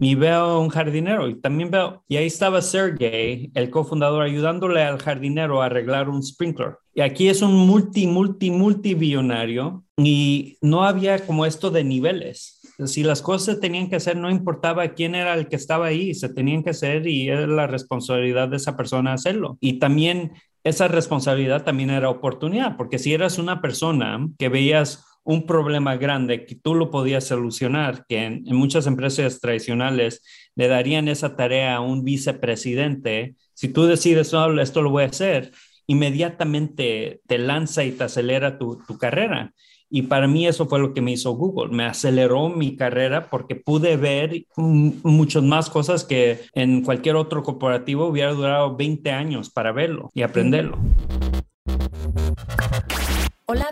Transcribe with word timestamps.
Y 0.00 0.14
veo 0.14 0.60
un 0.60 0.68
jardinero 0.68 1.28
y 1.28 1.40
también 1.40 1.70
veo, 1.70 2.04
y 2.08 2.16
ahí 2.16 2.26
estaba 2.26 2.62
Sergey, 2.62 3.50
el 3.54 3.70
cofundador, 3.70 4.22
ayudándole 4.22 4.82
al 4.82 4.98
jardinero 4.98 5.60
a 5.60 5.66
arreglar 5.66 6.08
un 6.08 6.22
sprinkler. 6.22 6.76
Y 6.94 7.00
aquí 7.00 7.28
es 7.28 7.42
un 7.42 7.54
multi, 7.54 8.06
multi, 8.06 8.50
multibillonario 8.50 9.84
y 9.96 10.56
no 10.60 10.84
había 10.84 11.24
como 11.26 11.46
esto 11.46 11.70
de 11.70 11.84
niveles. 11.84 12.60
Si 12.86 13.02
las 13.02 13.22
cosas 13.22 13.56
se 13.56 13.60
tenían 13.60 13.88
que 13.88 13.96
hacer, 13.96 14.16
no 14.16 14.30
importaba 14.30 14.86
quién 14.88 15.16
era 15.16 15.34
el 15.34 15.48
que 15.48 15.56
estaba 15.56 15.86
ahí, 15.86 16.14
se 16.14 16.28
tenían 16.28 16.62
que 16.62 16.70
hacer 16.70 17.08
y 17.08 17.28
era 17.28 17.46
la 17.46 17.66
responsabilidad 17.66 18.48
de 18.48 18.56
esa 18.56 18.76
persona 18.76 19.14
hacerlo. 19.14 19.58
Y 19.60 19.80
también 19.80 20.32
esa 20.62 20.86
responsabilidad 20.86 21.64
también 21.64 21.90
era 21.90 22.10
oportunidad, 22.10 22.76
porque 22.76 22.98
si 22.98 23.14
eras 23.14 23.38
una 23.38 23.60
persona 23.60 24.28
que 24.38 24.48
veías 24.48 25.04
un 25.28 25.44
problema 25.44 25.94
grande 25.98 26.46
que 26.46 26.54
tú 26.54 26.74
lo 26.74 26.90
podías 26.90 27.24
solucionar, 27.24 28.06
que 28.08 28.24
en, 28.24 28.44
muchas 28.46 28.86
empresas 28.86 29.40
tradicionales 29.40 30.22
le 30.56 30.68
darían 30.68 31.06
esa 31.06 31.36
tarea 31.36 31.76
a 31.76 31.80
un 31.80 32.02
vicepresidente, 32.02 33.34
si 33.52 33.68
tú 33.68 33.84
decides, 33.84 34.32
esto 34.58 34.80
lo 34.80 34.90
voy 34.90 35.04
a 35.04 35.08
hacer, 35.08 35.52
inmediatamente 35.86 37.20
te 37.26 37.36
lanza 37.36 37.84
y 37.84 37.92
te 37.92 38.04
acelera 38.04 38.58
tu, 38.58 38.78
tu 38.86 38.96
carrera. 38.96 39.52
Y 39.90 40.02
para 40.02 40.26
mí 40.26 40.46
eso 40.46 40.66
fue 40.66 40.78
lo 40.78 40.94
que 40.94 41.02
me 41.02 41.12
hizo 41.12 41.32
Google. 41.32 41.76
Me 41.76 41.84
aceleró 41.84 42.48
mi 42.48 42.74
carrera 42.74 43.28
porque 43.28 43.54
pude 43.54 43.98
ver 43.98 44.46
muchas 44.56 45.42
más 45.42 45.68
cosas 45.68 46.04
que 46.04 46.40
en 46.54 46.82
cualquier 46.82 47.16
otro 47.16 47.42
corporativo 47.42 48.06
hubiera 48.06 48.32
durado 48.32 48.76
20 48.76 49.10
años 49.10 49.50
para 49.50 49.72
verlo 49.72 50.10
y 50.14 50.22
aprenderlo. 50.22 50.78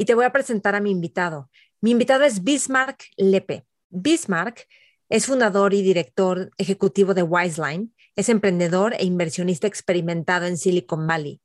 y 0.00 0.06
te 0.06 0.14
voy 0.14 0.24
a 0.24 0.32
presentar 0.32 0.74
a 0.74 0.80
mi 0.80 0.90
invitado. 0.90 1.50
Mi 1.82 1.90
invitado 1.90 2.24
es 2.24 2.42
Bismarck 2.42 3.04
Lepe. 3.18 3.66
Bismarck 3.90 4.66
es 5.10 5.26
fundador 5.26 5.74
y 5.74 5.82
director 5.82 6.50
ejecutivo 6.56 7.12
de 7.12 7.22
Wiseline, 7.22 7.94
es 8.16 8.30
emprendedor 8.30 8.94
e 8.94 9.04
inversionista 9.04 9.66
experimentado 9.66 10.46
en 10.46 10.56
Silicon 10.56 11.06
Valley. 11.06 11.42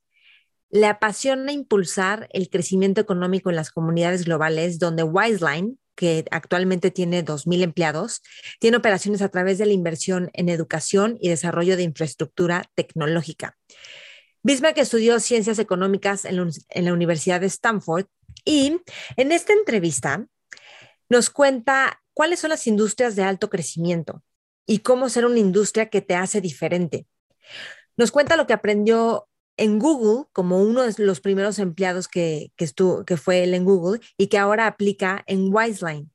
Le 0.70 0.86
apasiona 0.86 1.52
impulsar 1.52 2.30
el 2.32 2.48
crecimiento 2.48 2.98
económico 2.98 3.50
en 3.50 3.56
las 3.56 3.70
comunidades 3.70 4.24
globales 4.24 4.78
donde 4.78 5.02
Wiseline, 5.02 5.78
que 5.94 6.24
actualmente 6.30 6.90
tiene 6.90 7.22
2.000 7.22 7.60
empleados, 7.60 8.22
tiene 8.58 8.78
operaciones 8.78 9.20
a 9.20 9.28
través 9.28 9.58
de 9.58 9.66
la 9.66 9.72
inversión 9.74 10.30
en 10.32 10.48
educación 10.48 11.18
y 11.20 11.28
desarrollo 11.28 11.76
de 11.76 11.82
infraestructura 11.82 12.64
tecnológica. 12.74 13.54
Bismarck 14.46 14.78
estudió 14.78 15.18
ciencias 15.18 15.58
económicas 15.58 16.24
en 16.24 16.36
la, 16.36 16.92
Universidad 16.92 17.40
de 17.40 17.48
Stanford 17.48 18.06
y 18.46 18.80
en 19.16 19.32
esta 19.32 19.52
entrevista 19.52 20.26
nos 21.10 21.28
cuenta 21.28 22.02
cuáles 22.14 22.40
son 22.40 22.50
las 22.50 22.66
industrias 22.66 23.14
de 23.16 23.24
alto 23.24 23.50
crecimiento 23.50 24.22
y 24.64 24.78
cómo 24.78 25.10
ser 25.10 25.26
una 25.26 25.38
industria 25.38 25.90
que 25.90 26.00
te 26.00 26.14
hace 26.14 26.40
diferente. 26.40 27.06
Nos 27.96 28.10
cuenta 28.10 28.36
lo 28.36 28.46
que 28.46 28.54
aprendió 28.54 29.28
en 29.56 29.78
Google 29.78 30.26
como 30.32 30.60
uno 30.60 30.82
de 30.82 30.94
los 31.04 31.20
primeros 31.20 31.58
empleados 31.58 32.08
que, 32.08 32.52
estuvo, 32.56 33.04
que 33.04 33.16
fue 33.16 33.42
él 33.42 33.54
en 33.54 33.64
Google 33.64 34.00
y 34.16 34.28
que 34.28 34.38
ahora 34.38 34.66
aplica 34.66 35.24
en 35.26 35.52
Wiseline. 35.52 36.10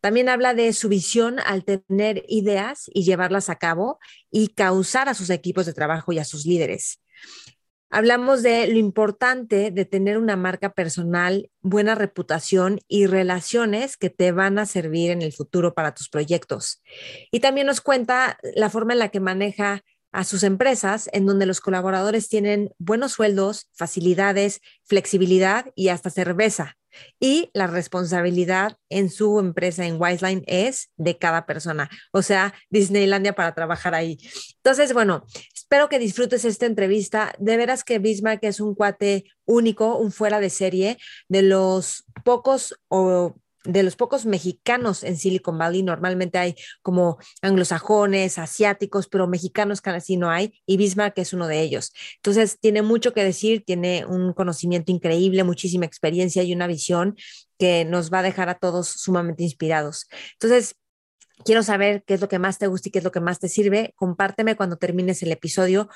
También 0.00 0.28
habla 0.28 0.54
de 0.54 0.72
su 0.72 0.88
visión 0.88 1.38
al 1.40 1.64
tener 1.64 2.24
ideas 2.28 2.90
y 2.92 3.04
llevarlas 3.04 3.50
a 3.50 3.56
cabo 3.56 3.98
y 4.30 4.48
causar 4.48 5.08
a 5.08 5.14
sus 5.14 5.30
equipos 5.30 5.66
de 5.66 5.74
trabajo 5.74 6.12
y 6.12 6.18
a 6.18 6.24
sus 6.24 6.46
líderes. 6.46 7.00
Hablamos 7.90 8.42
de 8.42 8.66
lo 8.66 8.78
importante 8.78 9.70
de 9.70 9.84
tener 9.86 10.18
una 10.18 10.36
marca 10.36 10.72
personal, 10.72 11.50
buena 11.62 11.94
reputación 11.94 12.80
y 12.86 13.06
relaciones 13.06 13.96
que 13.96 14.10
te 14.10 14.32
van 14.32 14.58
a 14.58 14.66
servir 14.66 15.10
en 15.10 15.22
el 15.22 15.32
futuro 15.32 15.72
para 15.74 15.94
tus 15.94 16.08
proyectos. 16.08 16.82
Y 17.30 17.40
también 17.40 17.66
nos 17.66 17.80
cuenta 17.80 18.38
la 18.54 18.68
forma 18.68 18.92
en 18.92 18.98
la 18.98 19.08
que 19.08 19.20
maneja 19.20 19.82
a 20.12 20.24
sus 20.24 20.42
empresas, 20.42 21.08
en 21.12 21.26
donde 21.26 21.46
los 21.46 21.60
colaboradores 21.60 22.28
tienen 22.28 22.70
buenos 22.78 23.12
sueldos, 23.12 23.68
facilidades, 23.72 24.60
flexibilidad 24.84 25.66
y 25.74 25.88
hasta 25.88 26.10
cerveza. 26.10 26.76
Y 27.20 27.50
la 27.52 27.66
responsabilidad 27.66 28.76
en 28.88 29.10
su 29.10 29.38
empresa 29.38 29.86
en 29.86 30.00
Wiseline 30.00 30.44
es 30.46 30.90
de 30.96 31.18
cada 31.18 31.46
persona, 31.46 31.90
o 32.12 32.22
sea, 32.22 32.54
Disneylandia 32.70 33.34
para 33.34 33.54
trabajar 33.54 33.94
ahí. 33.94 34.18
Entonces, 34.56 34.92
bueno, 34.92 35.24
espero 35.54 35.88
que 35.88 35.98
disfrutes 35.98 36.44
esta 36.44 36.66
entrevista. 36.66 37.32
De 37.38 37.56
veras 37.56 37.84
que 37.84 37.98
Bismarck 37.98 38.44
es 38.44 38.60
un 38.60 38.74
cuate 38.74 39.24
único, 39.44 39.96
un 39.96 40.12
fuera 40.12 40.40
de 40.40 40.50
serie, 40.50 40.98
de 41.28 41.42
los 41.42 42.04
pocos 42.24 42.74
o 42.88 43.34
de 43.68 43.82
los 43.82 43.96
pocos 43.96 44.24
mexicanos 44.24 45.04
en 45.04 45.16
Silicon 45.16 45.58
Valley. 45.58 45.82
Normalmente 45.82 46.38
hay 46.38 46.54
como 46.82 47.18
anglosajones, 47.42 48.38
asiáticos, 48.38 49.08
pero 49.08 49.28
mexicanos 49.28 49.82
casi 49.82 50.16
no 50.16 50.30
hay 50.30 50.58
y 50.66 50.78
Bismarck 50.78 51.18
es 51.18 51.34
uno 51.34 51.46
de 51.46 51.60
ellos. 51.60 51.92
Entonces, 52.16 52.58
tiene 52.58 52.80
mucho 52.80 53.12
que 53.12 53.22
decir, 53.22 53.64
tiene 53.64 54.06
un 54.06 54.32
conocimiento 54.32 54.90
increíble, 54.90 55.44
muchísima 55.44 55.84
experiencia 55.84 56.42
y 56.42 56.54
una 56.54 56.66
visión 56.66 57.16
que 57.58 57.84
nos 57.84 58.10
va 58.10 58.20
a 58.20 58.22
dejar 58.22 58.48
a 58.48 58.58
todos 58.58 58.88
sumamente 58.88 59.42
inspirados. 59.42 60.06
Entonces, 60.32 60.74
quiero 61.44 61.62
saber 61.62 62.04
qué 62.06 62.14
es 62.14 62.20
lo 62.22 62.28
que 62.28 62.38
más 62.38 62.58
te 62.58 62.68
gusta 62.68 62.88
y 62.88 62.92
qué 62.92 62.98
es 62.98 63.04
lo 63.04 63.12
que 63.12 63.20
más 63.20 63.38
te 63.38 63.48
sirve. 63.48 63.92
Compárteme 63.96 64.56
cuando 64.56 64.76
termines 64.76 65.22
el 65.22 65.32
episodio 65.32 65.88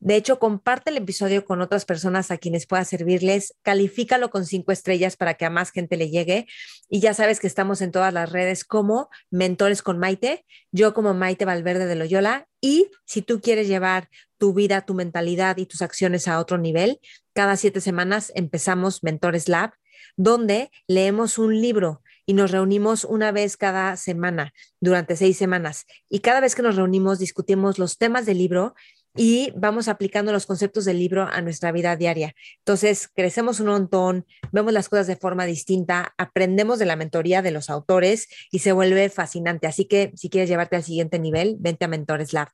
de 0.00 0.14
hecho, 0.14 0.38
comparte 0.38 0.90
el 0.90 0.96
episodio 0.96 1.44
con 1.44 1.60
otras 1.60 1.84
personas 1.84 2.30
a 2.30 2.38
quienes 2.38 2.66
pueda 2.66 2.84
servirles, 2.84 3.54
califícalo 3.62 4.30
con 4.30 4.46
cinco 4.46 4.70
estrellas 4.70 5.16
para 5.16 5.34
que 5.34 5.44
a 5.44 5.50
más 5.50 5.72
gente 5.72 5.96
le 5.96 6.08
llegue. 6.08 6.46
Y 6.88 7.00
ya 7.00 7.14
sabes 7.14 7.40
que 7.40 7.48
estamos 7.48 7.80
en 7.80 7.90
todas 7.90 8.14
las 8.14 8.30
redes 8.30 8.64
como 8.64 9.08
Mentores 9.30 9.82
con 9.82 9.98
Maite, 9.98 10.44
yo 10.70 10.94
como 10.94 11.14
Maite 11.14 11.44
Valverde 11.44 11.86
de 11.86 11.96
Loyola. 11.96 12.46
Y 12.60 12.90
si 13.06 13.22
tú 13.22 13.40
quieres 13.40 13.66
llevar 13.66 14.08
tu 14.38 14.54
vida, 14.54 14.82
tu 14.82 14.94
mentalidad 14.94 15.56
y 15.56 15.66
tus 15.66 15.82
acciones 15.82 16.28
a 16.28 16.38
otro 16.38 16.58
nivel, 16.58 17.00
cada 17.32 17.56
siete 17.56 17.80
semanas 17.80 18.30
empezamos 18.36 19.02
Mentores 19.02 19.48
Lab, 19.48 19.72
donde 20.16 20.70
leemos 20.86 21.38
un 21.38 21.60
libro 21.60 22.02
y 22.28 22.34
nos 22.34 22.50
reunimos 22.50 23.04
una 23.04 23.32
vez 23.32 23.56
cada 23.56 23.96
semana 23.96 24.52
durante 24.80 25.16
seis 25.16 25.38
semanas. 25.38 25.86
Y 26.10 26.18
cada 26.18 26.40
vez 26.40 26.54
que 26.54 26.60
nos 26.60 26.76
reunimos 26.76 27.18
discutimos 27.18 27.78
los 27.78 27.96
temas 27.96 28.26
del 28.26 28.36
libro 28.36 28.74
y 29.18 29.52
vamos 29.56 29.88
aplicando 29.88 30.30
los 30.30 30.46
conceptos 30.46 30.84
del 30.84 31.00
libro 31.00 31.24
a 31.24 31.42
nuestra 31.42 31.72
vida 31.72 31.96
diaria. 31.96 32.36
Entonces, 32.58 33.08
crecemos 33.12 33.58
un 33.58 33.66
montón, 33.66 34.24
vemos 34.52 34.72
las 34.72 34.88
cosas 34.88 35.08
de 35.08 35.16
forma 35.16 35.44
distinta, 35.44 36.14
aprendemos 36.16 36.78
de 36.78 36.86
la 36.86 36.94
mentoría 36.94 37.42
de 37.42 37.50
los 37.50 37.68
autores 37.68 38.28
y 38.52 38.60
se 38.60 38.70
vuelve 38.70 39.10
fascinante. 39.10 39.66
Así 39.66 39.86
que 39.86 40.12
si 40.14 40.30
quieres 40.30 40.48
llevarte 40.48 40.76
al 40.76 40.84
siguiente 40.84 41.18
nivel, 41.18 41.56
vente 41.58 41.84
a 41.84 41.88
Mentores 41.88 42.32
Lab. 42.32 42.48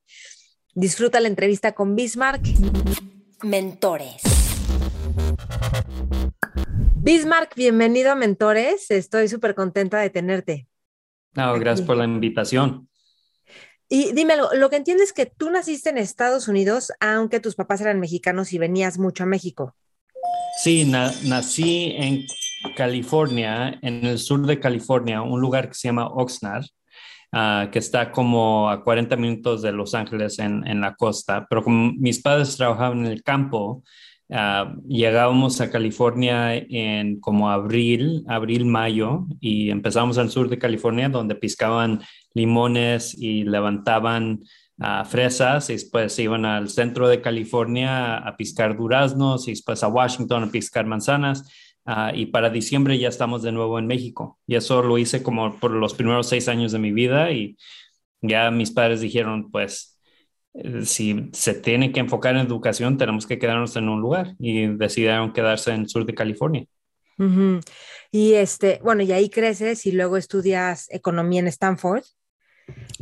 Disfruta 0.73 1.21
la 1.21 1.29
entrevista 1.29 1.73
con 1.73 1.95
Bismarck. 1.95 2.43
Mentores. 3.43 4.23
Bismarck, 6.97 7.55
bienvenido 7.57 8.11
a 8.11 8.15
Mentores. 8.15 8.91
Estoy 8.91 9.29
súper 9.29 9.55
contenta 9.55 9.99
de 9.99 10.09
tenerte. 10.09 10.67
No, 11.35 11.53
gracias 11.59 11.87
por 11.87 11.99
la 11.99 12.05
invitación. 12.05 12.89
Y 13.95 14.11
dime 14.13 14.35
lo 14.37 14.71
que 14.71 14.75
entiendes 14.75 15.11
es 15.11 15.13
que 15.13 15.27
tú 15.27 15.53
naciste 15.53 15.89
en 15.89 15.99
Estados 15.99 16.49
Unidos, 16.49 16.91
aunque 16.99 17.39
tus 17.39 17.55
papás 17.55 17.81
eran 17.81 18.01
mexicanos 18.01 18.53
y 18.53 18.59
venías 18.59 18.99
mucho 18.99 19.23
a 19.23 19.27
México. 19.27 19.77
Sí, 20.61 20.85
nací 20.85 21.95
en 21.97 22.27
California, 22.77 23.79
en 23.83 24.05
el 24.05 24.19
sur 24.19 24.45
de 24.47 24.59
California, 24.59 25.23
un 25.23 25.41
lugar 25.41 25.69
que 25.69 25.75
se 25.75 25.87
llama 25.87 26.09
Oxnard, 26.09 26.65
ah, 27.31 27.69
que 27.71 27.79
está 27.79 28.11
como 28.11 28.69
a 28.69 28.83
40 28.83 29.15
minutos 29.15 29.63
de 29.63 29.71
Los 29.71 29.95
Ángeles 29.95 30.41
en, 30.41 30.67
en 30.67 30.81
la 30.81 30.97
costa, 30.97 31.47
pero 31.49 31.63
como 31.63 31.93
mis 31.93 32.21
padres 32.21 32.57
trabajaban 32.57 33.07
en 33.07 33.13
el 33.13 33.23
campo, 33.23 33.85
Uh, 34.29 34.81
llegábamos 34.89 35.61
a 35.61 35.71
California 35.71 36.55
en 36.57 37.21
como 37.21 37.51
abril, 37.51 38.25
abril, 38.27 38.65
mayo, 38.65 39.27
y 39.41 39.71
empezamos 39.71 40.17
al 40.17 40.31
sur 40.31 40.49
de 40.49 40.59
California 40.59 41.11
donde 41.11 41.35
piscaban 41.35 42.01
limones 42.33 43.15
y 43.19 43.45
levantaban 43.45 44.41
uh, 44.79 45.05
fresas, 45.05 45.69
y 45.69 45.75
después 45.75 46.19
iban 46.19 46.47
al 46.47 46.71
centro 46.71 47.07
de 47.09 47.21
California 47.21 48.17
a, 48.17 48.37
piscar 48.37 48.77
duraznos, 48.77 49.47
y 49.47 49.53
después 49.53 49.83
a 49.83 49.89
Washington 49.89 50.45
a 50.45 50.51
piscar 50.51 50.87
manzanas. 50.87 51.51
Uh, 51.87 52.15
y 52.15 52.27
para 52.27 52.49
diciembre 52.49 52.99
ya 52.99 53.09
estamos 53.09 53.43
de 53.43 53.53
nuevo 53.53 53.79
en 53.79 53.87
México. 53.87 54.39
Y 54.47 54.55
eso 54.55 54.83
lo 54.83 54.97
hice 54.97 55.23
como 55.23 55.59
por 55.61 55.71
los 55.71 55.93
primeros 55.93 56.29
seis 56.29 56.49
años 56.49 56.73
de 56.73 56.79
mi 56.79 56.93
vida 56.93 57.31
y 57.31 57.59
ya 58.23 58.51
mis 58.51 58.71
padres 58.71 59.03
dijeron, 59.03 59.51
pues, 59.51 59.94
si 60.85 61.31
se 61.33 61.55
tiene 61.55 61.93
que 61.93 62.01
enfocar 62.01 62.37
en 62.37 62.47
educación, 62.47 62.97
tenemos 62.97 63.27
que 63.27 63.39
quedarnos 63.39 63.75
en 63.77 63.89
un 63.89 64.01
lugar 64.01 64.35
y 64.39 64.67
decidieron 64.69 65.33
quedarse 65.33 65.73
en 65.73 65.83
el 65.83 65.89
sur 65.89 66.07
de 66.07 66.15
California. 66.15 66.67
Y 68.11 68.35
este, 68.35 68.81
bueno, 68.83 69.03
y 69.03 69.13
ahí 69.13 69.29
creces 69.29 69.87
y 69.87 69.93
luego 69.93 70.17
estudias 70.17 70.89
economía 70.91 71.41
en 71.41 71.49
Stanford. 71.49 72.05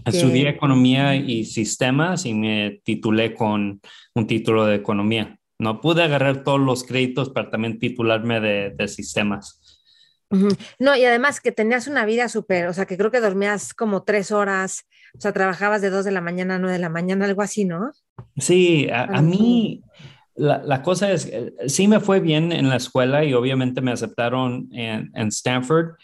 Estudié 0.04 0.48
economía 0.48 1.14
y 1.14 1.44
sistemas 1.44 2.26
y 2.26 2.34
me 2.34 2.80
titulé 2.84 3.34
con 3.34 3.80
un 4.14 4.26
título 4.26 4.66
de 4.66 4.76
economía. 4.76 5.38
No 5.58 5.80
pude 5.80 6.02
agarrar 6.02 6.42
todos 6.42 6.60
los 6.60 6.82
créditos 6.82 7.30
para 7.30 7.50
también 7.50 7.78
titularme 7.78 8.40
de, 8.40 8.88
sistemas. 8.88 9.60
No, 10.78 10.96
y 10.96 11.04
además 11.04 11.40
que 11.40 11.52
tenías 11.52 11.86
una 11.86 12.06
vida 12.06 12.28
súper, 12.28 12.66
o 12.66 12.72
sea, 12.72 12.86
que 12.86 12.96
creo 12.96 13.10
que 13.10 13.20
dormías 13.20 13.74
como 13.74 14.02
tres 14.02 14.32
horas, 14.32 14.86
o 15.16 15.20
sea, 15.20 15.32
trabajabas 15.32 15.82
de 15.82 15.90
dos 15.90 16.04
de 16.04 16.12
la 16.12 16.20
mañana 16.20 16.56
a 16.56 16.58
nueve 16.58 16.74
de 16.74 16.78
la 16.78 16.88
mañana, 16.88 17.26
algo 17.26 17.42
así, 17.42 17.64
¿no? 17.64 17.92
Sí, 18.36 18.88
a, 18.92 19.20
mí 19.20 19.82
la, 20.34 20.82
cosa 20.82 21.12
es, 21.12 21.30
sí 21.66 21.88
me 21.88 22.00
fue 22.00 22.20
bien 22.20 22.52
en 22.52 22.68
la 22.68 22.76
escuela 22.76 23.24
y 23.24 23.34
obviamente 23.34 23.80
me 23.80 23.92
aceptaron 23.92 24.68
en, 24.72 25.10
en 25.14 25.28
Stanford, 25.28 25.96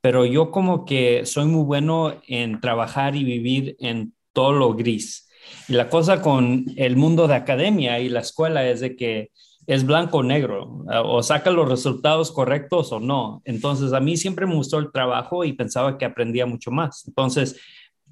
pero 0.00 0.24
yo 0.24 0.50
como 0.50 0.84
que 0.84 1.26
soy 1.26 1.46
muy 1.46 1.64
bueno 1.64 2.14
en 2.26 2.60
trabajar 2.60 3.16
y 3.16 3.24
vivir 3.24 3.76
en 3.80 4.14
todo 4.32 4.52
lo 4.52 4.74
gris. 4.74 5.28
Y 5.68 5.74
la 5.74 5.88
cosa 5.88 6.22
con 6.22 6.64
el 6.76 6.96
mundo 6.96 7.28
de 7.28 7.34
academia 7.34 8.00
y 8.00 8.08
la 8.08 8.20
escuela 8.20 8.66
es 8.66 8.80
de 8.80 8.96
que 8.96 9.30
es 9.66 9.86
blanco 9.86 10.18
o 10.18 10.22
negro, 10.22 10.84
o 11.04 11.22
saca 11.22 11.50
los 11.50 11.68
resultados 11.68 12.30
correctos 12.32 12.92
o 12.92 13.00
no. 13.00 13.40
Entonces, 13.44 13.92
a 13.92 14.00
mí 14.00 14.16
siempre 14.16 14.46
me 14.46 14.54
gustó 14.54 14.78
el 14.78 14.92
trabajo 14.92 15.44
y 15.44 15.54
pensaba 15.54 15.96
que 15.96 16.04
aprendía 16.04 16.44
mucho 16.44 16.70
más. 16.70 17.06
Entonces, 17.06 17.56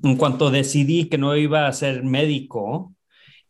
en 0.02 0.16
cuanto 0.16 0.50
decidí 0.50 1.08
que 1.08 1.19
no 1.19 1.37
iba 1.37 1.66
a 1.66 1.72
ser 1.72 2.02
médico 2.04 2.94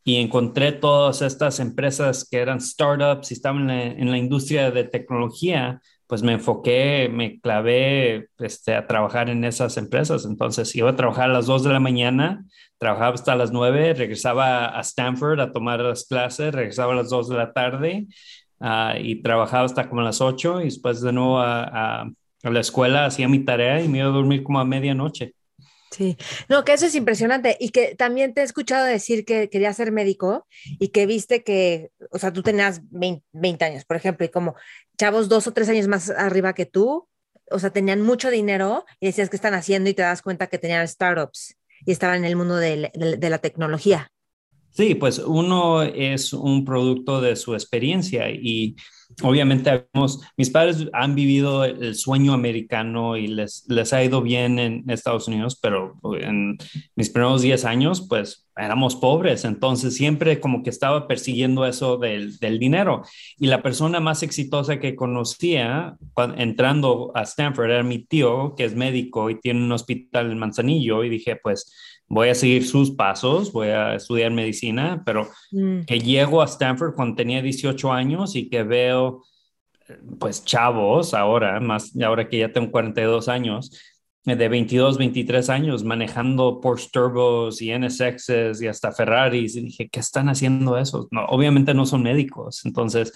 y 0.04 0.16
encontré 0.16 0.72
todas 0.72 1.22
estas 1.22 1.60
empresas 1.60 2.26
que 2.28 2.38
eran 2.38 2.60
startups 2.60 3.30
y 3.30 3.34
estaban 3.34 3.70
en 3.70 4.10
la 4.10 4.18
industria 4.18 4.70
de 4.70 4.84
tecnología, 4.84 5.80
pues 6.12 6.22
me 6.22 6.32
enfoqué, 6.32 7.08
me 7.10 7.40
clavé 7.40 8.28
este, 8.38 8.74
a 8.74 8.86
trabajar 8.86 9.30
en 9.30 9.44
esas 9.44 9.76
empresas. 9.76 10.26
Entonces 10.26 10.74
iba 10.76 10.90
a 10.90 10.96
trabajar 10.96 11.30
a 11.30 11.32
las 11.32 11.46
2 11.46 11.64
de 11.64 11.72
la 11.72 11.80
mañana, 11.80 12.44
trabajaba 12.78 13.14
hasta 13.14 13.36
las 13.36 13.52
9, 13.52 13.94
regresaba 13.94 14.76
a 14.76 14.80
Stanford 14.80 15.40
a 15.40 15.52
tomar 15.52 15.80
las 15.80 16.04
clases, 16.04 16.52
regresaba 16.52 16.92
a 16.92 16.96
las 16.96 17.08
2 17.08 17.28
de 17.28 17.36
la 17.36 17.52
tarde 17.52 18.06
uh, 18.60 18.98
y 19.00 19.22
trabajaba 19.22 19.64
hasta 19.64 19.88
como 19.88 20.02
las 20.02 20.20
8 20.20 20.60
y 20.60 20.64
después 20.64 21.00
de 21.00 21.12
nuevo 21.12 21.38
a, 21.38 21.62
a, 21.62 22.10
a 22.42 22.50
la 22.50 22.60
escuela 22.60 23.06
hacía 23.06 23.28
mi 23.28 23.44
tarea 23.44 23.80
y 23.80 23.88
me 23.88 23.98
iba 23.98 24.08
a 24.08 24.10
dormir 24.10 24.42
como 24.42 24.58
a 24.60 24.64
medianoche. 24.64 25.34
Sí, 25.92 26.16
no, 26.48 26.64
que 26.64 26.72
eso 26.72 26.86
es 26.86 26.94
impresionante 26.94 27.56
y 27.60 27.68
que 27.68 27.94
también 27.94 28.32
te 28.32 28.40
he 28.40 28.44
escuchado 28.44 28.86
decir 28.86 29.26
que 29.26 29.50
querías 29.50 29.76
ser 29.76 29.92
médico 29.92 30.46
y 30.64 30.88
que 30.88 31.04
viste 31.04 31.44
que, 31.44 31.90
o 32.10 32.18
sea, 32.18 32.32
tú 32.32 32.42
tenías 32.42 32.80
20, 32.90 33.64
años, 33.64 33.84
por 33.84 33.98
ejemplo, 33.98 34.24
y 34.24 34.30
como 34.30 34.54
chavos 34.96 35.28
dos 35.28 35.46
o 35.46 35.52
tres 35.52 35.68
años 35.68 35.88
más 35.88 36.08
arriba 36.08 36.54
que 36.54 36.64
tú, 36.64 37.08
o 37.50 37.58
sea, 37.58 37.70
tenían 37.70 38.00
mucho 38.00 38.30
dinero 38.30 38.86
y 39.00 39.06
decías 39.06 39.28
que 39.28 39.36
están 39.36 39.52
haciendo 39.52 39.90
y 39.90 39.94
te 39.94 40.00
das 40.00 40.22
cuenta 40.22 40.46
que 40.46 40.58
tenían 40.58 40.88
startups 40.88 41.56
y 41.84 41.92
estaban 41.92 42.18
en 42.18 42.24
el 42.24 42.36
mundo 42.36 42.56
de, 42.56 42.90
de 42.94 43.30
la 43.30 43.38
tecnología. 43.38 44.10
Sí, 44.70 44.94
pues 44.94 45.18
uno 45.18 45.82
es 45.82 46.32
un 46.32 46.64
producto 46.64 47.20
de 47.20 47.36
su 47.36 47.52
experiencia 47.52 48.30
y 48.30 48.76
obviamente 49.22 49.88
mis 50.36 50.50
padres 50.50 50.88
han 50.92 51.14
vivido 51.14 51.64
el 51.64 51.94
sueño 51.94 52.32
americano 52.32 53.16
y 53.16 53.26
les, 53.26 53.64
les 53.68 53.92
ha 53.92 54.02
ido 54.02 54.22
bien 54.22 54.58
en 54.58 54.88
Estados 54.88 55.28
Unidos, 55.28 55.58
pero 55.60 55.98
en 56.20 56.56
mis 56.96 57.10
primeros 57.10 57.42
10 57.42 57.64
años, 57.64 58.06
pues 58.08 58.46
éramos 58.56 58.96
pobres, 58.96 59.44
entonces 59.44 59.94
siempre 59.94 60.40
como 60.40 60.62
que 60.62 60.70
estaba 60.70 61.08
persiguiendo 61.08 61.64
eso 61.66 61.96
del, 61.96 62.38
del 62.38 62.58
dinero. 62.58 63.02
Y 63.38 63.46
la 63.46 63.62
persona 63.62 64.00
más 64.00 64.22
exitosa 64.22 64.78
que 64.78 64.94
conocía 64.94 65.96
entrando 66.36 67.12
a 67.14 67.22
Stanford 67.22 67.70
era 67.70 67.82
mi 67.82 68.04
tío, 68.04 68.54
que 68.56 68.64
es 68.64 68.74
médico 68.74 69.30
y 69.30 69.40
tiene 69.40 69.64
un 69.64 69.72
hospital 69.72 70.30
en 70.30 70.38
Manzanillo, 70.38 71.04
y 71.04 71.08
dije, 71.08 71.36
pues 71.42 71.72
voy 72.12 72.28
a 72.28 72.34
seguir 72.34 72.66
sus 72.66 72.90
pasos, 72.90 73.52
voy 73.52 73.68
a 73.68 73.94
estudiar 73.94 74.30
medicina, 74.32 75.02
pero 75.06 75.30
mm. 75.50 75.84
que 75.86 75.98
llego 75.98 76.42
a 76.42 76.44
Stanford 76.44 76.94
cuando 76.94 77.16
tenía 77.16 77.40
18 77.40 77.90
años 77.90 78.36
y 78.36 78.50
que 78.50 78.64
veo, 78.64 79.24
pues, 80.18 80.44
chavos 80.44 81.14
ahora, 81.14 81.58
más 81.58 81.98
ahora 82.02 82.28
que 82.28 82.36
ya 82.36 82.52
tengo 82.52 82.70
42 82.70 83.28
años, 83.28 83.70
eh, 84.26 84.36
de 84.36 84.46
22, 84.46 84.98
23 84.98 85.48
años 85.48 85.84
manejando 85.84 86.60
Porsche 86.60 86.90
Turbos 86.92 87.62
y 87.62 87.72
NSXs 87.72 88.60
y 88.60 88.66
hasta 88.66 88.92
Ferraris. 88.92 89.56
Y 89.56 89.62
dije, 89.62 89.88
¿qué 89.88 90.00
están 90.00 90.28
haciendo 90.28 90.76
eso? 90.76 91.08
No, 91.10 91.24
obviamente 91.24 91.72
no 91.72 91.86
son 91.86 92.02
médicos. 92.02 92.66
Entonces, 92.66 93.14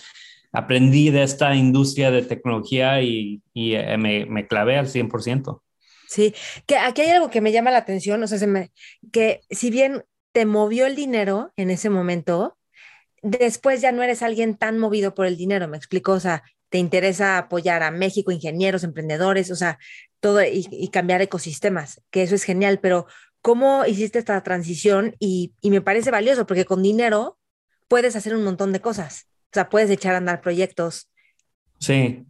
aprendí 0.52 1.10
de 1.10 1.22
esta 1.22 1.54
industria 1.54 2.10
de 2.10 2.22
tecnología 2.22 3.02
y, 3.02 3.43
y 3.52 3.75
eh, 3.75 3.98
me, 3.98 4.25
me 4.25 4.46
clavé 4.46 4.78
al 4.78 4.87
100%. 4.87 5.60
Sí, 6.06 6.35
que 6.67 6.76
aquí 6.79 7.03
hay 7.03 7.11
algo 7.11 7.31
que 7.31 7.41
me 7.41 7.53
llama 7.53 7.70
la 7.70 7.79
atención, 7.79 8.23
o 8.23 8.26
sea, 8.26 8.38
se 8.38 8.47
me, 8.47 8.73
que 9.12 9.41
si 9.50 9.70
bien 9.70 10.05
te 10.32 10.47
movió 10.47 10.87
el 10.87 10.94
dinero 10.94 11.53
en 11.56 11.70
ese 11.70 11.91
momento, 11.91 12.58
después 13.23 13.81
ya 13.81 13.93
no 13.93 14.03
eres 14.03 14.23
alguien 14.23 14.56
tan 14.56 14.79
movido 14.79 15.14
por 15.14 15.26
el 15.26 15.37
dinero, 15.37 15.69
me 15.69 15.76
explico, 15.76 16.12
o 16.12 16.20
sea, 16.20 16.44
te 16.69 16.79
interesa 16.79 17.38
apoyar 17.38 17.82
a 17.82 17.91
México, 17.91 18.32
ingenieros, 18.32 18.85
emprendedores, 18.85 19.50
o 19.50 19.56
sea, 19.56 19.79
todo 20.20 20.43
y, 20.43 20.88
cambiar 20.93 21.23
ecosistemas, 21.23 22.03
que 22.11 22.23
eso 22.23 22.35
es 22.35 22.44
genial, 22.44 22.81
pero 22.81 23.06
¿cómo 23.41 23.85
hiciste 23.87 24.19
esta 24.19 24.43
transición? 24.43 25.14
Y, 25.19 25.55
y 25.61 25.70
me 25.70 25.81
parece 25.81 26.11
valioso, 26.11 26.47
porque 26.47 26.64
con 26.64 26.82
dinero 26.82 27.38
puedes 27.88 28.17
hacer 28.17 28.35
un 28.35 28.44
montón 28.44 28.73
de 28.73 28.81
cosas, 28.81 29.29
o 29.47 29.55
sea, 29.55 29.69
puedes 29.69 29.91
echar 29.91 30.14
a 30.14 30.19
andar 30.19 30.41
proyectos. 30.41 31.11
Sí, 31.79 32.26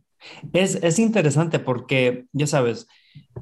es, 0.52 0.76
es 0.76 0.98
interesante 0.98 1.58
porque, 1.58 2.26
ya 2.32 2.46
sabes, 2.46 2.86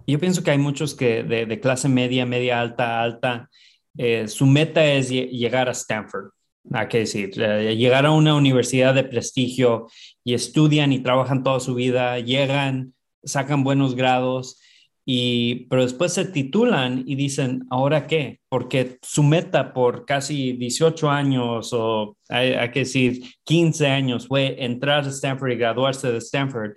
yo 0.06 0.19
pienso 0.19 0.43
que 0.43 0.50
hay 0.50 0.59
muchos 0.59 0.94
que 0.94 1.23
de, 1.23 1.61
clase 1.61 1.88
media, 1.88 2.26
media 2.26 2.61
alta, 2.61 3.03
alta, 3.03 3.50
eh, 3.97 4.29
su 4.29 4.47
meta 4.47 4.85
es 4.85 5.09
llegar 5.11 5.69
a 5.69 5.73
Stanford. 5.73 6.31
Hay 6.73 6.88
que 6.88 6.99
decir, 7.00 7.31
eh, 7.37 7.76
llegar 7.76 8.06
a 8.06 8.11
una 8.11 8.35
universidad 8.35 8.94
de 8.94 9.05
prestigio 9.05 9.88
y 10.25 10.35
estudian 10.35 10.93
y 10.93 11.00
trabajan 11.00 11.43
toda 11.43 11.61
su 11.61 11.75
vida, 11.75 12.19
llegan, 12.21 12.94
sacan 13.23 13.65
buenos 13.65 13.94
grados, 13.94 14.61
y, 15.06 15.67
pero 15.67 15.82
después 15.82 16.15
se 16.15 16.25
titulan 16.25 17.05
y 17.06 17.15
dicen, 17.15 17.67
¿ahora 17.69 18.06
qué? 18.06 18.41
Porque 18.49 18.99
su 19.03 19.23
meta 19.23 19.75
por 19.75 20.06
casi 20.06 20.55
18 20.55 21.11
años 21.11 21.71
o 21.75 22.16
hay, 22.31 22.52
hay 22.52 22.71
que 22.71 22.81
decir 22.81 23.23
15 23.45 23.87
años 23.87 24.26
fue 24.26 24.64
entrar 24.64 25.04
a 25.04 25.09
Stanford 25.09 25.52
y 25.52 25.57
graduarse 25.57 26.11
de 26.11 26.19
Stanford 26.19 26.73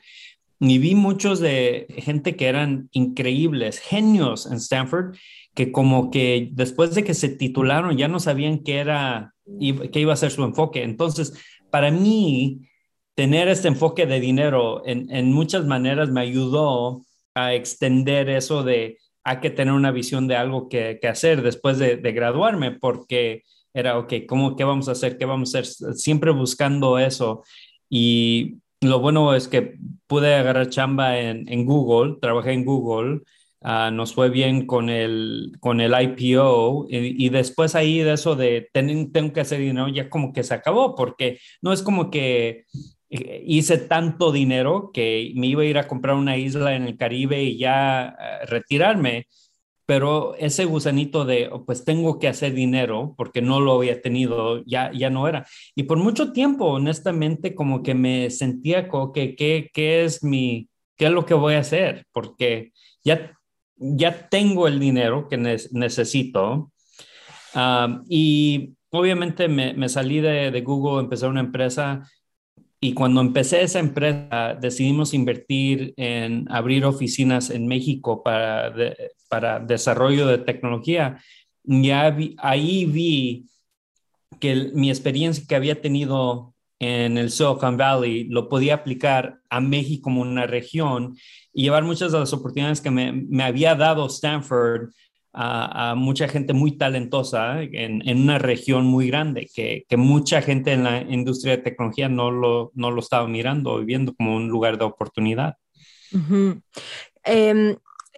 y 0.60 0.78
vi 0.80 0.96
muchos 0.96 1.40
de 1.40 1.88
gente 1.98 2.36
que 2.36 2.48
eran 2.48 2.90
increíbles, 2.92 3.80
genios 3.80 4.46
en 4.46 4.58
Stanford, 4.58 5.16
que 5.54 5.72
como 5.72 6.12
que 6.12 6.50
después 6.52 6.96
de 6.96 7.04
que 7.04 7.14
se 7.14 7.30
titularon 7.30 7.98
ya 7.98 8.08
no 8.08 8.20
sabían 8.20 8.60
qué 8.60 8.78
era, 8.78 9.34
qué 9.92 10.00
iba 10.00 10.14
a 10.14 10.18
ser 10.18 10.32
su 10.32 10.44
enfoque. 10.44 10.84
Entonces, 10.84 11.34
para 11.70 11.92
mí, 11.92 12.62
tener 13.16 13.48
este 13.48 13.68
enfoque 13.68 14.06
de 14.06 14.20
dinero 14.20 14.84
en, 14.86 15.10
en 15.14 15.32
muchas 15.34 15.66
maneras 15.66 16.10
me 16.10 16.22
ayudó 16.22 17.02
a 17.34 17.54
extender 17.54 18.30
eso 18.30 18.64
de 18.64 18.98
hay 19.24 19.40
que 19.42 19.50
tener 19.50 19.74
una 19.74 19.92
visión 19.92 20.28
de 20.28 20.38
algo 20.38 20.70
que, 20.70 21.00
que 21.02 21.08
hacer 21.10 21.42
después 21.42 21.78
de, 21.78 21.98
de, 21.98 22.12
graduarme, 22.14 22.72
porque 22.72 23.44
era, 23.74 23.98
ok, 23.98 24.14
¿cómo, 24.26 24.56
¿qué 24.56 24.64
vamos 24.64 24.88
a 24.88 24.94
hacer? 24.94 25.18
¿Qué 25.18 25.26
vamos 25.26 25.54
a 25.54 25.60
hacer? 25.60 25.96
Siempre 25.96 26.32
buscando 26.32 26.98
eso. 26.98 27.44
Y 27.90 28.60
lo 28.82 29.00
bueno 29.00 29.34
es 29.34 29.48
que 29.48 29.78
pude 30.08 30.36
agarrar 30.36 30.70
chamba 30.70 31.20
en, 31.20 31.66
Google, 31.66 32.18
trabajé 32.22 32.54
en 32.54 32.66
Google, 32.66 33.22
uh, 33.62 33.92
nos 33.92 34.14
fue 34.14 34.30
bien 34.30 34.66
con 34.68 34.90
el, 34.90 35.54
con 35.60 35.82
el 35.82 35.94
IPO 36.00 36.88
y, 36.90 37.30
después 37.30 37.76
ahí 37.76 38.00
de 38.00 38.14
eso 38.14 38.36
de 38.36 38.70
ten, 38.74 39.12
tengo 39.12 39.34
que 39.34 39.42
hacer 39.42 39.60
dinero, 39.60 39.88
ya 39.88 40.10
como 40.10 40.34
que 40.34 40.44
se 40.44 40.54
acabó, 40.54 40.96
porque 40.96 41.40
no 41.62 41.74
es 41.74 41.82
como 41.82 42.12
que 42.12 42.66
eh, 43.10 43.44
hice 43.46 43.78
tanto 43.78 44.32
dinero 44.32 44.92
que 44.94 45.32
me 45.36 45.48
iba 45.48 45.64
a 45.64 45.66
ir 45.66 45.78
a 45.78 45.88
comprar 45.88 46.16
una 46.16 46.38
isla 46.38 46.76
en 46.76 46.84
el 46.84 46.98
Caribe 46.98 47.44
y 47.44 47.58
ya 47.58 48.16
uh, 48.18 48.46
retirarme 48.48 49.28
pero 49.88 50.36
ese 50.36 50.66
gusanito 50.66 51.24
de, 51.24 51.48
oh, 51.50 51.66
pues 51.66 51.86
tengo 51.86 52.20
que 52.20 52.28
hacer 52.28 52.54
dinero 52.54 53.16
porque 53.16 53.42
no 53.42 53.62
lo 53.62 53.78
había 53.78 54.02
tenido, 54.02 54.62
ya, 54.66 54.92
ya 54.92 55.10
no 55.10 55.30
era. 55.30 55.48
Y 55.76 55.84
por 55.84 55.98
mucho 55.98 56.34
tiempo, 56.34 56.66
honestamente, 56.66 57.56
como 57.56 57.82
que 57.84 57.96
me 57.96 58.30
sentía 58.30 58.90
como 58.90 59.14
que, 59.14 59.34
¿qué, 59.38 59.70
qué 59.74 60.04
es 60.04 60.26
mi, 60.26 60.70
qué 60.98 61.06
es 61.06 61.12
lo 61.12 61.26
que 61.26 61.34
voy 61.36 61.54
a 61.54 61.60
hacer? 61.60 62.06
Porque 62.12 62.74
ya, 63.02 63.32
ya 63.78 64.28
tengo 64.28 64.68
el 64.68 64.78
dinero 64.78 65.30
que 65.30 65.38
necesito. 65.38 66.74
y 68.10 68.74
obviamente 68.90 69.48
me, 69.48 69.74
me 69.74 69.88
salí 69.88 70.20
de, 70.20 70.52
de, 70.52 70.62
Google, 70.62 71.02
empecé 71.02 71.28
una 71.28 71.40
empresa 71.40 72.04
y 72.80 72.94
cuando 72.94 73.22
empecé 73.22 73.64
esa 73.64 73.80
empresa, 73.80 74.56
decidimos 74.60 75.14
invertir 75.14 75.94
en 75.98 76.46
abrir 76.52 76.86
oficinas 76.86 77.50
en 77.50 77.68
México 77.68 78.22
para, 78.22 78.72
para 79.30 79.60
desarrollo 79.60 80.28
de 80.28 80.38
tecnología. 80.38 81.18
Y 81.64 81.90
ahí 81.90 82.86
vi 82.86 83.46
que 84.40 84.72
mi 84.74 84.90
experiencia 84.90 85.44
que 85.48 85.56
había 85.56 85.82
tenido 85.82 86.54
en 86.80 87.18
el 87.18 87.32
Silicon 87.32 87.78
Valley 87.78 88.26
lo 88.26 88.48
podía 88.48 88.76
aplicar 88.76 89.40
a 89.50 89.60
México 89.60 90.04
como 90.04 90.22
una 90.22 90.46
región 90.46 91.18
y 91.52 91.64
llevar 91.64 91.84
muchas 91.84 92.12
de 92.12 92.20
las 92.20 92.34
oportunidades 92.34 92.82
que 92.82 92.92
me, 92.92 93.12
me 93.12 93.44
había 93.44 93.74
dado 93.74 94.06
Stanford 94.06 94.92
a, 95.40 95.94
mucha 95.96 96.28
gente 96.28 96.54
muy 96.54 96.78
talentosa 96.78 97.62
en, 97.62 98.08
en, 98.08 98.22
una 98.22 98.40
región 98.40 98.86
muy 98.86 99.08
grande, 99.08 99.48
que, 99.54 99.86
que, 99.88 99.96
mucha 99.96 100.42
gente 100.42 100.74
en 100.74 100.84
la 100.84 101.02
industria 101.02 101.58
de 101.58 101.64
tecnología 101.64 102.10
no 102.10 102.32
lo, 102.32 102.72
no 102.74 102.90
lo 102.90 103.00
estaba 103.00 103.28
mirando 103.28 103.74
o 103.74 103.86
viendo 103.86 104.16
como 104.16 104.36
un 104.36 104.48
lugar 104.48 104.80
de 104.80 104.86
oportunidad. 104.86 105.58
Em, 107.24 107.76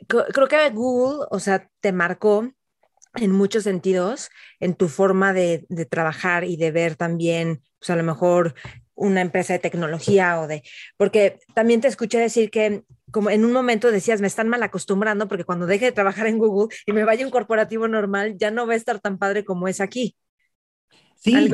creo 0.07 0.47
que 0.47 0.69
Google, 0.69 1.25
o 1.29 1.39
sea, 1.39 1.69
te 1.81 1.91
marcó 1.91 2.49
en 3.15 3.31
muchos 3.31 3.63
sentidos 3.63 4.29
en 4.61 4.75
tu 4.75 4.87
forma 4.87 5.33
de, 5.33 5.65
de 5.67 5.85
trabajar 5.85 6.45
y 6.45 6.55
de 6.55 6.71
ver 6.71 6.95
también, 6.95 7.63
pues 7.79 7.89
a 7.89 7.97
lo 7.97 8.03
mejor 8.03 8.55
una 8.95 9.19
empresa 9.19 9.53
de 9.53 9.59
tecnología 9.59 10.39
o 10.39 10.47
de, 10.47 10.63
porque 10.95 11.39
también 11.53 11.81
te 11.81 11.89
escuché 11.89 12.17
decir 12.17 12.49
que 12.49 12.83
como 13.11 13.29
en 13.29 13.45
un 13.45 13.51
momento 13.51 13.91
decías, 13.91 14.21
me 14.21 14.27
están 14.27 14.49
mal 14.49 14.63
acostumbrando 14.63 15.27
porque 15.27 15.43
cuando 15.43 15.65
deje 15.65 15.85
de 15.85 15.91
trabajar 15.91 16.27
en 16.27 16.37
Google 16.37 16.75
y 16.85 16.93
me 16.93 17.03
vaya 17.03 17.23
a 17.23 17.27
un 17.27 17.31
corporativo 17.31 17.87
normal, 17.87 18.35
ya 18.37 18.51
no 18.51 18.67
va 18.67 18.73
a 18.73 18.77
estar 18.77 18.99
tan 18.99 19.17
padre 19.17 19.45
como 19.45 19.67
es 19.67 19.81
aquí. 19.81 20.15
Sí, 21.15 21.51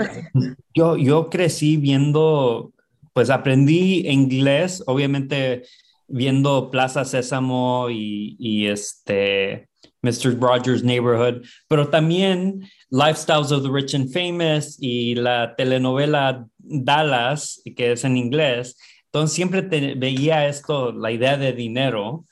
yo, 0.76 0.96
yo 0.96 1.30
crecí 1.30 1.78
viendo, 1.78 2.74
pues 3.14 3.30
aprendí 3.30 4.08
inglés, 4.08 4.84
obviamente 4.86 5.64
viendo 6.08 6.70
Plaza 6.70 7.04
Sésamo 7.04 7.90
y, 7.90 8.36
y 8.38 8.68
este 8.68 9.70
Mr. 10.06 10.40
Rogers 10.40 10.84
Neighborhood, 10.84 11.44
pero 11.68 11.90
también 11.90 12.64
Lifestyles 12.92 13.52
of 13.52 13.64
the 13.64 13.70
Rich 13.70 13.96
and 13.96 14.12
Famous 14.12 14.78
y 14.80 15.16
la 15.16 15.56
telenovela 15.56 16.46
Dallas, 16.58 17.62
que 17.76 17.94
es 17.94 18.04
en 18.04 18.18
inglés. 18.18 18.78
Entonces 19.16 19.34
siempre 19.34 19.62
veía 19.96 20.46
esto, 20.46 20.92
la 20.92 21.10
idea 21.10 21.38
de 21.38 21.54
dinero 21.54 22.26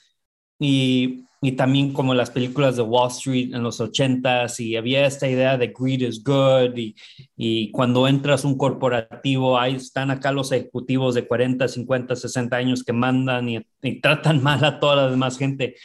y, 0.59 1.23
y, 1.41 1.53
también 1.53 1.93
como 1.93 2.13
las 2.13 2.29
películas 2.29 2.75
de 2.75 2.81
Wall 2.81 3.09
Street 3.09 3.53
en 3.53 3.63
los 3.63 3.79
ochentas 3.79 4.59
y 4.59 4.75
había 4.75 5.05
esta 5.05 5.29
idea 5.29 5.57
de 5.57 5.73
greed 5.73 6.01
is 6.01 6.21
good 6.21 6.75
y, 6.75 6.93
y 7.37 7.71
cuando 7.71 8.05
entras 8.05 8.43
un 8.43 8.57
corporativo, 8.57 9.57
ahí 9.57 9.75
están 9.75 10.11
acá 10.11 10.33
los 10.33 10.51
ejecutivos 10.51 11.15
de 11.15 11.25
40, 11.25 11.69
50, 11.69 12.17
60 12.17 12.57
años 12.57 12.83
que 12.83 12.91
mandan 12.91 13.47
y, 13.47 13.65
y 13.81 14.01
tratan 14.01 14.43
mal 14.43 14.61
a 14.65 14.81
toda 14.81 14.97
la 14.97 15.09
demás 15.09 15.37
gente. 15.37 15.75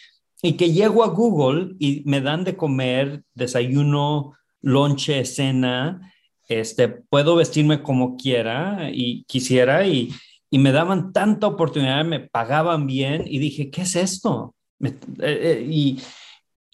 Y 0.42 0.54
que 0.54 0.72
llego 0.72 1.04
a 1.04 1.10
Google 1.10 1.76
y 1.78 2.02
me 2.06 2.20
dan 2.20 2.42
de 2.42 2.56
comer 2.56 3.22
desayuno, 3.34 4.34
lonche, 4.62 5.24
cena, 5.24 6.12
este, 6.48 6.88
puedo 6.88 7.36
vestirme 7.36 7.84
como 7.84 8.16
quiera 8.16 8.90
y 8.92 9.22
quisiera 9.28 9.86
y, 9.86 10.10
y 10.50 10.58
me 10.58 10.72
daban 10.72 11.12
tanta 11.12 11.46
oportunidad, 11.46 12.04
me 12.04 12.20
pagaban 12.20 12.86
bien 12.86 13.24
y 13.26 13.38
dije, 13.38 13.70
¿qué 13.70 13.82
es 13.82 13.96
esto? 13.96 14.54
Eh, 14.82 14.98
eh, 15.20 15.66
y 15.68 16.00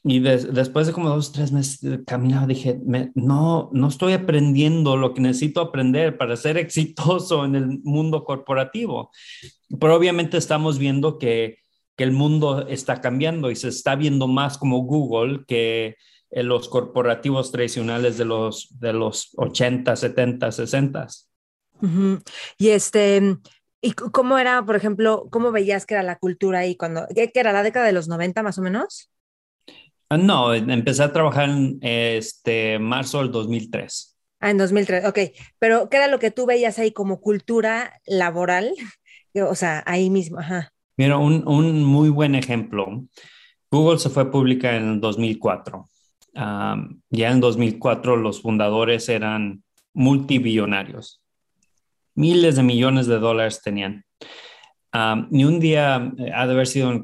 y 0.07 0.21
después 0.21 0.87
de 0.87 0.93
como 0.93 1.09
dos, 1.09 1.33
tres 1.33 1.51
meses 1.51 2.01
caminaba, 2.07 2.47
dije, 2.47 2.79
no, 3.15 3.71
no 3.73 3.89
estoy 3.89 4.13
aprendiendo 4.13 4.99
lo 4.99 5.15
que 5.15 5.23
necesito 5.23 5.63
aprender 5.63 6.19
para 6.19 6.37
ser 6.37 6.59
exitoso 6.59 7.47
en 7.47 7.55
el 7.55 7.81
mundo 7.85 8.23
corporativo. 8.23 9.11
Pero 9.81 9.97
obviamente 9.97 10.37
estamos 10.37 10.79
viendo 10.79 11.19
que 11.19 11.57
que 11.97 12.05
el 12.05 12.13
mundo 12.13 12.67
está 12.69 13.01
cambiando 13.01 13.51
y 13.51 13.57
se 13.57 13.69
está 13.69 13.95
viendo 13.95 14.27
más 14.27 14.59
como 14.59 14.79
Google 14.79 15.45
que 15.47 15.97
en 16.31 16.49
los 16.49 16.69
corporativos 16.69 17.53
tradicionales 17.53 18.19
de 18.19 18.25
los, 18.25 18.69
de 18.81 18.93
los 18.93 19.31
80, 19.37 19.95
70, 19.95 20.51
60. 20.51 21.07
Y 22.59 22.69
este, 22.69 23.37
¿y 23.85 23.93
cómo 23.93 24.39
era, 24.39 24.65
por 24.65 24.77
ejemplo, 24.77 25.29
cómo 25.31 25.53
veías 25.53 25.85
que 25.85 25.95
era 25.95 26.03
la 26.03 26.17
cultura 26.17 26.61
ahí 26.61 26.75
cuando, 26.75 27.07
que 27.15 27.31
era 27.35 27.53
la 27.53 27.63
década 27.63 27.85
de 27.87 27.93
los 27.93 28.09
90 28.09 28.43
más 28.43 28.59
o 28.59 28.63
menos? 28.63 29.11
Ah, 30.09 30.17
no, 30.17 30.55
empecé 30.55 31.03
a 31.03 31.13
trabajar 31.13 31.51
en 31.51 31.79
este 31.83 32.79
marzo 32.79 33.19
del 33.19 33.31
2003. 33.31 34.17
Ah, 34.41 34.51
en 34.51 34.59
2003, 34.59 35.05
ok. 35.07 35.19
Pero, 35.59 35.91
¿qué 35.91 35.99
era 35.99 36.09
lo 36.09 36.19
que 36.19 36.31
tú 36.31 36.47
veías 36.47 36.79
ahí 36.79 36.93
como 36.93 37.21
cultura 37.21 38.01
laboral? 38.07 38.73
O 39.37 39.57
sea, 39.57 39.83
ahí 39.85 40.11
mismo, 40.11 40.39
ajá. 40.39 40.73
Mira, 40.97 41.19
un, 41.19 41.43
un, 41.49 41.83
muy 41.83 42.09
buen 42.09 42.37
ejemplo. 42.37 43.05
Google 43.69 43.99
se 43.99 44.09
fue 44.09 44.31
pública 44.31 44.77
en 44.77 44.91
el 44.91 45.01
2004. 45.01 45.89
ya 46.35 47.31
en 47.33 47.41
2004 47.41 48.15
los 48.15 48.41
fundadores 48.41 49.09
eran 49.09 49.65
multibillonarios. 49.93 51.24
Miles 52.15 52.57
de 52.57 52.63
millones 52.63 53.07
de 53.07 53.19
dólares 53.19 53.61
tenían. 53.63 54.05
y 55.31 55.45
un 55.45 55.61
día, 55.61 56.13
eh, 56.19 56.31
ha 56.35 56.47
de 56.47 56.53
haber 56.53 56.67
sido 56.67 56.91
en 56.93 57.03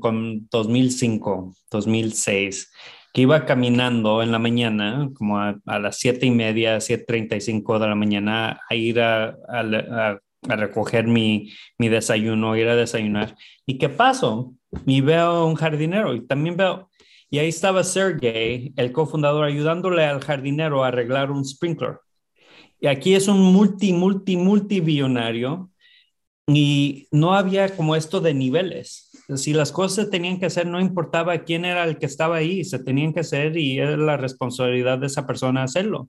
2005, 0.50 1.54
2006, 1.70 2.72
que 3.12 3.22
iba 3.22 3.44
caminando 3.44 4.22
en 4.22 4.30
la 4.30 4.38
mañana, 4.38 5.10
como 5.14 5.38
a, 5.38 5.56
las 5.66 5.98
siete 5.98 6.26
y 6.26 6.30
media, 6.30 6.78
7.35 6.78 7.78
de 7.78 7.88
la 7.88 7.94
mañana, 7.94 8.60
a 8.68 8.74
ir 8.74 9.00
a, 9.00 9.36
a 9.48 10.20
a 10.48 10.56
recoger 10.56 11.06
mi, 11.06 11.52
mi 11.78 11.88
desayuno, 11.88 12.56
ir 12.56 12.68
a 12.68 12.76
desayunar. 12.76 13.36
¿Y 13.66 13.78
qué 13.78 13.88
pasó? 13.88 14.54
Y 14.86 15.00
veo 15.00 15.46
un 15.46 15.54
jardinero 15.54 16.14
y 16.14 16.26
también 16.26 16.56
veo, 16.56 16.88
y 17.28 17.38
ahí 17.38 17.48
estaba 17.48 17.84
Sergey, 17.84 18.72
el 18.76 18.92
cofundador, 18.92 19.44
ayudándole 19.44 20.04
al 20.04 20.20
jardinero 20.20 20.84
a 20.84 20.88
arreglar 20.88 21.30
un 21.30 21.44
sprinkler. 21.44 21.98
Y 22.80 22.86
aquí 22.86 23.14
es 23.14 23.28
un 23.28 23.40
multi, 23.40 23.92
multi, 23.92 24.36
multibillonario 24.36 25.70
y 26.46 27.06
no 27.12 27.34
había 27.34 27.76
como 27.76 27.94
esto 27.94 28.20
de 28.20 28.34
niveles. 28.34 29.10
Si 29.36 29.52
las 29.52 29.70
cosas 29.70 30.06
se 30.06 30.10
tenían 30.10 30.40
que 30.40 30.46
hacer, 30.46 30.66
no 30.66 30.80
importaba 30.80 31.38
quién 31.44 31.64
era 31.64 31.84
el 31.84 31.98
que 31.98 32.06
estaba 32.06 32.36
ahí, 32.36 32.64
se 32.64 32.78
tenían 32.78 33.12
que 33.12 33.20
hacer 33.20 33.56
y 33.56 33.78
era 33.78 33.96
la 33.96 34.16
responsabilidad 34.16 34.98
de 34.98 35.06
esa 35.06 35.26
persona 35.26 35.62
hacerlo. 35.62 36.08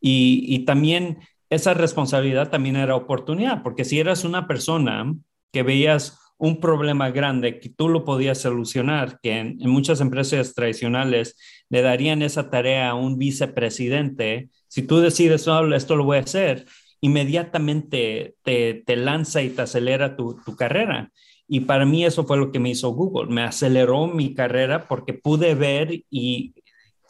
Y, 0.00 0.44
y 0.48 0.64
también 0.64 1.18
esa 1.50 1.74
responsabilidad 1.74 2.50
también 2.50 2.76
era 2.76 2.96
oportunidad, 2.96 3.62
porque 3.62 3.84
si 3.84 4.00
eras 4.00 4.24
una 4.24 4.48
persona 4.48 5.14
que 5.52 5.62
veías 5.62 6.18
un 6.38 6.60
problema 6.60 7.10
grande 7.10 7.60
que 7.60 7.70
tú 7.70 7.88
lo 7.88 8.04
podías 8.04 8.38
solucionar, 8.38 9.18
que 9.22 9.38
en, 9.38 9.58
muchas 9.70 10.00
empresas 10.00 10.54
tradicionales 10.54 11.36
le 11.68 11.82
darían 11.82 12.22
esa 12.22 12.50
tarea 12.50 12.90
a 12.90 12.94
un 12.94 13.18
vicepresidente, 13.18 14.50
si 14.68 14.82
tú 14.82 14.98
decides, 14.98 15.46
no, 15.46 15.74
esto 15.74 15.96
lo 15.96 16.04
voy 16.04 16.18
a 16.18 16.20
hacer, 16.20 16.66
inmediatamente 17.00 18.36
te, 18.42 18.96
lanza 18.96 19.42
y 19.42 19.50
te 19.50 19.62
acelera 19.62 20.16
tu, 20.16 20.36
tu 20.44 20.56
carrera. 20.56 21.12
Y 21.48 21.60
para 21.60 21.86
mí 21.86 22.04
eso 22.04 22.24
fue 22.24 22.38
lo 22.38 22.50
que 22.50 22.58
me 22.58 22.70
hizo 22.70 22.90
Google, 22.90 23.32
me 23.32 23.42
aceleró 23.42 24.06
mi 24.08 24.34
carrera 24.34 24.88
porque 24.88 25.14
pude 25.14 25.54
ver 25.54 26.04
y 26.10 26.54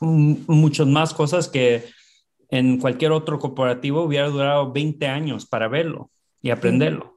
muchas 0.01 0.87
más 0.87 1.15
cosas 1.15 1.49
que 1.49 1.85
en 2.51 2.79
cualquier 2.79 3.13
otro 3.13 3.39
corporativo 3.39 4.03
hubiera 4.03 4.29
durado 4.29 4.73
20 4.73 5.07
años 5.07 5.47
para 5.47 5.69
verlo 5.69 6.11
y 6.43 6.51
aprenderlo. 6.51 7.16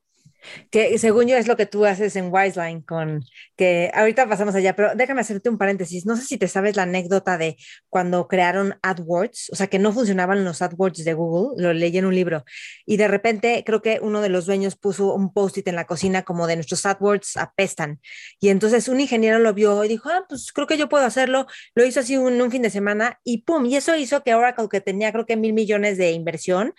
Que 0.72 0.98
según 0.98 1.28
yo 1.28 1.38
es 1.38 1.48
lo 1.48 1.58
que 1.58 1.66
tú 1.66 1.86
haces 1.86 2.16
en 2.16 2.32
Wiseline 2.32 2.82
con 2.82 3.24
que 3.56 3.92
ahorita 3.94 4.28
pasamos 4.28 4.56
allá, 4.56 4.76
pero 4.76 4.96
déjame 4.96 5.22
hacerte 5.22 5.50
un 5.50 5.58
paréntesis. 5.58 6.06
No 6.06 6.16
sé 6.16 6.24
si 6.24 6.38
te 6.38 6.48
sabes 6.48 6.76
la 6.76 6.84
anécdota 6.84 7.38
de 7.38 7.58
cuando 7.90 8.28
crearon 8.28 8.76
AdWords, 8.82 9.50
o 9.52 9.56
sea, 9.56 9.68
que 9.68 9.80
no 9.80 9.92
funcionaban 9.92 10.46
los 10.46 10.62
AdWords 10.62 11.04
de 11.04 11.14
Google, 11.14 11.62
lo 11.62 11.74
leí 11.74 11.98
en 11.98 12.06
un 12.06 12.16
libro, 12.16 12.46
y 12.86 12.98
de 12.98 13.08
repente 13.08 13.64
creo 13.66 13.82
que 13.82 14.00
uno 14.02 14.22
de 14.22 14.30
los 14.30 14.46
dueños 14.46 14.76
puso 14.76 15.14
un 15.14 15.34
post-it 15.34 15.68
en 15.68 15.76
la 15.76 15.86
cocina 15.86 16.24
como 16.24 16.48
de 16.48 16.56
nuestros 16.56 16.86
AdWords 16.86 17.38
apestan. 17.38 18.00
Y 18.40 18.50
entonces 18.50 18.88
un 18.88 19.00
ingeniero 19.00 19.40
lo 19.40 19.54
vio 19.54 19.84
y 19.84 19.88
dijo, 19.88 20.10
ah, 20.10 20.26
pues 20.28 20.52
creo 20.54 20.68
que 20.68 20.78
yo 20.78 20.90
puedo 20.90 21.06
hacerlo. 21.06 21.48
Lo 21.76 21.86
hizo 21.86 22.00
así 22.00 22.18
un, 22.18 22.42
un 22.42 22.52
fin 22.52 22.62
de 22.62 22.70
semana 22.70 23.20
y 23.24 23.44
pum, 23.44 23.66
y 23.66 23.76
eso 23.76 23.96
hizo 23.96 24.24
que 24.24 24.34
Oracle, 24.36 24.68
que 24.70 24.82
tenía 24.82 25.12
creo 25.12 25.26
que 25.26 25.38
mil 25.38 25.54
millones 25.54 25.98
de 25.98 26.12
inversión, 26.12 26.74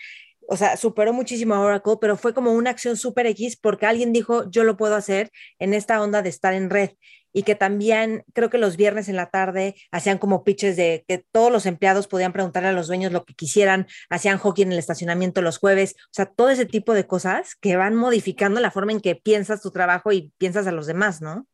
o 0.53 0.57
sea, 0.57 0.77
superó 0.77 1.13
muchísimo 1.13 1.55
a 1.55 1.61
Oracle, 1.61 1.95
pero 2.01 2.17
fue 2.17 2.35
como 2.35 2.53
una 2.53 2.71
acción 2.71 2.97
súper 2.97 3.29
X 3.29 3.57
porque 3.57 3.87
alguien 3.87 4.13
dijo, 4.13 4.51
yo 4.51 4.65
lo 4.65 4.77
puedo 4.77 4.97
hacer 4.97 5.31
en 5.61 5.75
esta 5.75 6.03
onda 6.03 6.23
de 6.23 6.29
estar 6.29 6.55
en 6.55 6.71
red. 6.71 6.91
Y 7.33 7.45
que 7.45 7.55
también 7.55 8.25
creo 8.33 8.51
que 8.51 8.59
los 8.59 8.77
viernes 8.77 9.09
en 9.09 9.15
la 9.15 9.31
tarde 9.31 9.77
hacían 9.93 10.19
como 10.19 10.43
pitches 10.43 10.77
de 10.77 11.05
que 11.07 11.25
todos 11.31 11.53
los 11.53 11.67
empleados 11.67 12.09
podían 12.09 12.33
preguntarle 12.33 12.71
a 12.71 12.73
los 12.73 12.89
dueños 12.89 13.13
lo 13.13 13.25
que 13.25 13.35
quisieran, 13.35 13.87
hacían 14.09 14.39
hockey 14.39 14.65
en 14.65 14.73
el 14.73 14.81
estacionamiento 14.81 15.41
los 15.41 15.59
jueves, 15.59 15.95
o 15.97 16.11
sea, 16.11 16.27
todo 16.27 16.51
ese 16.51 16.67
tipo 16.67 16.95
de 16.95 17.07
cosas 17.07 17.55
que 17.55 17.77
van 17.77 17.95
modificando 17.95 18.61
la 18.61 18.73
forma 18.73 18.91
en 18.91 19.01
que 19.01 19.15
piensas 19.15 19.63
tu 19.63 19.71
trabajo 19.71 20.11
y 20.11 20.33
piensas 20.37 20.67
a 20.67 20.73
los 20.73 20.89
demás, 20.89 21.23
¿no? 21.23 21.47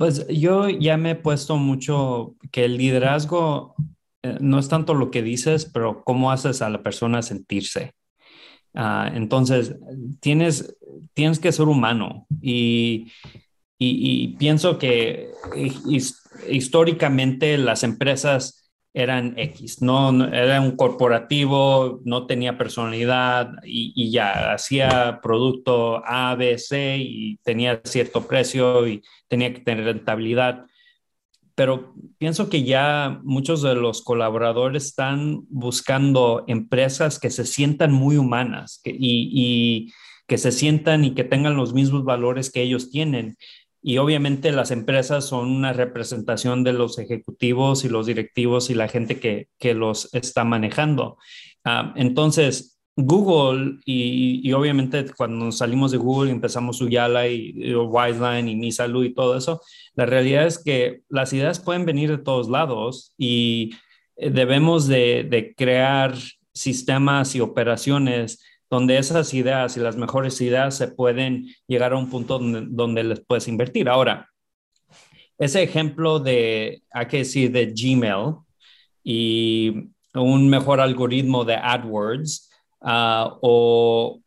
Pues 0.00 0.26
yo 0.26 0.68
ya 0.68 0.96
me 0.96 1.12
he 1.12 1.16
puesto 1.16 1.58
mucho 1.58 2.34
que 2.50 2.64
el 2.64 2.76
liderazgo 2.76 3.76
eh, 4.24 4.38
no 4.40 4.58
es 4.58 4.68
tanto 4.68 4.94
lo 4.94 5.10
que 5.10 5.22
dices, 5.22 5.70
pero 5.72 6.02
cómo 6.02 6.32
haces 6.32 6.62
a 6.62 6.70
la 6.70 6.82
persona 6.82 7.20
sentirse. 7.20 7.92
Ah, 8.74 9.10
entonces, 9.14 9.76
tienes, 10.20 10.76
tienes 11.12 11.38
que 11.38 11.52
ser 11.52 11.68
humano 11.68 12.26
y, 12.40 13.12
y, 13.78 14.36
pienso 14.36 14.78
que 14.78 15.30
históricamente 16.48 17.58
las 17.58 17.84
empresas 17.84 18.72
eran 18.94 19.38
X, 19.38 19.82
no, 19.82 20.24
era 20.32 20.60
un 20.60 20.76
corporativo, 20.76 22.00
no 22.04 22.26
tenía 22.26 22.56
personalidad 22.58 23.50
y, 23.64 23.92
y, 23.94 24.10
ya 24.10 24.54
hacía 24.54 25.20
producto 25.22 26.02
A, 26.04 26.34
B, 26.34 26.58
C 26.58 26.96
y 26.98 27.36
tenía 27.44 27.80
cierto 27.84 28.26
precio 28.26 28.86
y 28.88 29.02
tenía 29.28 29.52
que 29.52 29.60
tener 29.60 29.84
rentabilidad 29.84 30.64
pero 31.54 31.94
pienso 32.18 32.48
que 32.48 32.64
ya 32.64 33.20
muchos 33.22 33.62
de 33.62 33.74
los 33.74 34.02
colaboradores 34.02 34.86
están 34.86 35.42
buscando 35.48 36.44
empresas 36.48 37.20
que 37.20 37.30
se 37.30 37.46
sientan 37.46 37.92
muy 37.92 38.16
humanas 38.16 38.80
y, 38.84 39.92
que 40.26 40.38
se 40.38 40.52
sientan 40.52 41.04
y 41.04 41.14
que 41.14 41.22
tengan 41.22 41.56
los 41.56 41.74
mismos 41.74 42.04
valores 42.04 42.50
que 42.50 42.62
ellos 42.62 42.90
tienen. 42.90 43.36
Y 43.82 43.98
obviamente 43.98 44.50
las 44.52 44.70
empresas 44.70 45.26
son 45.26 45.50
una 45.50 45.74
representación 45.74 46.64
de 46.64 46.72
los 46.72 46.98
ejecutivos 46.98 47.84
y 47.84 47.90
los 47.90 48.06
directivos 48.06 48.70
y 48.70 48.74
la 48.74 48.88
gente 48.88 49.20
que, 49.20 49.74
los 49.74 50.12
está 50.14 50.44
manejando. 50.44 51.18
Ah, 51.64 51.92
entonces, 51.96 52.73
Google 52.96 53.80
y, 53.84 54.52
obviamente 54.52 55.04
cuando 55.16 55.50
salimos 55.50 55.90
de 55.90 55.98
Google 55.98 56.30
y 56.30 56.34
empezamos 56.34 56.80
Uyala 56.80 57.26
y, 57.26 57.52
y 57.56 57.74
Wiseline 57.74 58.48
y 58.48 58.56
Mi 58.56 58.70
Salud 58.70 59.04
y 59.04 59.14
todo 59.14 59.36
eso, 59.36 59.60
la 59.94 60.06
realidad 60.06 60.46
es 60.46 60.62
que 60.62 61.02
las 61.08 61.32
ideas 61.32 61.58
pueden 61.58 61.86
venir 61.86 62.10
de 62.10 62.18
todos 62.18 62.48
lados 62.48 63.14
y 63.18 63.72
eh, 64.16 64.30
debemos 64.30 64.86
de, 64.86 65.54
crear 65.56 66.14
sistemas 66.52 67.34
y 67.34 67.40
operaciones 67.40 68.42
donde 68.70 68.98
esas 68.98 69.34
ideas 69.34 69.76
y 69.76 69.80
las 69.80 69.96
mejores 69.96 70.40
ideas 70.40 70.76
se 70.76 70.88
pueden 70.88 71.46
llegar 71.66 71.92
a 71.92 71.96
un 71.98 72.10
punto 72.10 72.38
donde, 72.38 72.66
donde 72.68 73.04
les 73.04 73.20
puedes 73.20 73.48
invertir. 73.48 73.88
Ahora, 73.88 74.30
ese 75.38 75.62
ejemplo 75.62 76.20
de, 76.20 76.82
hay 76.92 77.06
que 77.06 77.18
decir, 77.18 77.50
de 77.50 77.66
Gmail 77.66 78.36
y 79.02 79.90
un 80.14 80.48
mejor 80.48 80.80
algoritmo 80.80 81.44
de 81.44 81.56
AdWords, 81.56 82.50
Ah, 82.86 83.38
o 83.40 84.20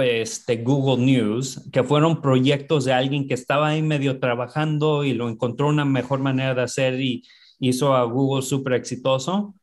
de 0.00 0.62
Google 0.64 1.04
News, 1.04 1.68
que 1.72 1.84
fueron 1.84 2.20
proyectos 2.20 2.84
de 2.84 2.92
alguien 2.92 3.28
que 3.28 3.34
estaba 3.34 3.68
ahí 3.68 3.82
medio 3.82 4.18
trabajando 4.18 5.04
y 5.04 5.12
lo 5.12 5.28
encontró 5.28 5.68
una 5.68 5.84
mejor 5.84 6.18
manera 6.18 6.54
de 6.54 6.62
hacer 6.62 7.00
y 7.00 7.22
hizo 7.60 7.94
a 7.94 8.02
Google 8.04 8.42
súper 8.42 8.72
exitoso. 8.72 9.54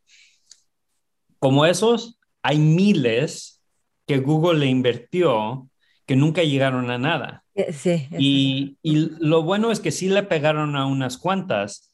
Como 1.38 1.66
esos, 1.66 2.18
hay 2.42 2.60
miles 2.60 3.62
que 4.08 4.20
Google 4.20 4.60
le 4.60 4.68
invirtió 4.68 5.68
que 6.06 6.16
nunca 6.16 6.44
llegaron 6.44 6.90
a 6.90 6.98
nada. 6.98 7.44
Eh, 7.54 7.74
sí. 7.74 8.08
Y, 8.18 8.78
y 8.82 9.10
lo 9.20 9.44
bueno 9.44 9.70
es 9.70 9.82
que 9.82 9.92
sí 9.92 10.08
le 10.08 10.24
pegaron 10.24 10.78
a 10.78 10.86
unas 10.86 11.18
cuantas, 11.18 11.94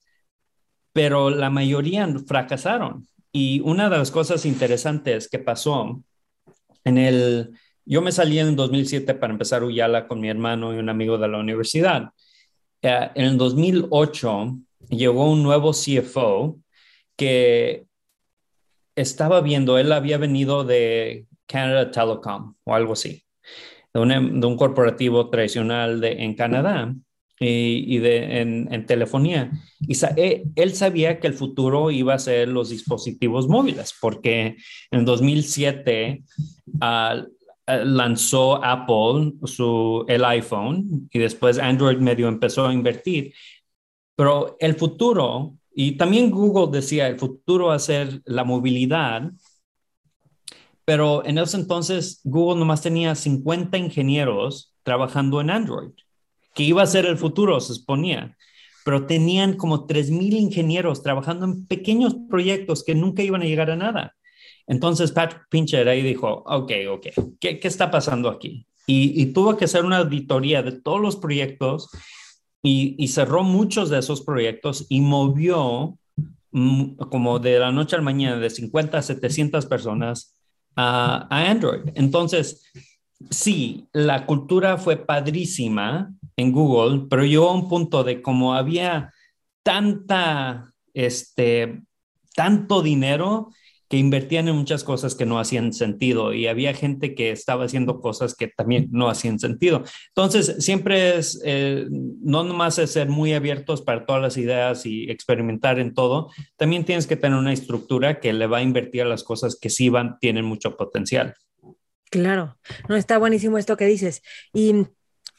pero 0.94 1.32
la 1.32 1.50
mayoría 1.50 2.08
fracasaron. 2.28 3.08
Y 3.32 3.62
una 3.62 3.90
de 3.90 3.98
las 3.98 4.12
cosas 4.12 4.46
interesantes 4.46 5.28
que 5.28 5.40
pasó 5.40 6.04
en 6.88 6.98
el, 6.98 7.52
yo 7.86 8.02
me 8.02 8.12
salí 8.12 8.40
en 8.40 8.56
2007 8.56 9.14
para 9.16 9.34
empezar 9.34 9.64
Uyala 9.64 10.08
con 10.08 10.20
mi 10.20 10.30
hermano 10.30 10.74
y 10.74 10.78
un 10.78 10.90
amigo 10.90 11.18
de 11.18 11.28
la 11.28 11.38
universidad. 11.38 12.12
Eh, 12.82 13.10
en 13.16 13.26
el 13.26 13.38
2008 13.38 14.58
llegó 14.90 15.30
un 15.30 15.44
nuevo 15.44 15.72
CFO 15.72 16.60
que 17.16 17.86
estaba 18.96 19.42
viendo, 19.42 19.78
él 19.78 19.92
había 19.92 20.18
venido 20.18 20.64
de 20.64 21.28
Canada 21.46 21.92
Telecom 21.92 22.56
o 22.64 22.74
algo 22.74 22.94
así, 22.94 23.24
de 23.94 24.00
un, 24.00 24.58
corporativo 24.58 25.30
tradicional 25.30 26.00
de, 26.00 26.24
en 26.24 26.36
Canadá 26.36 26.94
y, 27.40 27.98
de, 28.00 28.42
en, 28.42 28.86
telefonía. 28.86 29.52
Eh, 30.16 30.44
él 30.56 30.74
sabía 30.74 31.20
que 31.20 31.28
el 31.28 31.34
futuro 31.34 31.92
iba 31.92 32.14
a 32.14 32.20
ser 32.20 32.48
los 32.48 32.70
dispositivos 32.70 33.48
móviles, 33.48 33.94
porque 34.00 34.58
en 34.92 35.06
2007 35.06 36.24
ah, 36.82 37.24
ah, 37.68 37.78
lanzó 37.78 38.64
Apple 38.64 39.34
su, 39.44 40.06
el 40.08 40.26
iPhone 40.26 41.10
y 41.12 41.20
después 41.20 41.60
Android 41.60 41.98
medio 41.98 42.28
empezó 42.28 42.68
a 42.68 42.74
invertir. 42.74 43.34
Pero 44.16 44.58
el 44.60 44.76
futuro, 44.76 45.58
y 45.76 45.92
también 45.92 46.32
Google 46.32 46.76
decía, 46.76 47.08
el 47.08 47.20
futuro 47.20 47.68
va 47.68 47.76
a 47.76 47.80
ser 47.80 48.22
la 48.26 48.44
movilidad, 48.44 49.32
pero 50.86 51.24
en 51.24 51.38
ese 51.38 51.58
entonces 51.58 52.22
Google 52.24 52.60
nomás 52.60 52.82
tenía 52.82 53.14
50 53.14 53.78
ingenieros 53.78 54.74
trabajando 54.84 55.40
en 55.42 55.52
Android 55.52 55.92
que 56.58 56.64
iba 56.64 56.82
a 56.82 56.88
ser 56.88 57.06
el 57.06 57.20
futuro, 57.20 57.60
se 57.60 57.74
exponía, 57.74 58.36
pero 58.84 59.06
tenían 59.06 59.54
como 59.54 59.86
3.000 59.86 60.40
ingenieros 60.40 61.04
trabajando 61.04 61.46
en 61.46 61.68
pequeños 61.68 62.16
proyectos 62.28 62.84
que 62.84 62.96
nunca 62.96 63.22
iban 63.22 63.44
a 63.44 63.46
llegar 63.46 63.70
a 63.70 63.76
nada. 63.76 64.16
Entonces 64.66 65.12
Patrick 65.12 65.44
Pincher 65.52 65.88
ahí 65.88 66.02
dijo, 66.02 66.44
ok, 66.48 66.72
ok, 66.90 67.08
¿qué, 67.40 67.60
qué 67.60 67.68
está 67.68 67.92
pasando 67.92 68.28
aquí? 68.28 68.66
Y, 68.88 69.34
tuvo 69.34 69.56
que 69.56 69.66
hacer 69.66 69.86
una 69.86 69.98
auditoría 69.98 70.64
de 70.64 70.72
todos 70.72 71.00
los 71.00 71.18
proyectos 71.18 71.90
y, 72.64 73.08
cerró 73.10 73.44
muchos 73.44 73.92
de 73.92 74.00
esos 74.00 74.22
proyectos 74.22 74.88
y 74.90 75.02
movió 75.02 76.00
mm, 76.54 76.96
como 77.12 77.38
de 77.38 77.60
la 77.60 77.72
noche 77.72 77.96
a 77.96 78.00
la 78.00 78.06
mañana 78.06 78.38
de 78.40 78.50
50 78.50 78.98
a 78.98 79.02
700 79.04 79.68
personas 79.68 80.40
a 80.76 81.28
Android. 81.30 81.92
Entonces, 81.94 82.64
sí, 83.30 83.86
la 83.94 84.26
cultura 84.26 84.78
fue 84.78 84.96
padrísima 84.96 86.14
en 86.38 86.52
Google, 86.52 87.08
pero 87.10 87.26
llegó 87.26 87.50
a 87.50 87.54
un 87.54 87.68
punto 87.68 88.04
de 88.04 88.22
como 88.22 88.54
había 88.54 89.12
tanta, 89.64 90.74
este, 90.94 91.82
tanto 92.36 92.82
dinero 92.82 93.50
que 93.90 93.98
invertían 93.98 94.48
en 94.48 94.56
muchas 94.56 94.84
cosas 94.84 95.16
que 95.16 95.26
no 95.26 95.40
hacían 95.40 95.72
sentido 95.72 96.34
y 96.34 96.48
había 96.48 96.74
gente 96.74 97.16
que 97.16 97.32
estaba 97.32 97.66
haciendo 97.66 98.02
cosas 98.02 98.36
que 98.36 98.48
también 98.48 98.90
no 98.92 99.10
hacían 99.10 99.40
sentido. 99.40 99.84
Entonces, 100.10 100.58
siempre 100.60 101.18
es, 101.18 101.42
eh, 101.46 101.88
no 101.90 102.44
nomás 102.44 102.80
es 102.80 102.92
ser 102.92 103.08
muy 103.08 103.34
abiertos 103.34 103.82
para 103.82 104.06
todas 104.06 104.22
las 104.22 104.38
ideas 104.38 104.86
y 104.86 105.10
experimentar 105.10 105.80
en 105.80 105.94
todo, 105.94 106.32
también 106.58 106.84
tienes 106.84 107.08
que 107.08 107.16
tener 107.16 107.38
una 107.38 107.54
estructura 107.54 108.20
que 108.20 108.34
le 108.34 108.48
va 108.48 108.58
a 108.58 108.64
invertir 108.64 109.04
a 109.04 109.06
las 109.06 109.24
cosas 109.24 109.58
que 109.60 109.70
sí 109.70 109.88
van, 109.90 110.20
tienen 110.20 110.44
mucho 110.44 110.76
potencial. 110.76 111.34
Claro, 112.10 112.58
no 112.88 112.96
está 112.96 113.18
buenísimo 113.18 113.58
esto 113.58 113.76
que 113.76 113.86
dices. 113.86 114.22
Y 114.54 114.88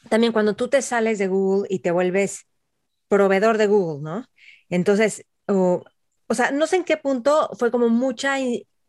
también 0.07 0.31
cuando 0.31 0.55
tú 0.55 0.67
te 0.69 0.81
sales 0.81 1.19
de 1.19 1.27
Google 1.27 1.67
y 1.69 1.79
te 1.79 1.91
vuelves 1.91 2.47
proveedor 3.09 3.57
de 3.57 3.67
Google, 3.67 4.01
¿no? 4.01 4.25
Entonces, 4.69 5.25
o, 5.47 5.83
sea, 6.29 6.51
no 6.51 6.67
sé 6.67 6.77
en 6.77 6.83
qué 6.83 6.95
punto 6.95 7.49
fue 7.57 7.71
como 7.71 7.89
mucha, 7.89 8.37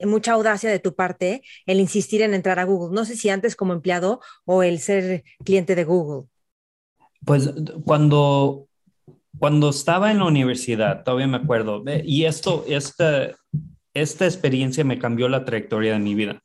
mucha 0.01 0.33
audacia 0.33 0.71
de 0.71 0.79
tu 0.79 0.95
parte 0.95 1.43
el 1.67 1.81
insistir 1.81 2.23
en 2.23 2.35
entrar 2.35 2.59
a 2.59 2.65
Google. 2.65 2.95
No 2.95 3.05
sé 3.05 3.17
si 3.17 3.31
antes 3.31 3.57
como 3.57 3.73
empleado 3.73 4.21
o 4.45 4.63
el 4.63 4.79
ser 4.79 5.25
cliente 5.45 5.75
de 5.75 5.85
Google. 5.85 6.29
Pues 7.25 7.51
cuando, 7.85 8.69
cuando 9.39 9.71
estaba 9.71 10.11
en 10.11 10.19
la 10.19 10.27
universidad, 10.27 11.03
todavía 11.03 11.27
me 11.27 11.39
acuerdo, 11.39 11.83
y 12.05 12.25
esto, 12.25 12.65
esta, 12.69 13.31
esta 13.95 14.25
experiencia 14.27 14.85
me 14.85 14.99
cambió 14.99 15.29
la 15.29 15.45
trayectoria 15.45 15.95
de 15.95 15.99
mi 15.99 16.15
vida. 16.15 16.43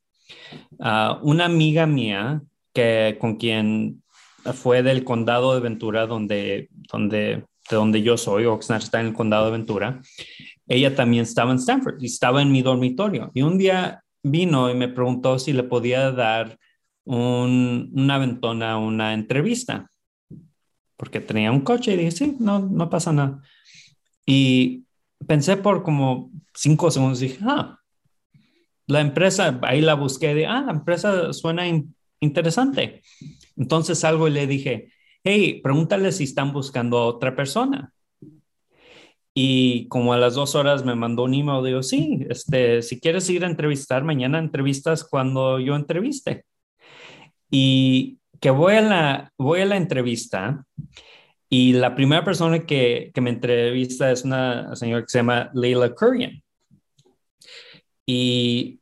Ah, 0.80 1.19
una 1.23 1.45
amiga 1.45 1.86
mía 1.86 2.41
que 2.73 3.17
con 3.19 3.38
quien 3.38 4.04
fue 4.53 4.84
del 4.84 5.03
condado 5.03 5.53
de 5.53 5.62
Ventura, 5.62 6.08
donde, 6.08 6.69
donde, 6.91 7.45
de 7.69 7.75
donde 7.75 8.01
yo 8.01 8.17
soy, 8.17 8.45
Oxnard 8.45 8.84
está 8.84 8.99
en 8.99 9.08
el 9.08 9.13
condado 9.13 9.45
de 9.45 9.51
Ventura, 9.51 10.01
ella 10.67 10.95
también 10.95 11.23
estaba 11.23 11.51
en 11.51 11.58
Stanford 11.58 12.01
y 12.01 12.05
estaba 12.05 12.41
en 12.41 12.51
mi 12.51 12.62
dormitorio. 12.62 13.31
Y 13.34 13.41
un 13.41 13.58
día 13.58 14.03
vino 14.23 14.69
y 14.69 14.75
me 14.75 14.88
preguntó 14.88 15.38
si 15.39 15.53
le 15.53 15.63
podía 15.63 16.12
dar 16.12 16.58
un, 17.03 17.91
una 17.93 18.17
ventona, 18.17 18.77
una 18.77 19.13
entrevista, 19.13 19.89
porque 20.97 21.19
tenía 21.19 21.51
un 21.51 21.62
coche 21.62 21.93
y 21.93 21.97
dije, 21.97 22.12
sí, 22.12 22.38
no, 22.39 22.60
no 22.60 22.89
pasa 22.89 23.12
nada. 23.12 23.41
Y 24.25 24.86
pensé 25.27 25.58
por 25.58 25.84
como 25.84 26.31
cinco 26.53 26.89
segundos, 26.89 27.19
dije, 27.19 27.39
ah, 27.43 27.79
la 28.88 29.01
empresa, 29.01 29.60
ahí 29.63 29.81
la 29.81 29.95
busqué, 29.95 30.34
de, 30.34 30.45
ah, 30.45 30.62
la 30.62 30.71
empresa 30.71 31.34
suena 31.34 31.63
interesante. 32.19 33.03
Entonces 33.57 33.99
salgo 33.99 34.27
y 34.27 34.31
le 34.31 34.47
dije, 34.47 34.91
hey, 35.23 35.61
pregúntale 35.63 36.11
si 36.11 36.25
están 36.25 36.53
buscando 36.53 36.97
a 36.97 37.07
otra 37.07 37.35
persona. 37.35 37.93
Y 39.33 39.87
como 39.89 40.13
a 40.13 40.17
las 40.17 40.35
dos 40.35 40.55
horas 40.55 40.85
me 40.85 40.95
mandó 40.95 41.23
un 41.23 41.33
email, 41.33 41.63
digo, 41.63 41.83
sí, 41.83 42.25
este, 42.29 42.81
si 42.81 43.01
quieres 43.01 43.29
ir 43.29 43.43
a 43.43 43.49
entrevistar, 43.49 44.03
mañana 44.03 44.39
entrevistas 44.39 45.03
cuando 45.03 45.59
yo 45.59 45.75
entreviste. 45.75 46.45
Y 47.51 48.19
que 48.39 48.49
voy 48.49 48.75
a 48.75 48.81
la, 48.81 49.33
voy 49.37 49.61
a 49.61 49.65
la 49.65 49.77
entrevista 49.77 50.65
y 51.49 51.73
la 51.73 51.95
primera 51.95 52.23
persona 52.23 52.65
que, 52.65 53.11
que 53.13 53.21
me 53.21 53.29
entrevista 53.29 54.11
es 54.11 54.23
una 54.23 54.75
señora 54.75 55.01
que 55.01 55.09
se 55.09 55.19
llama 55.19 55.51
Leila 55.53 55.93
Kurian. 55.93 56.41
Y 58.05 58.79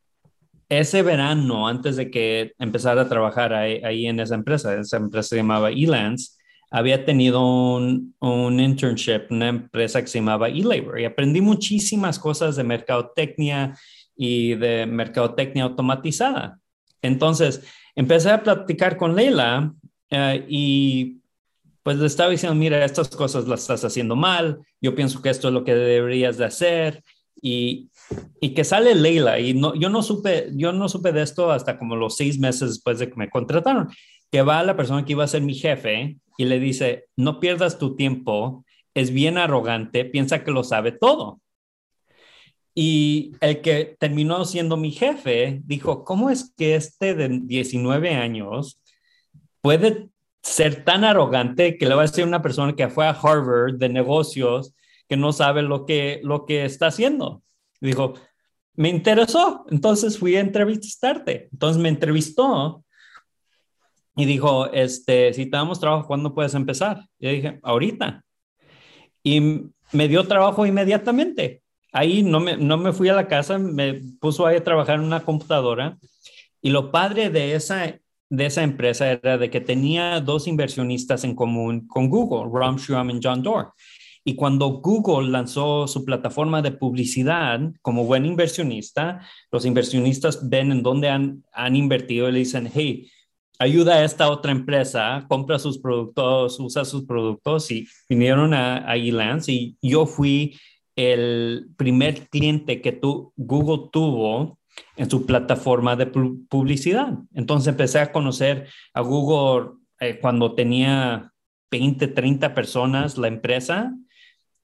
ese 0.70 1.02
verano, 1.02 1.68
antes 1.68 1.96
de 1.96 2.10
que 2.10 2.54
empezara 2.60 3.04
a 3.04 3.10
trabajar 3.10 3.54
ahí, 3.54 4.08
en 4.08 4.20
esa 4.20 4.36
empresa, 4.36 4.74
esa 4.76 4.98
empresa 4.98 5.30
se 5.30 5.36
llamaba 5.38 5.70
Elance, 5.70 6.38
había 6.72 7.06
tenido 7.06 7.42
un, 7.46 8.16
un 8.20 8.60
internship, 8.60 9.28
una 9.30 9.50
empresa 9.50 10.02
que 10.02 10.08
se 10.08 10.20
llamaba 10.20 10.50
eLabor 10.50 11.00
y 11.00 11.06
aprendí 11.06 11.40
muchísimas 11.40 12.18
cosas 12.18 12.56
de 12.56 12.64
mercadotecnia 12.64 13.78
y 14.16 14.56
de 14.56 14.88
mercadotecnia 14.88 15.66
automatizada. 15.66 16.60
Entonces, 17.04 17.64
empecé 17.96 18.32
a 18.32 18.42
platicar 18.42 18.98
con 18.98 19.16
Leila 19.16 19.72
eh, 20.10 20.46
y 20.48 21.22
pues 21.84 21.98
le 21.98 22.08
estaba 22.08 22.32
diciendo, 22.32 22.56
mira, 22.56 22.84
estas 22.84 23.10
cosas 23.10 23.48
las 23.48 23.62
estás 23.62 23.84
haciendo 23.84 24.16
mal, 24.16 24.60
yo 24.82 24.96
pienso 24.96 25.22
que 25.22 25.30
esto 25.30 25.50
es 25.50 25.54
lo 25.54 25.64
que 25.64 25.76
deberías 25.76 26.38
de 26.38 26.46
hacer 26.46 27.04
y, 27.42 27.90
y 28.40 28.54
que 28.54 28.64
sale 28.64 28.96
Leila 28.96 29.40
y 29.40 29.54
no, 29.54 29.76
yo 29.76 29.90
no 29.90 30.04
supe, 30.04 30.50
yo 30.54 30.74
no 30.74 30.90
supe 30.90 31.12
de 31.12 31.22
esto 31.22 31.52
hasta 31.52 31.78
como 31.78 31.96
los 31.96 32.18
seis 32.18 32.40
meses 32.40 32.70
después 32.70 33.00
de 33.00 33.10
que 33.10 33.16
me 33.16 33.30
contrataron, 33.30 33.90
que 34.32 34.42
va 34.42 34.64
la 34.64 34.76
persona 34.76 35.06
que 35.06 35.14
iba 35.14 35.24
a 35.24 35.28
ser 35.28 35.42
mi 35.42 35.54
jefe 35.54 36.18
y 36.38 36.46
le 36.46 36.60
dice, 36.60 37.06
no 37.16 37.40
pierdas 37.40 37.80
tu 37.80 37.96
tiempo, 37.96 38.66
es 38.94 39.12
bien 39.12 39.38
arrogante, 39.38 40.06
piensa 40.06 40.44
que 40.44 40.52
lo 40.52 40.64
sabe 40.64 40.92
todo. 40.92 41.40
Y 42.76 43.34
el 43.40 43.62
que 43.62 43.96
terminó 44.00 44.44
siendo 44.46 44.78
mi 44.78 44.92
jefe 44.92 45.62
dijo, 45.64 46.04
¿cómo 46.04 46.30
es 46.30 46.54
que 46.58 46.76
este 46.76 47.14
de 47.14 47.30
19 47.44 48.16
años 48.16 48.82
puede 49.62 50.10
ser 50.42 50.84
tan 50.84 51.04
arrogante 51.04 51.78
que 51.78 51.88
le 51.88 51.96
va 51.96 52.02
a 52.02 52.08
decir 52.08 52.26
una 52.26 52.42
persona 52.42 52.76
que 52.76 52.90
fue 52.90 53.08
a 53.08 53.12
Harvard 53.12 53.76
de 53.76 53.90
negocios 53.90 54.74
que 55.08 55.16
no 55.16 55.32
sabe 55.32 55.62
lo 55.62 55.86
que, 55.86 56.20
lo 56.24 56.46
que 56.46 56.66
está 56.66 56.88
haciendo? 56.88 57.44
Dijo, 57.88 58.14
me 58.76 58.90
interesó, 58.90 59.66
entonces 59.70 60.18
fui 60.18 60.36
a 60.36 60.42
entrevistarte. 60.42 61.50
Entonces 61.52 61.82
me 61.82 61.90
entrevistó 61.90 62.84
y 64.16 64.26
dijo, 64.26 64.72
este, 64.72 65.34
si 65.34 65.46
te 65.46 65.58
damos 65.58 65.80
trabajo, 65.80 66.08
¿cuándo 66.08 66.34
puedes 66.34 66.54
empezar? 66.54 67.06
Y 67.20 67.30
dije, 67.30 67.60
ahorita. 67.64 68.24
Y 69.22 69.70
me 69.92 70.08
dio 70.08 70.28
trabajo 70.28 70.66
inmediatamente 70.66 71.64
ahí 71.94 72.24
no 72.24 72.40
me, 72.40 72.58
no 72.58 72.78
me 72.78 72.92
fui 72.92 73.08
a 73.08 73.14
la 73.14 73.28
casa, 73.28 73.58
me 73.58 74.02
puso 74.20 74.46
ahí 74.46 74.58
a 74.58 74.64
trabajar 74.64 74.96
en 74.96 75.06
una 75.06 75.22
computadora. 75.22 75.98
Y 76.62 76.72
lo 76.72 76.92
padre 76.92 77.30
de 77.30 77.56
esa, 77.56 77.96
de 78.30 78.46
esa 78.46 78.64
empresa 78.64 79.12
era 79.12 79.38
de 79.38 79.50
que 79.50 79.62
tenía 79.62 80.20
dos 80.20 80.48
inversionistas 80.48 81.24
en 81.24 81.36
común 81.36 81.88
con 81.88 82.10
Google, 82.10 82.52
Ram 82.52 82.78
Shum 82.78 83.12
y 83.12 83.20
John 83.24 83.44
Doerr. 83.44 83.70
Y 84.26 84.36
cuando 84.36 84.82
Google 84.82 85.30
lanzó 85.30 85.88
su 85.88 86.06
plataforma 86.06 86.62
de 86.62 86.72
publicidad 86.72 87.60
como 87.82 88.06
buen 88.06 88.26
inversionista, 88.26 89.22
los 89.52 89.66
inversionistas 89.66 90.50
ven 90.50 90.72
en 90.72 90.84
dónde 90.84 91.10
han, 91.10 91.44
han 91.52 91.76
invertido 91.76 92.30
y 92.30 92.32
le 92.32 92.40
dicen, 92.40 92.70
hey, 92.74 93.10
ayuda 93.60 93.96
a 93.96 94.06
esta 94.06 94.30
otra 94.30 94.52
empresa, 94.52 95.26
compra 95.28 95.60
sus 95.60 95.78
productos, 95.78 96.60
usa 96.60 96.86
sus 96.86 97.06
productos 97.06 97.70
y 97.72 97.88
vinieron 98.08 98.54
a, 98.54 98.90
a 98.90 98.96
Elance 98.96 99.52
y 99.52 99.78
yo 99.82 100.06
fui 100.06 100.58
el 100.96 101.70
primer 101.76 102.28
cliente 102.30 102.82
que 102.82 102.92
tu, 102.92 103.34
Google 103.36 103.90
tuvo 103.92 104.60
en 104.96 105.10
su 105.10 105.26
plataforma 105.26 105.96
de 105.96 106.08
publicidad. 106.08 107.18
Entonces 107.34 107.68
empecé 107.68 108.00
a 108.00 108.12
conocer 108.12 108.68
a 108.94 109.02
Google 109.02 109.72
eh, 110.00 110.20
cuando 110.20 110.56
tenía 110.56 111.32
20, 111.72 112.08
30 112.08 112.54
personas 112.54 113.18
la 113.18 113.28
empresa 113.28 113.94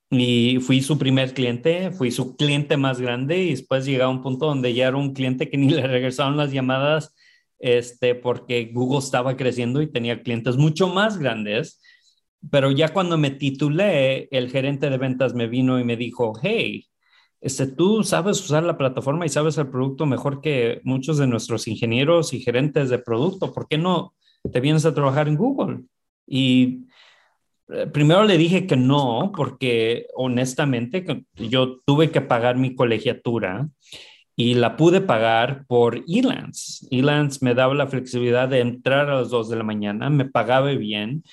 y 0.10 0.58
fui 0.60 0.82
su 0.82 0.98
primer 0.98 1.34
cliente, 1.34 1.92
fui 1.92 2.12
su 2.12 2.36
cliente 2.36 2.78
más 2.78 3.00
grande 3.00 3.44
y 3.44 3.50
después 3.52 3.86
llegué 3.86 4.02
a 4.04 4.10
un 4.10 4.22
punto 4.22 4.48
donde 4.48 4.74
ya 4.74 4.88
era 4.88 4.98
un 4.98 5.14
cliente 5.14 5.50
que 5.50 5.58
ni 5.58 5.70
le 5.70 5.86
regresaron 5.88 6.38
las 6.38 6.52
llamadas 6.52 7.16
este, 7.60 8.16
porque 8.16 8.72
Google 8.74 9.00
estaba 9.00 9.36
creciendo 9.38 9.82
y 9.82 9.92
tenía 9.92 10.24
clientes 10.24 10.58
mucho 10.58 10.88
más 10.88 11.18
grandes 11.18 11.82
pero 12.50 12.72
ya 12.72 12.94
cuando 12.94 13.18
me 13.18 13.32
titulé, 13.32 14.30
el 14.32 14.50
gerente 14.50 14.90
de 14.90 14.98
ventas 14.98 15.34
me 15.34 15.48
vino 15.48 15.80
y 15.80 15.84
me 15.84 15.98
dijo, 15.98 16.34
hey, 16.42 16.88
este, 17.42 17.68
tú 17.68 18.04
sabes 18.04 18.40
usar 18.42 18.64
la 18.64 18.78
plataforma 18.78 19.26
y 19.26 19.30
sabes 19.30 19.58
el 19.58 19.70
producto 19.70 20.06
mejor 20.06 20.42
que 20.42 20.82
muchos 20.84 21.18
de 21.18 21.28
nuestros 21.28 21.68
ingenieros 21.68 22.34
y 22.34 22.42
gerentes 22.42 22.90
de 22.90 23.00
producto, 23.00 23.54
¿por 23.54 23.68
qué 23.68 23.78
no 23.78 24.14
te 24.52 24.60
vienes 24.62 24.86
a 24.86 24.94
trabajar 24.94 25.28
en 25.28 25.36
Google? 25.36 25.82
Y 26.26 26.86
primero 27.92 28.24
le 28.24 28.38
dije 28.38 28.66
que 28.68 28.76
no, 28.76 29.32
porque 29.36 30.08
honestamente 30.16 31.06
yo 31.36 31.80
tuve 31.86 32.12
que 32.12 32.22
pagar 32.22 32.58
mi 32.58 32.76
colegiatura 32.76 33.70
y 34.36 34.56
la 34.56 34.78
pude 34.78 35.02
pagar 35.02 35.66
por 35.68 36.04
Elance. 36.08 36.88
Elance 36.92 37.40
me 37.42 37.54
daba 37.54 37.74
la 37.76 37.88
flexibilidad 37.88 38.48
de 38.48 38.60
entrar 38.60 39.10
a 39.10 39.16
las 39.16 39.30
2 39.30 39.50
de 39.50 39.56
la 39.58 39.64
mañana, 39.64 40.10
me 40.10 40.26
pagaba 40.26 40.72
bien, 40.72 41.24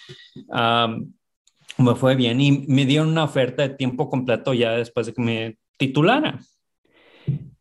me 1.78 1.94
fue 1.94 2.16
bien 2.16 2.40
y 2.40 2.66
me 2.66 2.84
dieron 2.84 3.08
una 3.08 3.24
oferta 3.24 3.62
de 3.62 3.74
tiempo 3.74 4.08
completo 4.08 4.54
ya 4.54 4.72
después 4.72 5.06
de 5.06 5.14
que 5.14 5.22
me 5.22 5.58
titulara. 5.78 6.40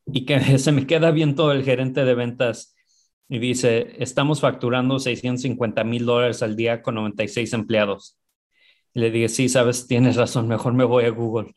Y 0.08 0.26
que 0.26 0.40
se 0.60 0.72
me 0.72 0.86
queda 0.88 1.12
bien 1.12 1.36
todo 1.36 1.52
el 1.52 1.64
gerente 1.64 2.06
de 2.06 2.16
ventas 2.16 2.76
y 3.30 3.40
dice, 3.40 3.96
estamos 4.00 4.42
facturando 4.42 5.00
650 5.00 5.84
mil 5.84 6.06
dólares 6.06 6.44
al 6.44 6.56
día 6.56 6.82
con 6.82 6.96
96 6.96 7.54
empleados. 7.54 8.18
Y 8.96 9.02
le 9.02 9.12
dije, 9.12 9.30
sí, 9.30 9.50
sabes, 9.50 9.86
tienes 9.88 10.16
razón, 10.16 10.48
mejor 10.48 10.74
me 10.74 10.86
voy 10.86 11.04
a 11.04 11.10
Google. 11.10 11.54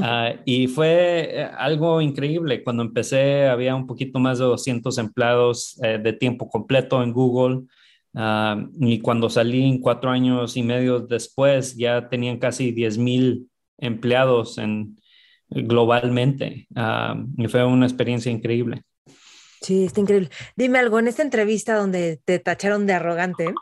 Ah, 0.00 0.34
y 0.46 0.68
fue 0.68 1.40
eh, 1.40 1.50
algo 1.58 2.00
increíble. 2.00 2.62
Cuando 2.64 2.82
empecé 2.82 3.46
había 3.48 3.74
un 3.74 3.86
poquito 3.86 4.18
más 4.18 4.38
de 4.38 4.44
200 4.44 4.96
empleados 4.96 5.78
eh, 5.82 5.98
de 6.02 6.12
tiempo 6.12 6.48
completo 6.48 7.02
en 7.02 7.12
Google. 7.12 7.66
Ah, 8.14 8.64
y 8.80 9.00
cuando 9.00 9.28
salí 9.28 9.78
cuatro 9.82 10.10
años 10.10 10.56
y 10.56 10.62
medio 10.62 11.00
después 11.00 11.76
ya 11.76 12.08
tenían 12.08 12.38
casi 12.38 12.72
10 12.72 12.96
mil 12.96 13.50
empleados 13.78 14.56
en, 14.56 14.96
globalmente. 15.50 16.66
Ah, 16.74 17.16
y 17.36 17.48
fue 17.48 17.64
una 17.64 17.86
experiencia 17.86 18.30
increíble. 18.30 18.82
Sí, 19.60 19.84
está 19.84 20.00
increíble. 20.00 20.30
Dime 20.54 20.78
algo, 20.78 20.98
en 20.98 21.08
esta 21.08 21.22
entrevista 21.22 21.76
donde 21.76 22.20
te 22.24 22.38
tacharon 22.38 22.86
de 22.86 22.92
arrogante, 22.92 23.52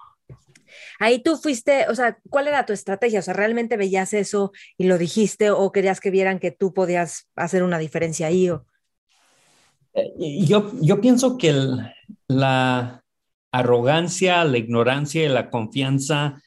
Ahí 0.98 1.22
tú 1.22 1.36
fuiste, 1.36 1.86
o 1.88 1.94
sea, 1.94 2.18
¿cuál 2.30 2.48
era 2.48 2.66
tu 2.66 2.72
estrategia? 2.72 3.20
O 3.20 3.22
sea, 3.22 3.34
¿realmente 3.34 3.76
veías 3.76 4.14
eso 4.14 4.52
y 4.78 4.84
lo 4.84 4.98
dijiste 4.98 5.50
o 5.50 5.72
querías 5.72 6.00
que 6.00 6.10
vieran 6.10 6.38
que 6.38 6.50
tú 6.50 6.72
podías 6.72 7.28
hacer 7.34 7.62
una 7.62 7.78
diferencia 7.78 8.28
ahí? 8.28 8.50
Eh, 9.94 10.44
yo, 10.44 10.72
yo 10.80 11.00
pienso 11.00 11.38
que 11.38 11.54
la 12.28 13.04
arrogancia, 13.52 14.44
la 14.44 14.58
ignorancia 14.58 15.24
y 15.24 15.28
la 15.28 15.50
confianza 15.50 16.42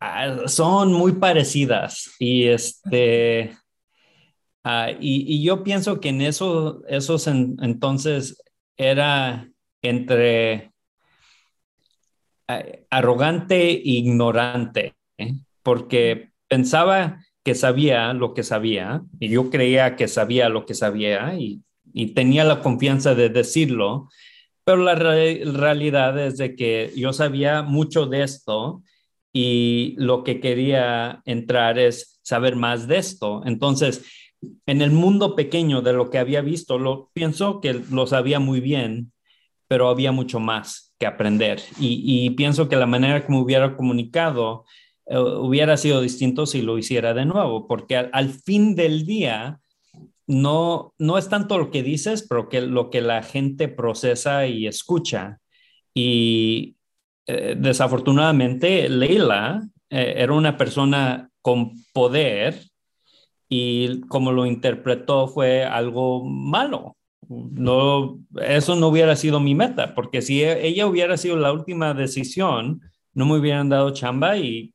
ah, 0.00 0.36
son 0.46 0.92
muy 0.92 1.12
parecidas 1.12 2.10
y 2.18 2.44
este... 2.48 3.56
Ah, 4.64 4.90
y, 5.00 5.42
yo 5.42 5.62
pienso 5.62 5.98
que 5.98 6.10
en 6.10 6.20
eso, 6.20 6.82
esos 6.88 7.26
entonces 7.26 8.42
era 8.76 9.48
entre 9.80 10.67
arrogante 12.90 13.70
e 13.70 13.80
ignorante, 13.84 14.94
¿eh? 15.18 15.34
porque 15.62 16.30
pensaba 16.48 17.24
que 17.44 17.54
sabía 17.54 18.12
lo 18.14 18.34
que 18.34 18.42
sabía 18.42 19.02
y 19.20 19.28
yo 19.28 19.50
creía 19.50 19.96
que 19.96 20.08
sabía 20.08 20.48
lo 20.48 20.66
que 20.66 20.74
sabía 20.74 21.34
y, 21.38 21.62
tenía 22.14 22.44
la 22.44 22.60
confianza 22.60 23.16
de 23.16 23.28
decirlo, 23.28 24.08
pero 24.62 24.76
la 24.76 24.94
realidad 24.94 26.16
es 26.18 26.36
de 26.36 26.54
que 26.54 26.92
yo 26.94 27.12
sabía 27.12 27.62
mucho 27.62 28.06
de 28.06 28.22
esto 28.22 28.82
y 29.32 29.96
lo 29.98 30.22
que 30.22 30.38
quería 30.38 31.22
entrar 31.24 31.76
es 31.76 32.20
saber 32.22 32.54
más 32.54 32.86
de 32.86 32.98
esto. 32.98 33.42
Entonces, 33.46 34.04
en 34.66 34.80
el 34.82 34.92
mundo 34.92 35.34
pequeño 35.34 35.82
de 35.82 35.92
lo 35.92 36.08
que 36.08 36.18
había 36.18 36.40
visto, 36.40 36.78
lo 36.78 37.10
pienso 37.14 37.60
que 37.60 37.82
lo 37.90 38.06
sabía 38.06 38.38
muy 38.38 38.60
bien, 38.60 39.10
pero 39.68 39.88
había 39.88 40.12
mucho 40.12 40.40
más 40.40 40.94
que 40.98 41.06
aprender. 41.06 41.60
Y, 41.78 42.30
pienso 42.30 42.68
que 42.68 42.76
la 42.76 42.86
manera 42.86 43.24
me 43.28 43.38
hubiera 43.38 43.76
comunicado 43.76 44.64
eh, 45.06 45.18
hubiera 45.18 45.76
sido 45.76 46.00
distinto 46.00 46.46
si 46.46 46.62
lo 46.62 46.78
hiciera 46.78 47.14
de 47.14 47.26
nuevo, 47.26 47.68
porque 47.68 47.96
al, 47.96 48.30
fin 48.30 48.74
del 48.74 49.06
día 49.06 49.60
no, 50.26 50.94
no 50.98 51.18
es 51.18 51.28
tanto 51.28 51.58
lo 51.58 51.70
que 51.70 51.82
dices, 51.82 52.26
pero 52.28 52.48
que 52.48 52.62
lo 52.62 52.90
que 52.90 53.02
la 53.02 53.22
gente 53.22 53.68
procesa 53.68 54.46
y 54.46 54.66
escucha. 54.66 55.38
Y 55.94 56.76
eh, 57.26 57.56
desafortunadamente, 57.58 58.88
Leila 58.88 59.62
eh, 59.90 60.14
era 60.16 60.32
una 60.32 60.56
persona 60.56 61.30
con 61.42 61.72
poder 61.92 62.62
y 63.48 64.00
como 64.02 64.32
lo 64.32 64.46
interpretó 64.46 65.28
fue 65.28 65.64
algo 65.64 66.24
malo 66.24 66.97
no, 67.28 68.18
eso 68.42 68.76
no 68.76 68.88
hubiera 68.88 69.16
sido 69.16 69.40
mi 69.40 69.54
meta, 69.54 69.94
porque 69.94 70.22
si 70.22 70.42
e, 70.42 70.66
ella 70.66 70.86
hubiera 70.86 71.16
sido 71.16 71.36
la 71.36 71.52
última 71.52 71.94
decisión, 71.94 72.80
no 73.14 73.26
me 73.26 73.38
hubieran 73.38 73.68
dado 73.68 73.90
chamba 73.90 74.36
y 74.36 74.74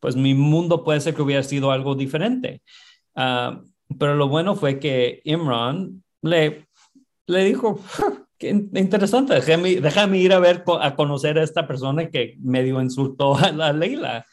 pues 0.00 0.16
mi 0.16 0.34
mundo 0.34 0.84
puede 0.84 1.00
ser 1.00 1.14
que 1.14 1.22
hubiera 1.22 1.42
sido 1.42 1.70
algo 1.70 1.94
diferente. 1.94 2.62
Ah, 3.14 3.60
pero 3.98 4.14
lo 4.14 4.28
bueno 4.28 4.56
fue 4.56 4.78
que 4.78 5.20
Imran 5.24 6.02
le, 6.22 6.66
le 7.26 7.44
dijo, 7.44 7.80
Qué 8.38 8.50
interesante, 8.50 9.32
déjame, 9.34 9.80
déjame, 9.80 10.18
ir 10.18 10.34
a 10.34 10.38
ver, 10.38 10.62
a 10.80 10.94
conocer 10.94 11.38
a 11.38 11.42
esta 11.42 11.66
persona 11.66 12.10
que 12.10 12.36
medio 12.38 12.82
insultó 12.82 13.34
a 13.34 13.50
la 13.50 13.72
Leila, 13.72 14.26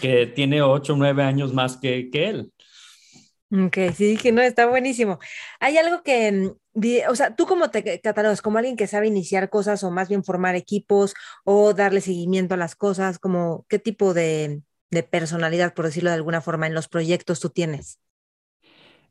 que 0.00 0.26
tiene 0.28 0.62
ocho 0.62 0.92
o 0.92 0.96
nueve 0.96 1.24
años 1.24 1.52
más 1.52 1.76
que, 1.76 2.10
que 2.10 2.28
él. 2.28 2.52
Ok, 3.52 3.76
sí, 3.96 4.16
que 4.16 4.30
no, 4.30 4.42
está 4.42 4.66
buenísimo. 4.66 5.18
Hay 5.58 5.76
algo 5.76 6.02
que, 6.02 6.30
mm, 6.30 7.10
o 7.10 7.14
sea, 7.16 7.34
tú 7.34 7.46
como 7.46 7.70
te 7.70 8.00
catalogas, 8.00 8.42
como 8.42 8.58
alguien 8.58 8.76
que 8.76 8.86
sabe 8.86 9.08
iniciar 9.08 9.50
cosas 9.50 9.82
o 9.82 9.90
más 9.90 10.08
bien 10.08 10.22
formar 10.22 10.54
equipos 10.54 11.14
o 11.44 11.74
darle 11.74 12.00
seguimiento 12.00 12.54
a 12.54 12.56
las 12.56 12.76
cosas, 12.76 13.18
como 13.18 13.66
qué 13.68 13.78
tipo 13.80 14.14
de, 14.14 14.62
de 14.90 15.02
personalidad, 15.02 15.74
por 15.74 15.86
decirlo 15.86 16.10
de 16.10 16.16
alguna 16.16 16.40
forma, 16.40 16.66
en 16.66 16.74
los 16.74 16.88
proyectos 16.88 17.40
tú 17.40 17.50
tienes. 17.50 17.98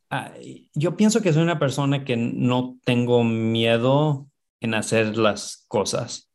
Ah, 0.09 0.33
yo 0.73 0.97
pienso 0.97 1.21
que 1.21 1.33
soy 1.33 1.43
una 1.43 1.59
persona 1.59 2.03
que 2.03 2.17
no 2.17 2.77
tengo 2.83 3.23
miedo 3.23 4.27
en 4.59 4.73
hacer 4.73 5.17
las 5.17 5.65
cosas. 5.67 6.31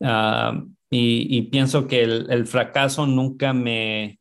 Ah, 0.00 0.62
y, 0.90 1.42
pienso 1.42 1.86
que 1.86 2.02
el, 2.02 2.46
fracaso 2.46 3.06
nunca 3.06 3.52
me... 3.52 4.20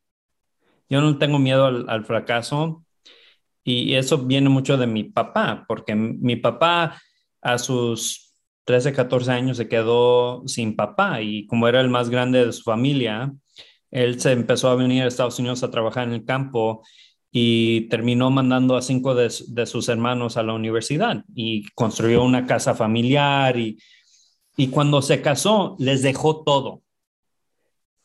Yo 0.89 1.01
no 1.01 1.17
tengo 1.17 1.39
miedo 1.39 1.65
al, 1.65 2.05
fracaso 2.05 2.84
y 3.65 3.95
eso 3.95 4.19
viene 4.19 4.47
mucho 4.47 4.77
de 4.77 4.85
mi 4.85 5.03
papá, 5.03 5.65
porque 5.67 5.95
mi 5.95 6.35
papá 6.35 7.01
a 7.41 7.57
sus 7.57 8.35
13, 8.65 8.93
14 8.93 9.31
años 9.31 9.57
se 9.57 9.67
quedó 9.67 10.43
sin 10.47 10.75
papá 10.75 11.21
y 11.21 11.47
como 11.47 11.67
era 11.67 11.81
el 11.81 11.89
más 11.89 12.09
grande 12.09 12.45
de 12.45 12.53
su 12.53 12.61
familia, 12.61 13.33
él 13.89 14.21
se 14.21 14.33
empezó 14.33 14.69
a 14.69 14.75
venir 14.75 15.01
a 15.03 15.07
Estados 15.07 15.39
Unidos 15.39 15.63
a 15.63 15.71
trabajar 15.71 16.07
en 16.07 16.13
el 16.13 16.25
campo 16.25 16.83
y 17.31 17.89
terminó 17.89 18.29
mandando 18.29 18.77
a 18.77 18.83
cinco 18.83 19.15
de, 19.15 19.29
sus 19.29 19.89
hermanos 19.89 20.37
a 20.37 20.43
la 20.43 20.53
universidad 20.53 21.25
y 21.35 21.65
construyó 21.73 22.23
una 22.23 22.45
casa 22.45 22.75
familiar 22.75 23.57
y, 23.57 23.79
y 24.57 24.67
cuando 24.67 25.01
se 25.01 25.21
casó 25.21 25.75
les 25.79 26.03
dejó 26.03 26.43
todo. 26.43 26.81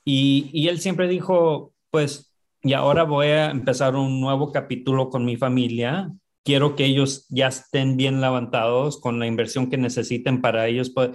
Y, 0.04 0.48
y, 0.52 0.68
él 0.68 0.80
siempre 0.80 1.06
dijo, 1.06 1.74
pues, 1.90 2.29
y 2.62 2.72
ahora 2.74 3.04
voy 3.04 3.28
a 3.28 3.50
empezar 3.50 3.96
un 3.96 4.20
nuevo 4.20 4.52
capítulo 4.52 5.08
con 5.08 5.24
mi 5.24 5.36
familia. 5.36 6.12
Quiero 6.44 6.76
que 6.76 6.84
ellos 6.84 7.26
ya 7.28 7.48
estén 7.48 7.96
bien 7.96 8.20
levantados 8.20 9.00
con 9.00 9.18
la 9.18 9.26
inversión 9.26 9.70
que 9.70 9.76
necesiten 9.76 10.40
para 10.40 10.66
ellos. 10.66 10.90
Pues, 10.90 11.10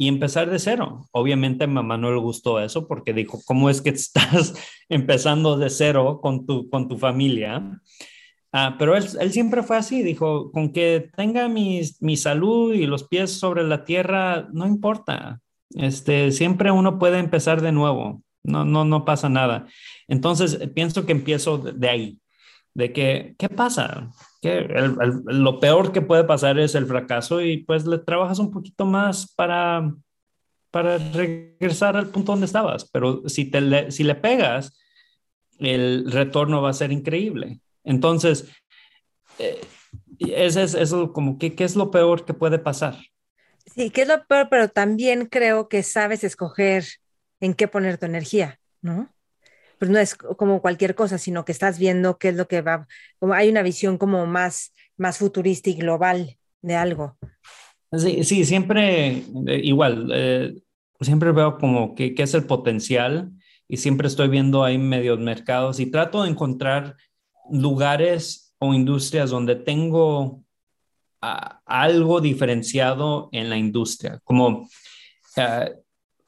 y 0.00 0.08
empezar 0.08 0.48
de 0.48 0.58
cero. 0.58 1.08
Obviamente 1.12 1.64
a 1.64 1.66
mamá 1.66 1.98
no 1.98 2.10
le 2.10 2.18
gustó 2.18 2.58
eso 2.58 2.88
porque 2.88 3.12
dijo, 3.12 3.40
¿cómo 3.44 3.68
es 3.68 3.82
que 3.82 3.90
estás 3.90 4.54
empezando 4.88 5.58
de 5.58 5.68
cero 5.68 6.20
con 6.22 6.46
tu, 6.46 6.70
con 6.70 6.88
tu 6.88 6.96
familia? 6.96 7.80
Ah, 8.50 8.76
pero 8.78 8.96
él, 8.96 9.04
él, 9.20 9.30
siempre 9.30 9.62
fue 9.62 9.76
así, 9.76 10.02
dijo, 10.02 10.50
con 10.52 10.72
que 10.72 11.10
tenga 11.14 11.48
mi, 11.48 11.82
mi, 12.00 12.16
salud 12.16 12.72
y 12.72 12.86
los 12.86 13.04
pies 13.04 13.30
sobre 13.30 13.62
la 13.62 13.84
tierra, 13.84 14.48
no 14.52 14.66
importa. 14.66 15.40
Este, 15.74 16.32
siempre 16.32 16.70
uno 16.70 16.98
puede 16.98 17.18
empezar 17.18 17.60
de 17.60 17.70
nuevo, 17.70 18.22
no, 18.42 18.64
no, 18.64 18.84
no 18.84 19.04
pasa 19.04 19.28
nada. 19.28 19.66
Entonces, 20.08 20.58
pienso 20.74 21.06
que 21.06 21.12
empiezo 21.12 21.58
de 21.58 21.88
ahí, 21.88 22.18
de 22.74 22.92
que, 22.92 23.34
¿qué 23.38 23.48
pasa? 23.48 24.10
que 24.40 24.66
lo 25.26 25.60
peor 25.60 25.92
que 25.92 26.00
puede 26.00 26.24
pasar 26.24 26.58
es 26.58 26.74
el 26.74 26.86
fracaso 26.86 27.42
y 27.42 27.58
pues 27.58 27.86
le 27.86 27.98
trabajas 27.98 28.38
un 28.38 28.50
poquito 28.50 28.86
más 28.86 29.34
para, 29.34 29.92
para 30.70 30.96
regresar 30.96 31.96
al 31.96 32.08
punto 32.08 32.32
donde 32.32 32.46
estabas. 32.46 32.88
Pero 32.90 33.28
si, 33.28 33.44
te 33.50 33.60
le, 33.60 33.90
si 33.90 34.02
le 34.02 34.14
pegas, 34.14 34.78
el 35.58 36.10
retorno 36.10 36.62
va 36.62 36.70
a 36.70 36.74
ser 36.74 36.90
increíble. 36.90 37.60
Entonces, 37.84 38.50
eh, 39.38 39.60
ese 40.18 40.62
es 40.62 40.74
eso 40.74 41.12
como 41.12 41.38
que, 41.38 41.54
¿qué 41.54 41.64
es 41.64 41.76
lo 41.76 41.90
peor 41.90 42.24
que 42.24 42.32
puede 42.32 42.58
pasar? 42.58 42.96
Sí, 43.66 43.90
¿qué 43.90 44.02
es 44.02 44.08
lo 44.08 44.24
peor? 44.24 44.48
Pero 44.50 44.68
también 44.68 45.26
creo 45.26 45.68
que 45.68 45.82
sabes 45.82 46.24
escoger 46.24 46.84
en 47.40 47.54
qué 47.54 47.68
poner 47.68 47.98
tu 47.98 48.06
energía, 48.06 48.60
¿no? 48.82 49.12
pues 49.80 49.90
no 49.90 49.98
es 49.98 50.14
como 50.14 50.60
cualquier 50.60 50.94
cosa, 50.94 51.16
sino 51.16 51.46
que 51.46 51.52
estás 51.52 51.78
viendo 51.78 52.18
qué 52.18 52.28
es 52.28 52.36
lo 52.36 52.46
que 52.46 52.60
va, 52.60 52.86
como 53.18 53.32
hay 53.32 53.48
una 53.48 53.62
visión 53.62 53.96
como 53.96 54.26
más, 54.26 54.74
más 54.98 55.16
futurista 55.16 55.70
y 55.70 55.74
global 55.74 56.36
de 56.60 56.76
algo. 56.76 57.16
Sí, 57.90 58.22
sí 58.24 58.44
siempre 58.44 59.24
eh, 59.46 59.60
igual, 59.64 60.10
eh, 60.12 60.54
siempre 61.00 61.32
veo 61.32 61.56
como 61.56 61.94
que, 61.94 62.14
es 62.14 62.34
el 62.34 62.44
potencial 62.44 63.32
y 63.68 63.78
siempre 63.78 64.06
estoy 64.06 64.28
viendo 64.28 64.64
ahí 64.64 64.76
medios 64.76 65.18
mercados 65.18 65.80
y 65.80 65.90
trato 65.90 66.24
de 66.24 66.30
encontrar 66.30 66.96
lugares 67.50 68.54
o 68.58 68.74
industrias 68.74 69.30
donde 69.30 69.56
tengo 69.56 70.44
algo 71.22 72.20
diferenciado 72.20 73.30
en 73.32 73.48
la 73.48 73.56
industria, 73.56 74.20
como 74.24 74.68
uh, 75.38 75.80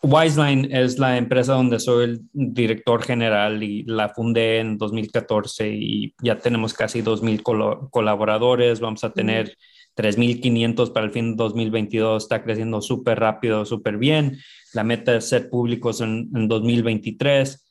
Wiseline 0.05 0.69
es 0.73 0.99
la 0.99 1.17
empresa 1.17 1.53
donde 1.53 1.79
soy 1.79 2.05
el 2.05 2.21
director 2.33 3.05
general 3.05 3.62
y 3.62 3.85
la 3.85 4.09
fundé 4.09 4.59
en 4.59 4.77
2014 4.77 5.69
y 5.73 6.15
ya 6.21 6.38
tenemos 6.38 6.75
casi 6.75 7.03
2.000 7.03 7.88
colaboradores, 7.88 8.81
vamos 8.81 9.05
a 9.05 9.12
tener 9.12 9.57
3.500 9.95 10.93
para 10.93 11.07
el 11.07 11.12
fin 11.12 11.31
de 11.31 11.37
2022, 11.37 12.25
está 12.25 12.43
creciendo 12.43 12.81
súper 12.81 13.21
rápido, 13.21 13.65
súper 13.65 13.97
bien. 13.97 14.38
La 14.73 14.83
meta 14.83 15.15
es 15.15 15.29
ser 15.29 15.49
públicos 15.49 16.01
en, 16.01 16.29
en 16.35 16.49
2023. 16.49 17.65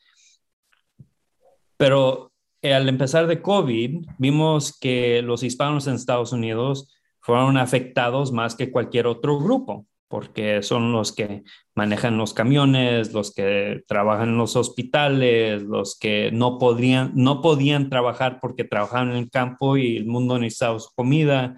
Pero 1.76 2.32
al 2.63 2.88
empezar 2.88 3.28
de 3.28 3.41
COVID, 3.41 4.06
vimos 4.20 4.80
que 4.80 5.22
los 5.22 5.44
hispanos 5.44 5.86
en 5.88 5.96
Estados 5.96 6.32
Unidos 6.32 6.96
fueron 7.20 7.58
afectados 7.58 8.32
más 8.32 8.56
que 8.56 8.72
cualquier 8.72 9.08
otro 9.08 9.38
grupo 9.38 9.86
porque 10.12 10.62
son 10.62 10.91
los 10.91 11.13
que 11.13 11.43
manejan 11.74 12.17
los 12.17 12.34
camiones, 12.34 13.13
los 13.13 13.34
que 13.34 13.82
trabajan 13.88 14.30
en 14.30 14.38
los 14.38 14.56
hospitales, 14.58 15.63
los 15.63 15.97
que 15.97 16.30
no 16.32 16.60
podían, 16.60 17.13
no 17.15 17.41
podían 17.41 17.89
trabajar 17.89 18.39
porque 18.41 18.65
trabajaban 18.65 19.12
en 19.12 19.17
el 19.17 19.32
campo 19.32 19.78
y 19.78 19.95
el 19.97 20.06
mundo 20.06 20.38
necesitaba 20.38 20.80
su 20.80 20.89
comida, 20.93 21.56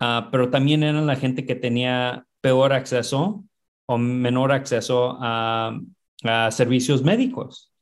uh, 0.00 0.30
pero 0.30 0.50
también 0.50 0.82
eran 0.82 1.06
la 1.06 1.16
gente 1.16 1.46
que 1.46 1.56
tenía 1.56 2.26
peor 2.42 2.74
acceso 2.74 3.44
o 3.86 3.98
menor 3.98 4.52
acceso 4.52 5.16
a, 5.18 5.76
a 6.22 6.50
servicios 6.50 7.02
médicos. 7.02 7.72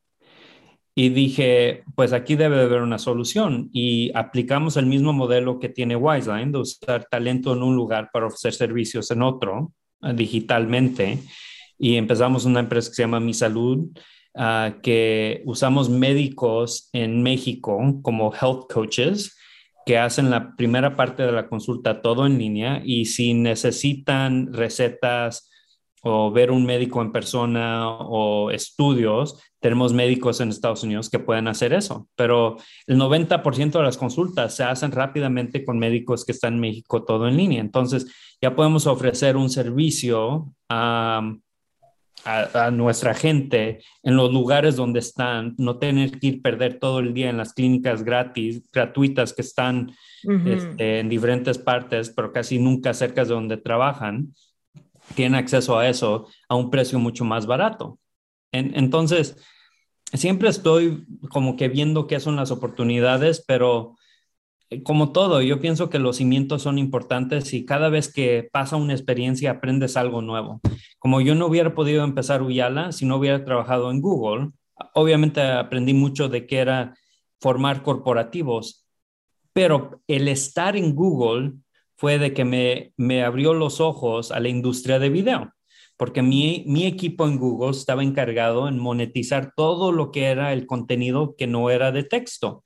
Y 0.94 1.11
dije, 1.11 1.84
pues 1.94 2.12
aquí 2.12 2.34
debe 2.34 2.56
de 2.56 2.64
haber 2.64 2.82
una 2.82 2.98
solución. 2.98 3.70
Y 3.72 4.11
aplicamos 4.16 4.76
el 4.76 4.87
mismo 4.87 5.12
modelo 5.12 5.61
que 5.61 5.68
tiene 5.68 5.94
Wiseline, 5.94 6.50
de 6.50 6.58
usar 6.58 7.06
talento 7.08 7.52
en 7.52 7.62
un 7.62 7.76
lugar 7.76 8.11
para 8.12 8.26
ofrecer 8.26 8.52
servicios 8.52 9.08
en 9.12 9.22
otro 9.22 9.72
digitalmente 10.14 11.18
y 11.78 11.96
empezamos 11.96 12.44
una 12.44 12.61
empresa 12.61 12.90
que 12.90 12.94
se 12.94 13.02
llama 13.02 13.20
Mi 13.20 13.34
Salud, 13.34 13.88
ah, 14.34 14.76
que 14.82 15.42
usamos 15.46 15.88
médicos 15.88 16.88
en 16.92 17.22
México 17.22 17.78
como 18.02 18.32
health 18.34 18.70
coaches 18.72 19.37
que 19.87 19.96
hacen 19.96 20.28
la 20.28 20.54
primera 20.54 20.96
parte 20.96 21.22
de 21.22 21.32
la 21.32 21.48
consulta 21.48 22.02
todo 22.02 22.26
en 22.26 22.37
línea 22.37 22.82
y 22.84 23.06
si 23.06 23.32
necesitan 23.32 24.52
recetas 24.52 25.47
o 26.02 26.30
ver 26.30 26.50
un 26.50 26.64
médico 26.64 27.02
en 27.02 27.12
persona 27.12 27.88
o 27.90 28.50
estudios, 28.50 29.40
tenemos 29.61 29.92
médicos 29.92 30.40
en 30.40 30.50
Estados 30.50 30.84
Unidos 30.84 31.11
que 31.11 31.18
pueden 31.18 31.48
hacer 31.48 31.72
eso, 31.72 32.08
pero 32.14 32.56
el 32.87 32.98
90% 32.98 33.72
de 33.72 33.82
las 33.82 33.98
consultas 33.98 34.54
se 34.54 34.64
hacen 34.64 34.92
rápidamente 34.92 35.64
con 35.64 35.78
médicos 35.78 36.24
que 36.24 36.32
están 36.32 36.54
en 36.54 36.61
México 36.61 37.04
todo 37.04 37.26
en 37.28 37.37
línea. 37.37 37.61
Entonces, 37.61 38.06
ya 38.40 38.54
podemos 38.54 38.87
ofrecer 38.87 39.37
un 39.37 39.50
servicio 39.50 40.54
a, 40.68 41.32
a, 42.24 42.70
nuestra 42.70 43.14
gente 43.14 43.80
en 44.02 44.16
los 44.16 44.32
lugares 44.32 44.76
donde 44.76 45.00
están, 45.00 45.54
no 45.58 45.78
tener 45.78 46.18
que 46.18 46.26
ir 46.28 46.42
perder 46.42 46.78
todo 46.78 47.00
el 47.00 47.14
día 47.14 47.30
en 47.30 47.37
las 47.37 47.52
clínicas 47.52 48.02
gratis, 48.02 48.62
gratuitas 48.72 49.32
que 49.32 49.42
están 49.42 49.92
este, 50.22 51.00
en 51.00 51.08
diferentes 51.08 51.58
partes, 51.58 52.11
pero 52.11 52.32
casi 52.32 52.58
nunca 52.58 52.94
cerca 52.94 53.24
de 53.24 53.34
donde 53.34 53.56
trabajan, 53.56 54.34
tienen 55.14 55.34
acceso 55.34 55.78
a 55.78 55.88
eso 55.88 56.28
a 56.48 56.56
un 56.56 56.70
precio 56.70 56.98
mucho 56.98 57.24
más 57.24 57.46
barato. 57.46 57.98
entonces, 58.52 59.36
siempre 60.12 60.48
estoy 60.48 61.06
como 61.30 61.56
que 61.56 61.68
viendo 61.68 62.06
qué 62.06 62.20
son 62.20 62.36
las 62.36 62.50
oportunidades, 62.50 63.44
pero 63.46 63.96
eh, 64.70 64.82
como 64.82 65.12
todo, 65.12 65.40
yo 65.42 65.60
pienso 65.60 65.90
que 65.90 65.98
los 65.98 66.16
cimientos 66.16 66.62
son 66.62 66.78
importantes 66.78 67.52
y 67.54 67.64
cada 67.64 67.88
vez 67.88 68.12
que 68.12 68.48
pasa 68.52 68.76
una 68.76 68.92
experiencia 68.92 69.52
aprendes 69.52 69.96
algo 69.96 70.22
nuevo. 70.22 70.60
Como 70.98 71.20
yo 71.20 71.34
no 71.34 71.46
hubiera 71.46 71.74
podido 71.74 72.04
empezar 72.04 72.42
Uyala 72.42 72.92
si 72.92 73.06
no 73.06 73.16
hubiera 73.16 73.44
trabajado 73.44 73.90
en 73.90 74.00
Google, 74.00 74.50
obviamente 74.94 75.40
aprendí 75.42 75.94
mucho 75.94 76.28
de 76.28 76.46
qué 76.46 76.58
era 76.58 76.94
formar 77.40 77.82
corporativos, 77.82 78.86
pero 79.52 80.02
el 80.06 80.28
estar 80.28 80.76
en 80.76 80.94
Google 80.94 81.54
fue 81.98 82.18
de 82.18 82.32
que 82.32 82.44
me, 82.44 82.92
me 82.96 83.24
abrió 83.24 83.54
los 83.54 83.80
ojos 83.80 84.30
a 84.30 84.38
la 84.38 84.48
industria 84.48 85.00
de 85.00 85.11
video, 85.11 85.52
porque 85.96 86.22
mi, 86.22 86.62
mi 86.68 86.87
equipo 86.87 87.26
en 87.26 87.38
Google 87.38 87.72
estaba 87.72 88.04
encargado 88.04 88.68
en 88.68 88.78
monetizar 88.78 89.52
todo 89.56 89.90
lo 89.90 90.12
que 90.12 90.26
era 90.26 90.52
el 90.52 90.64
contenido 90.64 91.34
que 91.37 91.48
no 91.48 91.70
era 91.70 91.90
de 91.90 92.04
texto. 92.04 92.62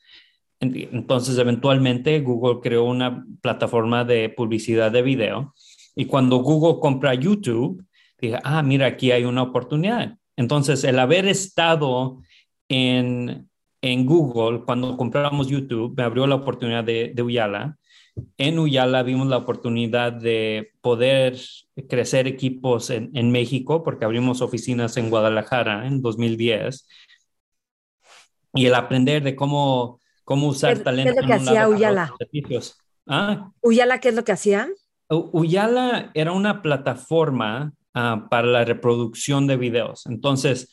Entonces, 0.61 1.39
eventualmente 1.39 2.21
Google 2.21 2.61
creó 2.61 2.85
una 2.85 3.25
plataforma 3.41 4.05
de 4.05 4.29
publicidad 4.29 4.93
de 4.93 5.03
video 5.03 5.55
Y 5.97 6.05
cuando 6.05 6.37
Google 6.37 6.79
compra 6.79 7.15
YouTube, 7.15 7.85
dije, 8.21 8.39
ah, 8.45 8.63
mira, 8.63 8.87
aquí 8.87 9.13
hay 9.13 9.25
una 9.25 9.43
oportunidad. 9.43 10.19
Entonces, 10.37 10.85
el 10.85 10.99
haber 10.99 11.27
estado 11.27 12.21
en, 12.69 13.49
en 13.81 14.07
Google 14.07 14.61
cuando 14.65 14.97
compramos 14.97 15.49
YouTube 15.49 15.95
me 15.97 16.03
abrió 16.03 16.27
la 16.27 16.37
oportunidad 16.37 16.85
de, 16.85 17.13
de 17.15 17.23
Uyala. 17.23 17.79
En 18.37 18.59
Uyala 18.59 19.03
vimos 19.03 19.27
la 19.27 19.39
oportunidad 19.39 20.13
de 20.13 20.73
poder 20.81 21.39
crecer 21.89 22.27
equipos 22.27 22.91
en, 22.91 23.11
en, 23.15 23.31
México 23.31 23.83
porque 23.83 24.05
abrimos 24.05 24.43
oficinas 24.43 24.97
en 24.97 25.09
Guadalajara 25.09 25.87
en 25.87 26.03
2010 26.03 26.87
y 28.55 28.67
el 28.67 28.75
aprender 28.75 29.23
de 29.23 29.35
cómo, 29.35 30.01
cómo 30.25 30.49
usar 30.49 30.79
¿Qué, 30.79 30.85
talento. 30.85 31.13
¿Qué 31.13 31.19
es 31.19 31.23
lo 31.23 31.27
que 31.27 31.35
hacía 31.35 31.69
Uyala? 31.69 32.15
¿Ah? 33.07 33.51
¿Uyala 33.61 33.99
qué 33.99 34.09
es 34.11 34.15
lo 34.15 34.25
que 34.25 34.33
hacía? 34.33 34.69
Uyala 35.09 36.11
era 36.15 36.33
una 36.33 36.63
plataforma 36.63 37.73
uh, 37.95 38.29
para 38.29 38.47
la 38.47 38.65
reproducción 38.65 39.47
de 39.47 39.57
videos. 39.57 40.07
Entonces, 40.07 40.71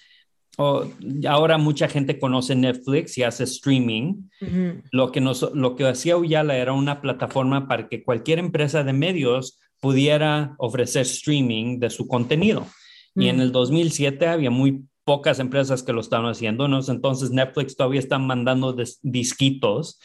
oh, 0.59 0.85
ahora 1.27 1.57
mucha 1.57 1.87
gente 1.87 2.19
conoce 2.19 2.55
Netflix 2.55 3.17
y 3.17 3.23
hace 3.23 3.45
streaming. 3.45 4.29
Uh 4.41 4.45
-huh. 4.45 4.83
lo, 4.91 5.11
que 5.11 5.21
nos, 5.21 5.41
lo 5.53 5.75
que 5.75 5.87
hacía 5.87 6.17
Uyala 6.17 6.55
era 6.55 6.73
una 6.73 7.01
plataforma 7.01 7.67
para 7.67 7.87
que 7.87 8.03
cualquier 8.03 8.39
empresa 8.39 8.83
de 8.83 8.93
medios 8.93 9.59
pudiera 9.79 10.55
ofrecer 10.57 11.01
streaming 11.01 11.79
de 11.79 11.89
su 11.89 12.07
contenido. 12.07 12.61
Uh 12.61 12.65
-huh. 13.21 13.23
Y 13.23 13.29
en 13.29 13.39
el 13.39 13.51
2007 13.51 14.27
había 14.27 14.51
muy 14.51 14.83
pocas 15.09 15.39
empresas 15.39 15.81
que 15.81 15.91
lo 15.91 16.01
estaban 16.01 16.27
haciendo, 16.27 16.67
¿no? 16.67 16.79
entonces 16.87 17.31
Netflix 17.31 17.75
todavía 17.75 17.99
está 17.99 18.19
mandando 18.19 18.75
disquitos 19.01 19.99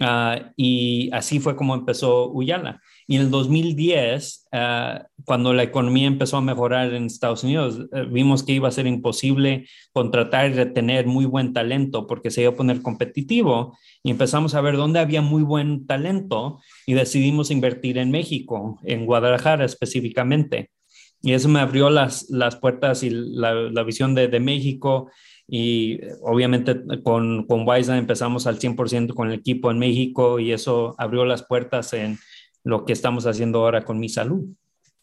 uh, 0.00 0.50
y 0.56 1.10
así 1.12 1.38
fue 1.38 1.54
como 1.54 1.76
empezó 1.76 2.28
Uyala. 2.32 2.80
Y 3.06 3.16
en 3.16 3.22
el 3.22 3.30
2010, 3.30 4.48
uh, 4.52 5.04
cuando 5.24 5.52
la 5.52 5.62
economía 5.62 6.06
empezó 6.06 6.36
a 6.36 6.40
mejorar 6.40 6.92
en 6.94 7.06
Estados 7.06 7.44
Unidos, 7.44 7.78
uh, 7.92 8.10
vimos 8.10 8.42
que 8.42 8.52
iba 8.52 8.68
a 8.68 8.72
ser 8.72 8.86
imposible 8.86 9.66
contratar 9.92 10.50
y 10.50 10.54
retener 10.54 11.06
muy 11.06 11.24
buen 11.24 11.52
talento 11.52 12.06
porque 12.06 12.30
se 12.30 12.42
iba 12.42 12.52
a 12.52 12.56
poner 12.56 12.82
competitivo 12.82 13.76
y 14.02 14.10
empezamos 14.10 14.54
a 14.54 14.60
ver 14.60 14.76
dónde 14.76 15.00
había 15.00 15.22
muy 15.22 15.42
buen 15.42 15.86
talento 15.86 16.60
y 16.86 16.94
decidimos 16.94 17.50
invertir 17.50 17.98
en 17.98 18.10
México, 18.10 18.78
en 18.84 19.06
Guadalajara 19.06 19.64
específicamente. 19.64 20.70
Y 21.22 21.32
eso 21.34 21.48
me 21.48 21.60
abrió 21.60 21.88
las, 21.88 22.28
las 22.30 22.56
puertas 22.56 23.04
y 23.04 23.10
la, 23.10 23.54
la 23.54 23.82
visión 23.84 24.14
de, 24.14 24.26
de, 24.26 24.40
México. 24.40 25.08
Y 25.46 26.00
obviamente 26.22 26.80
con, 27.04 27.46
con 27.46 27.66
Wiseline 27.66 28.00
empezamos 28.00 28.48
al 28.48 28.58
100% 28.58 29.14
con 29.14 29.28
el 29.28 29.38
equipo 29.38 29.70
en 29.70 29.78
México 29.78 30.40
y 30.40 30.50
eso 30.50 30.96
abrió 30.98 31.24
las 31.24 31.44
puertas 31.44 31.92
en 31.92 32.18
lo 32.64 32.84
que 32.84 32.92
estamos 32.92 33.26
haciendo 33.26 33.60
ahora 33.60 33.84
con 33.84 33.98
mi 33.98 34.08
salud. 34.08 34.44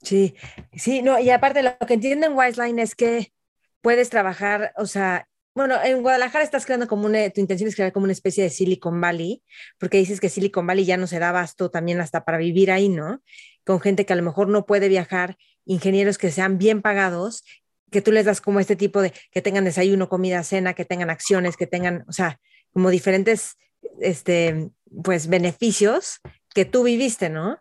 Sí, 0.02 0.36
sí, 0.74 1.02
no, 1.02 1.20
y 1.20 1.30
aparte 1.30 1.62
lo 1.62 1.78
que 1.86 1.96
entiendo 1.96 2.26
en 2.26 2.38
Wiseline 2.38 2.80
es 2.80 2.96
que 2.96 3.34
puedes 3.82 4.10
trabajar, 4.10 4.74
o 4.78 4.86
sea, 4.86 5.28
bueno, 5.54 5.76
en 5.84 6.02
Guadalajara 6.02 6.44
estás 6.44 6.66
creando 6.66 6.88
como 6.88 7.06
una, 7.06 7.30
tu 7.32 7.42
intención 7.42 7.68
es 7.68 7.76
crear 7.76 7.92
como 7.92 8.06
una 8.06 8.14
especie 8.14 8.44
de 8.44 8.50
Silicon 8.50 9.02
Valley, 9.02 9.44
porque 9.78 9.98
dices 9.98 10.22
que 10.22 10.30
Silicon 10.30 10.66
Valley 10.66 10.86
ya 10.86 10.96
no 10.96 11.08
se 11.08 11.20
da 11.20 11.30
abasto 11.30 11.70
también 11.70 12.00
hasta 12.00 12.24
para 12.24 12.38
vivir 12.38 12.72
ahí, 12.72 12.88
¿no? 12.88 13.22
Con 13.66 13.82
gente 13.82 14.06
que 14.06 14.14
a 14.14 14.16
lo 14.16 14.24
mejor 14.24 14.48
no 14.48 14.66
puede 14.66 14.88
viajar, 14.88 15.38
ingenieros 15.66 16.18
que 16.18 16.32
sean 16.32 16.58
bien 16.58 16.82
pagados, 16.82 17.44
que 17.92 18.02
tú 18.02 18.12
les 18.12 18.26
das 18.26 18.40
como 18.40 18.60
este 18.60 18.76
tipo 18.76 19.02
de, 19.02 19.12
que 19.32 19.42
tengan 19.42 19.66
desayuno, 19.66 20.08
comida, 20.08 20.44
cena, 20.44 20.74
que 20.74 20.86
tengan 20.86 21.10
acciones, 21.10 21.58
que 21.58 21.68
tengan, 21.68 22.06
o 22.08 22.14
sea, 22.14 22.40
como 22.72 22.90
diferentes, 22.90 23.58
este, 24.00 24.70
pues, 25.04 25.28
beneficios 25.28 26.22
que 26.54 26.66
tú 26.66 26.84
viviste, 26.84 27.30
¿no? 27.30 27.60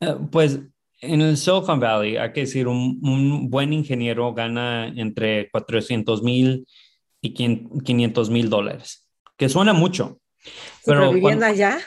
Uh, 0.00 0.28
pues 0.30 0.60
en 1.00 1.20
el 1.20 1.36
Silicon 1.36 1.80
Valley, 1.80 2.16
hay 2.16 2.32
que 2.32 2.40
decir, 2.40 2.68
un, 2.68 3.00
un 3.02 3.50
buen 3.50 3.72
ingeniero 3.72 4.32
gana 4.34 4.88
entre 4.88 5.50
400 5.50 6.22
mil 6.22 6.66
y 7.20 7.34
500 7.34 8.30
mil 8.30 8.48
dólares, 8.48 9.08
que 9.36 9.48
suena 9.48 9.72
mucho. 9.72 10.20
Pero, 10.84 11.00
pero 11.00 11.12
viviendo 11.12 11.46
allá. 11.46 11.78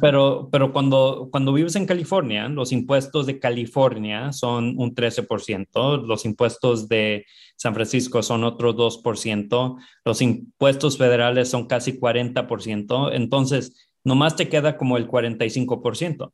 Pero, 0.00 0.48
pero 0.52 0.72
cuando, 0.72 1.28
cuando 1.32 1.52
vives 1.52 1.74
en 1.74 1.86
California, 1.86 2.48
los 2.48 2.70
impuestos 2.70 3.26
de 3.26 3.40
California 3.40 4.32
son 4.32 4.74
un 4.78 4.94
13%, 4.94 6.06
los 6.06 6.24
impuestos 6.24 6.88
de 6.88 7.26
San 7.56 7.74
Francisco 7.74 8.22
son 8.22 8.44
otro 8.44 8.76
2%, 8.76 9.76
los 10.04 10.22
impuestos 10.22 10.98
federales 10.98 11.48
son 11.48 11.66
casi 11.66 11.98
40%, 11.98 13.10
entonces 13.12 13.85
nomás 14.06 14.36
te 14.36 14.48
queda 14.48 14.78
como 14.78 14.96
el 14.96 15.06
45% 15.06 16.32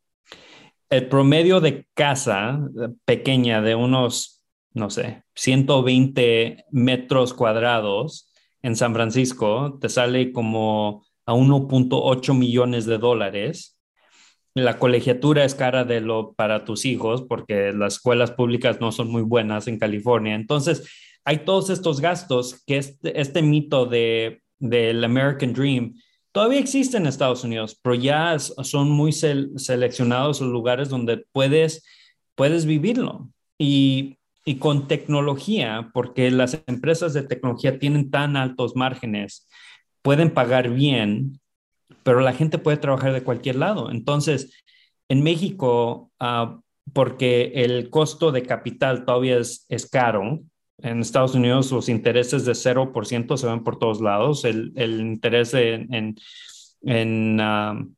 el 0.93 1.09
promedio 1.09 1.63
de 1.63 1.87
casa 1.95 2.61
pequeña 3.07 3.63
de 3.63 3.75
unos, 3.75 4.45
no 4.75 4.91
sé, 4.91 5.23
120 5.35 6.67
metros 6.71 7.33
cuadrados 7.33 8.31
en 8.61 8.77
San 8.77 8.93
Francisco 8.93 9.79
te 9.81 9.89
sale 9.89 10.33
como 10.33 11.07
a 11.25 11.33
1.8 11.33 12.37
millones 12.37 12.85
de 12.85 12.99
dólares. 12.99 13.79
La 14.53 14.79
colegiatura 14.79 15.45
es 15.45 15.55
cara 15.55 15.85
de 15.85 16.03
lo 16.03 16.35
para 16.35 16.67
tus 16.67 16.85
hijos 16.85 17.23
porque 17.23 17.73
las 17.73 17.95
escuelas 17.95 18.33
públicas 18.33 18.79
no 18.79 18.93
son 18.93 19.11
muy 19.11 19.23
buenas 19.23 19.69
en 19.69 19.79
California. 19.79 20.35
Entonces, 20.35 20.87
hay 21.25 21.39
todos 21.39 21.71
estos 21.71 22.03
gastos 22.03 22.63
que 22.67 22.77
este, 22.77 23.19
este 23.19 23.41
mito 23.41 23.87
de 23.87 24.43
del 24.59 25.03
American 25.03 25.55
Dream 25.55 25.95
todavía 26.33 26.59
existe 26.59 26.97
en 26.97 27.07
Estados 27.07 27.45
Unidos, 27.45 27.79
pero 27.83 27.95
ya 27.95 28.39
son 28.39 28.91
muy 28.91 29.13
se 29.13 29.47
seleccionados 29.57 30.41
los 30.41 30.51
lugares 30.51 30.89
donde 30.89 31.25
puedes, 31.33 31.85
puedes 32.35 32.67
vivirlo. 32.67 33.31
Y, 33.59 34.19
y, 34.45 34.57
con 34.57 34.89
tecnología, 34.89 35.91
porque 35.95 36.31
las 36.31 36.61
empresas 36.67 37.13
de 37.13 37.23
tecnología 37.23 37.79
tienen 37.79 38.11
tan 38.11 38.37
altos 38.37 38.75
márgenes, 38.75 39.47
pueden 40.03 40.31
pagar 40.35 40.71
bien, 40.71 41.41
pero 42.03 42.21
la 42.21 42.33
gente 42.33 42.59
puede 42.59 42.79
trabajar 42.79 43.13
de 43.13 43.23
cualquier 43.23 43.57
lado. 43.57 43.91
Entonces, 43.91 44.53
en 45.09 45.23
México, 45.23 46.11
uh, 46.21 46.61
porque 46.93 47.53
el 47.55 47.91
costo 47.91 48.33
de 48.33 48.43
capital 48.43 49.05
todavía 49.05 49.39
es, 49.39 49.65
es 49.69 49.89
caro, 49.89 50.41
en 50.83 51.01
Estados 51.01 51.35
Unidos 51.35 51.71
los 51.71 51.89
intereses 51.89 52.45
de 52.45 52.53
0% 52.53 53.37
se 53.37 53.47
ven 53.47 53.65
por 53.65 53.79
todos 53.79 54.01
lados. 54.01 54.45
El, 54.45 54.73
el 54.77 55.01
interés 55.01 55.55
en, 55.55 55.93
en, 55.95 56.17
en 56.83 57.41
uh, 57.41 57.95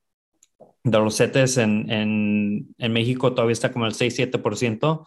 de 0.84 0.98
los 0.98 1.16
CETES 1.16 1.58
en, 1.58 1.90
en, 1.90 2.74
en, 2.76 2.92
México 2.92 3.32
todavía 3.32 3.54
está 3.54 3.72
como 3.72 3.86
el 3.86 3.94
6-7%. 3.94 5.06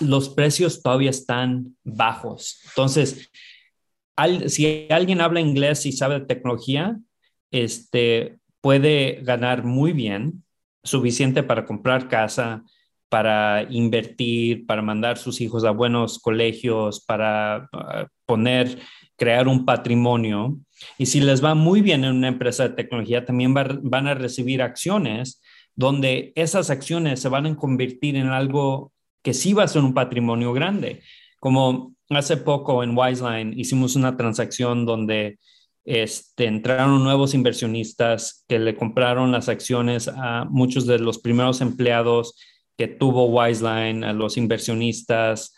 Los 0.00 0.28
precios 0.28 0.82
todavía 0.82 1.10
están 1.10 1.76
bajos. 1.82 2.60
Entonces, 2.68 3.30
al, 4.14 4.50
si 4.50 4.86
alguien 4.90 5.22
habla 5.22 5.40
inglés 5.40 5.86
y 5.86 5.92
sabe 5.92 6.20
de 6.20 6.26
tecnología, 6.26 6.98
este, 7.50 8.38
puede 8.60 9.20
ganar 9.22 9.64
muy 9.64 9.92
bien, 9.92 10.44
suficiente 10.82 11.42
para 11.42 11.64
comprar 11.64 12.08
casa, 12.08 12.62
para 13.16 13.66
invertir, 13.70 14.66
para 14.66 14.82
mandar 14.82 15.16
sus 15.16 15.40
hijos 15.40 15.64
a 15.64 15.70
buenos 15.70 16.18
colegios, 16.18 17.00
para 17.00 17.66
uh, 17.72 18.06
poner, 18.26 18.78
crear 19.16 19.48
un 19.48 19.64
patrimonio. 19.64 20.58
Y 20.98 21.06
si 21.06 21.20
les 21.20 21.42
va 21.42 21.54
muy 21.54 21.80
bien 21.80 22.04
en 22.04 22.14
una 22.14 22.28
empresa 22.28 22.68
de 22.68 22.74
tecnología, 22.74 23.24
también 23.24 23.56
va, 23.56 23.66
van 23.80 24.06
a 24.06 24.12
recibir 24.12 24.60
acciones 24.60 25.40
donde 25.74 26.34
esas 26.34 26.68
acciones 26.68 27.18
se 27.20 27.30
van 27.30 27.46
a 27.46 27.56
convertir 27.56 28.16
en 28.16 28.26
algo 28.26 28.92
que 29.22 29.32
sí 29.32 29.54
va 29.54 29.62
a 29.62 29.68
ser 29.68 29.80
un 29.80 29.94
patrimonio 29.94 30.52
grande. 30.52 31.00
Como 31.40 31.94
hace 32.10 32.36
poco 32.36 32.84
en 32.84 32.94
Wiseline 32.94 33.58
hicimos 33.58 33.96
una 33.96 34.14
transacción 34.18 34.84
donde 34.84 35.38
este, 35.86 36.44
entraron 36.44 37.02
nuevos 37.02 37.32
inversionistas 37.32 38.44
que 38.46 38.58
le 38.58 38.76
compraron 38.76 39.32
las 39.32 39.48
acciones 39.48 40.06
a 40.06 40.44
muchos 40.50 40.84
de 40.84 40.98
los 40.98 41.16
primeros 41.16 41.62
empleados 41.62 42.34
que 42.76 42.88
tuvo 42.88 43.26
Wiseline, 43.26 44.04
a 44.04 44.12
los 44.12 44.36
inversionistas, 44.36 45.54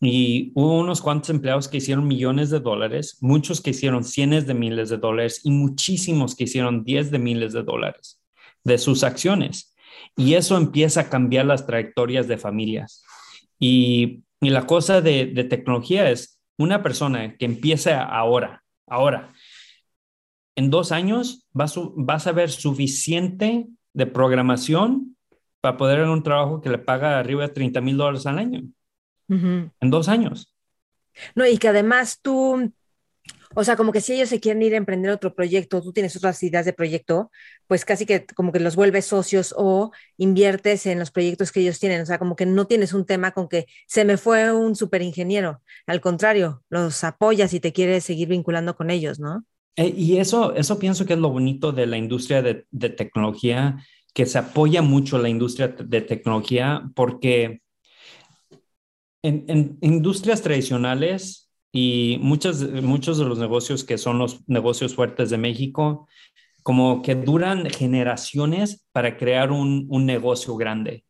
y 0.00 0.52
hubo 0.54 0.78
unos 0.78 1.00
cuantos 1.00 1.30
empleados 1.30 1.68
que 1.68 1.78
hicieron 1.78 2.06
millones 2.06 2.50
de 2.50 2.60
dólares, 2.60 3.18
muchos 3.20 3.60
que 3.60 3.70
hicieron 3.70 4.04
cientos 4.04 4.46
de 4.46 4.54
miles 4.54 4.90
de 4.90 4.98
dólares 4.98 5.40
y 5.42 5.50
muchísimos 5.50 6.34
que 6.34 6.44
hicieron 6.44 6.84
diez 6.84 7.10
de 7.10 7.18
miles 7.18 7.52
de 7.52 7.62
dólares 7.62 8.20
de 8.62 8.78
sus 8.78 9.04
acciones. 9.04 9.74
Y 10.16 10.34
eso 10.34 10.56
empieza 10.56 11.02
a 11.02 11.08
cambiar 11.08 11.46
las 11.46 11.66
trayectorias 11.66 12.28
de 12.28 12.36
familias. 12.36 13.02
Y, 13.58 14.22
y 14.40 14.50
la 14.50 14.66
cosa 14.66 15.00
de, 15.00 15.26
de, 15.26 15.44
tecnología 15.44 16.10
es 16.10 16.40
una 16.58 16.82
persona 16.82 17.36
que 17.36 17.46
empieza 17.46 18.02
ahora, 18.02 18.64
ahora, 18.86 19.32
en 20.56 20.70
dos 20.70 20.92
años 20.92 21.46
vas, 21.52 21.74
vas 21.96 22.26
a 22.26 22.32
ver 22.32 22.50
suficiente 22.50 23.66
de 23.94 24.06
programación 24.06 25.15
para 25.66 25.76
poder 25.76 25.98
en 25.98 26.10
un 26.10 26.22
trabajo 26.22 26.60
que 26.60 26.70
le 26.70 26.78
paga 26.78 27.18
arriba 27.18 27.42
de 27.42 27.52
30 27.52 27.80
mil 27.80 27.96
dólares 27.96 28.24
al 28.26 28.38
año. 28.38 28.60
Uh 29.28 29.34
-huh. 29.34 29.70
En 29.80 29.90
dos 29.90 30.08
años. 30.08 30.54
No, 31.34 31.44
y 31.44 31.58
que 31.58 31.66
además 31.66 32.20
tú, 32.22 32.72
O 33.56 33.64
sea, 33.64 33.74
como 33.74 33.90
que 33.90 34.00
si 34.00 34.12
ellos 34.12 34.28
se 34.28 34.38
quieren 34.38 34.62
ir 34.62 34.74
a 34.74 34.76
emprender 34.76 35.10
otro 35.10 35.34
proyecto, 35.34 35.82
tú 35.82 35.92
tienes 35.92 36.14
otras 36.14 36.40
ideas 36.44 36.64
de 36.66 36.72
proyecto, 36.72 37.32
pues 37.66 37.84
casi 37.84 38.06
que 38.06 38.24
como 38.36 38.52
que 38.52 38.60
los 38.60 38.76
vuelves 38.76 39.06
socios 39.06 39.52
o 39.56 39.90
inviertes 40.18 40.86
en 40.86 41.00
los 41.00 41.10
proyectos 41.10 41.50
que 41.50 41.60
ellos 41.62 41.80
tienen. 41.80 42.00
O 42.02 42.06
sea, 42.06 42.18
como 42.18 42.36
que 42.36 42.46
no 42.46 42.66
tienes 42.66 42.92
un 42.92 43.04
tema 43.04 43.32
con 43.32 43.48
que 43.48 43.66
se 43.88 44.04
me 44.04 44.18
fue 44.18 44.52
un 44.52 44.76
super 44.76 45.02
ingeniero. 45.02 45.62
Al 45.88 46.00
contrario, 46.00 46.62
los 46.70 47.02
apoyas 47.02 47.52
y 47.54 47.60
te 47.60 47.72
quieres 47.72 48.04
seguir 48.04 48.28
vinculando 48.28 48.76
con 48.76 48.90
ellos, 48.90 49.18
¿no? 49.18 49.44
Eh, 49.76 49.92
y 49.96 50.18
eso, 50.18 50.54
eso 50.54 50.78
pienso 50.78 51.04
que 51.04 51.14
es 51.14 51.18
lo 51.18 51.30
bonito 51.30 51.72
de 51.72 51.86
la 51.86 51.96
industria 51.96 52.40
de, 52.42 52.66
de 52.70 52.88
tecnología, 52.90 53.76
que 54.16 54.24
se 54.24 54.38
apoya 54.38 54.80
mucho 54.80 55.18
la 55.18 55.28
industria 55.28 55.68
de 55.68 56.00
tecnología 56.00 56.90
porque 56.94 57.60
en, 59.22 59.76
industrias 59.82 60.40
tradicionales, 60.40 61.52
y 61.70 62.16
muchos, 62.22 62.62
muchos 62.82 63.18
de 63.18 63.26
los 63.26 63.38
negocios 63.38 63.84
que 63.84 63.98
son 63.98 64.16
los 64.16 64.48
negocios 64.48 64.94
fuertes 64.94 65.28
de 65.28 65.36
México, 65.36 66.08
como 66.62 67.02
que 67.02 67.14
duran 67.14 67.68
generaciones 67.68 68.86
para 68.90 69.18
crear 69.18 69.52
un, 69.52 69.84
un 69.90 70.06
negocio 70.06 70.56
grande. 70.56 71.04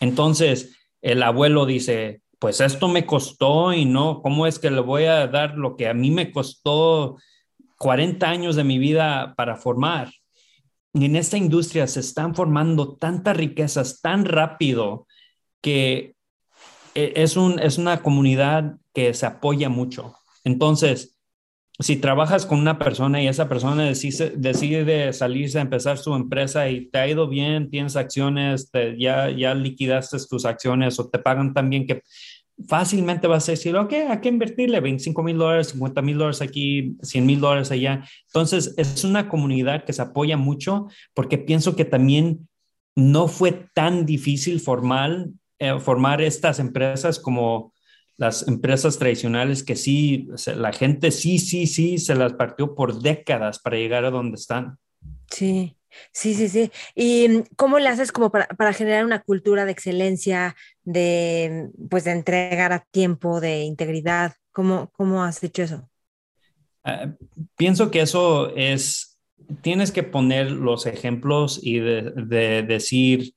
Entonces, 0.00 0.76
el 1.02 1.22
abuelo 1.22 1.66
dice, 1.66 2.22
pues 2.40 2.60
esto 2.60 2.88
me 2.88 3.06
costó 3.06 3.72
y 3.72 3.84
no, 3.84 4.22
¿cómo 4.22 4.48
es 4.48 4.58
que 4.58 4.72
le 4.72 4.80
voy 4.80 5.04
a 5.04 5.28
dar 5.28 5.56
lo 5.56 5.76
que 5.76 5.86
a 5.86 5.94
mí 5.94 6.10
me 6.10 6.32
costó 6.32 7.16
40 7.78 8.28
años 8.28 8.56
de 8.56 8.64
mi 8.64 8.78
vida 8.78 9.34
para 9.36 9.54
formar? 9.54 10.10
En 10.94 11.16
esta 11.16 11.36
industria 11.36 11.86
se 11.86 12.00
están 12.00 12.34
formando 12.34 12.96
tantas 12.96 13.36
riquezas 13.36 14.00
tan 14.00 14.24
rápido 14.24 15.06
que 15.60 16.16
e, 16.94 17.12
es, 17.16 17.36
un, 17.36 17.58
es 17.60 17.78
una 17.78 18.02
comunidad 18.02 18.76
que 18.92 19.14
se 19.14 19.26
apoya 19.26 19.68
mucho. 19.68 20.16
Entonces, 20.44 21.16
si 21.80 21.96
trabajas 21.96 22.44
con 22.44 22.58
una 22.58 22.78
persona 22.78 23.22
y 23.22 23.28
esa 23.28 23.48
persona 23.48 23.84
decide, 23.84 24.34
decide 24.36 25.12
salirse 25.12 25.58
a 25.58 25.62
empezar 25.62 25.96
su 25.96 26.14
empresa 26.14 26.68
y 26.68 26.90
te 26.90 26.98
ha 26.98 27.08
ido 27.08 27.26
bien, 27.26 27.70
tienes 27.70 27.96
acciones, 27.96 28.70
ya, 28.98 29.30
ya 29.30 29.54
liquidaste 29.54 30.18
tus 30.28 30.44
acciones 30.44 30.98
o 30.98 31.08
te 31.08 31.18
pagan 31.18 31.54
tan 31.54 31.70
bien 31.70 31.86
que 31.86 32.02
fácilmente 32.68 33.26
vas 33.26 33.48
a 33.48 33.52
decir, 33.52 33.76
ok, 33.76 33.92
hay 33.92 34.20
que 34.20 34.28
invertirle 34.28 34.80
25 34.80 35.22
mil 35.22 35.38
dólares, 35.38 35.68
50 35.68 36.02
mil 36.02 36.18
dólares 36.18 36.42
aquí, 36.42 36.96
100 37.02 37.26
mil 37.26 37.40
dólares 37.40 37.70
allá. 37.70 38.04
Entonces, 38.26 38.74
es 38.76 39.04
una 39.04 39.28
comunidad 39.28 39.84
que 39.84 39.92
se 39.92 40.02
apoya 40.02 40.36
mucho 40.36 40.88
porque 41.14 41.38
pienso 41.38 41.76
que 41.76 41.84
también 41.84 42.48
no 42.96 43.28
fue 43.28 43.68
tan 43.74 44.06
difícil 44.06 44.60
formar, 44.60 45.26
eh, 45.58 45.78
formar 45.78 46.20
estas 46.20 46.58
empresas 46.58 47.18
como 47.18 47.72
las 48.20 48.46
empresas 48.46 48.98
tradicionales 48.98 49.62
que 49.64 49.76
sí, 49.76 50.28
la 50.54 50.72
gente 50.74 51.10
sí, 51.10 51.38
sí, 51.38 51.66
sí, 51.66 51.96
se 51.96 52.14
las 52.14 52.34
partió 52.34 52.74
por 52.74 53.00
décadas 53.00 53.58
para 53.58 53.78
llegar 53.78 54.04
a 54.04 54.10
donde 54.10 54.34
están. 54.34 54.76
Sí, 55.30 55.74
sí, 56.12 56.34
sí, 56.34 56.50
sí. 56.50 56.70
¿Y 56.94 57.28
mm, 57.28 57.44
cómo 57.56 57.78
le 57.78 57.88
haces 57.88 58.12
como 58.12 58.30
para, 58.30 58.72
generar 58.74 59.06
una 59.06 59.22
cultura 59.22 59.64
de 59.64 59.72
excelencia, 59.72 60.54
de, 60.92 61.70
pues, 61.88 62.04
de 62.04 62.12
entregar 62.12 62.72
a 62.72 62.86
tiempo, 62.90 63.40
de 63.40 63.62
integridad? 63.62 64.34
¿Cómo, 64.52 64.90
cómo 64.92 65.22
has 65.22 65.42
hecho 65.42 65.62
eso? 65.62 65.88
Ah, 66.84 67.12
pienso 67.56 67.90
que 67.90 68.00
eso 68.00 68.54
es, 68.56 69.18
tienes 69.62 69.92
que 69.92 70.02
poner 70.02 70.50
los 70.50 70.86
ejemplos 70.86 71.60
y 71.62 71.78
de, 71.78 72.64
decir 72.66 73.34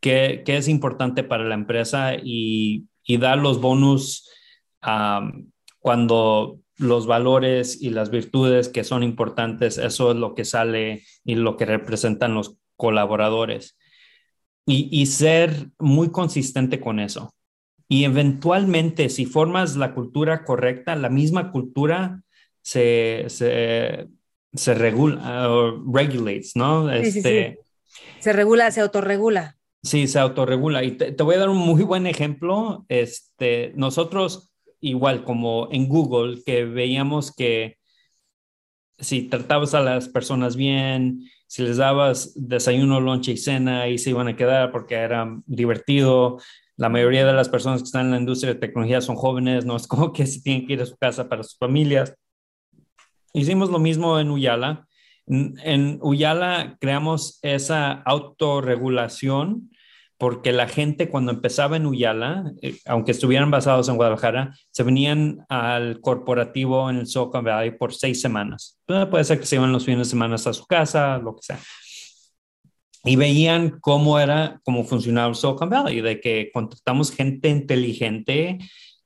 qué, 0.00 0.42
qué, 0.44 0.56
es 0.56 0.68
importante 0.68 1.22
para 1.22 1.44
la 1.44 1.54
empresa 1.54 2.14
y 2.14 2.86
y 3.10 3.16
dar 3.16 3.38
los 3.38 3.60
bonus 3.60 4.28
cuando 5.80 6.60
los 6.76 7.06
valores 7.06 7.82
y 7.82 7.90
las 7.90 8.10
virtudes 8.10 8.68
que 8.68 8.84
son 8.84 9.02
importantes, 9.02 9.78
eso 9.78 10.12
es 10.12 10.16
lo 10.16 10.34
que 10.34 10.44
sale 10.44 11.02
y 11.24 11.34
lo 11.34 11.56
que 11.56 11.66
representan 11.66 12.34
los 12.34 12.56
colaboradores. 12.76 13.76
Y, 14.72 15.06
ser 15.06 15.70
muy 15.78 16.10
consistente 16.10 16.80
con 16.80 17.00
eso. 17.00 17.34
Y 17.88 18.04
eventualmente, 18.04 19.08
si 19.08 19.26
formas 19.26 19.76
la 19.76 19.94
cultura 19.94 20.44
correcta, 20.44 20.94
la 20.94 21.08
misma 21.08 21.50
cultura 21.50 22.22
se, 22.62 23.24
se, 23.28 24.06
se 24.52 24.74
regula, 24.74 25.48
regulates, 25.92 26.54
¿no? 26.54 26.90
este, 26.90 27.58
Se 28.20 28.32
regula, 28.32 28.70
se 28.70 28.80
autorregula. 28.80 29.56
Sí, 29.82 30.06
se 30.06 30.18
autorregula. 30.18 30.84
Y 30.84 30.92
te, 30.92 31.22
voy 31.22 31.34
a 31.34 31.38
dar 31.38 31.48
un 31.48 31.58
muy 31.58 31.82
buen 31.82 32.06
ejemplo. 32.06 32.84
Este, 32.88 33.72
nosotros, 33.74 34.52
igual 34.80 35.24
como 35.24 35.68
en 35.72 35.88
Google, 35.88 36.42
que 36.44 36.64
veíamos 36.64 37.34
que 37.34 37.78
si 38.98 39.22
tratabas 39.22 39.74
a 39.74 39.80
las 39.80 40.08
personas 40.08 40.56
bien, 40.56 41.24
si 41.50 41.64
les 41.64 41.78
dabas 41.78 42.32
desayuno, 42.36 43.00
lonche 43.00 43.32
y 43.32 43.36
cena, 43.36 43.88
y 43.88 43.98
se 43.98 44.10
iban 44.10 44.28
a 44.28 44.36
quedar 44.36 44.70
porque 44.70 44.94
era 44.94 45.26
divertido. 45.46 46.38
La 46.76 46.88
mayoría 46.88 47.26
de 47.26 47.32
las 47.32 47.48
personas 47.48 47.80
que 47.80 47.86
están 47.86 48.06
en 48.06 48.12
la 48.12 48.18
industria 48.18 48.54
de 48.54 48.60
tecnología 48.60 49.00
son 49.00 49.16
jóvenes, 49.16 49.66
no 49.66 49.74
es 49.74 49.88
como 49.88 50.12
que 50.12 50.26
se 50.26 50.40
tienen 50.42 50.64
que 50.64 50.74
ir 50.74 50.82
a 50.82 50.86
su 50.86 50.96
casa 50.96 51.28
para 51.28 51.42
sus 51.42 51.58
familias. 51.58 52.14
Hicimos 53.32 53.68
lo 53.68 53.80
mismo 53.80 54.20
en 54.20 54.30
Uyala 54.30 54.86
en 55.30 55.98
Uyala 56.02 56.76
creamos 56.80 57.38
esa 57.42 57.92
autorregulación 57.92 59.69
porque 60.20 60.52
la 60.52 60.68
gente 60.68 61.08
cuando 61.08 61.32
empezaba 61.32 61.78
en 61.78 61.86
Uyala, 61.86 62.52
eh, 62.60 62.76
aunque 62.84 63.12
estuvieran 63.12 63.50
basados 63.50 63.88
en 63.88 63.96
Guadalajara, 63.96 64.54
se 64.70 64.82
venían 64.82 65.46
al 65.48 66.02
corporativo 66.02 66.90
en 66.90 66.98
el 66.98 67.06
Silicon 67.06 67.42
Valley 67.42 67.70
por 67.70 67.94
seis 67.94 68.20
semanas. 68.20 68.78
puede 68.84 69.24
ser 69.24 69.40
que 69.40 69.46
se 69.46 69.56
iban 69.56 69.72
los 69.72 69.86
fines 69.86 70.00
de 70.00 70.10
semana 70.10 70.34
a 70.34 70.38
su 70.38 70.66
casa, 70.66 71.16
lo 71.16 71.36
que 71.36 71.42
sea. 71.42 71.58
Y 73.02 73.16
veían 73.16 73.80
cómo 73.80 74.20
era, 74.20 74.60
cómo 74.62 74.84
funcionaba 74.84 75.30
el 75.30 75.36
Silicon 75.36 75.70
Valley, 75.70 76.02
de 76.02 76.20
que 76.20 76.50
contratamos 76.52 77.10
gente 77.10 77.48
inteligente 77.48 78.58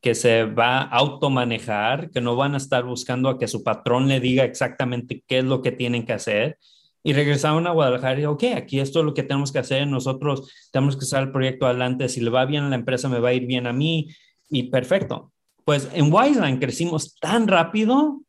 que 0.03 0.17
se 0.17 0.43
va 0.43 0.79
a 0.79 0.97
automanejar, 0.97 2.11
que 2.11 2.21
no 2.21 2.35
van 2.35 2.55
a 2.55 2.57
estar 2.57 2.83
buscando 2.83 3.29
a 3.29 3.39
que 3.39 3.47
su 3.47 3.63
patrón 3.63 4.09
le 4.09 4.19
diga 4.19 4.43
exactamente 4.43 5.23
qué 5.29 5.39
es 5.39 5.45
lo 5.45 5.63
que 5.63 5.71
tienen 5.71 6.05
que 6.05 6.15
hacer. 6.15 6.59
Y 7.07 7.13
regresaron 7.13 7.67
a 7.67 7.71
Guadalajara 7.71 8.19
y, 8.19 8.25
ok, 8.25 8.45
aquí 8.57 8.81
esto 8.81 9.01
es 9.01 9.05
lo 9.05 9.13
que 9.13 9.23
tenemos 9.23 9.53
que 9.53 9.59
hacer, 9.59 9.87
nosotros 9.87 10.51
tenemos 10.73 10.97
que 10.97 11.05
sacar 11.05 11.25
el 11.27 11.33
proyecto 11.33 11.67
adelante, 11.67 12.09
si 12.09 12.23
le 12.23 12.31
va 12.31 12.47
bien 12.47 12.65
a 12.65 12.71
la 12.71 12.77
empresa, 12.77 13.11
me 13.11 13.21
va 13.21 13.29
a 13.29 13.35
ir 13.35 13.47
bien 13.47 13.67
a 13.67 13.75
mí, 13.75 14.09
y 14.49 14.71
perfecto. 14.71 15.31
Pues 15.67 15.91
en 15.93 16.11
Wiseline 16.11 16.59
crecimos 16.59 17.15
tan 17.21 17.47
rápido 17.47 18.23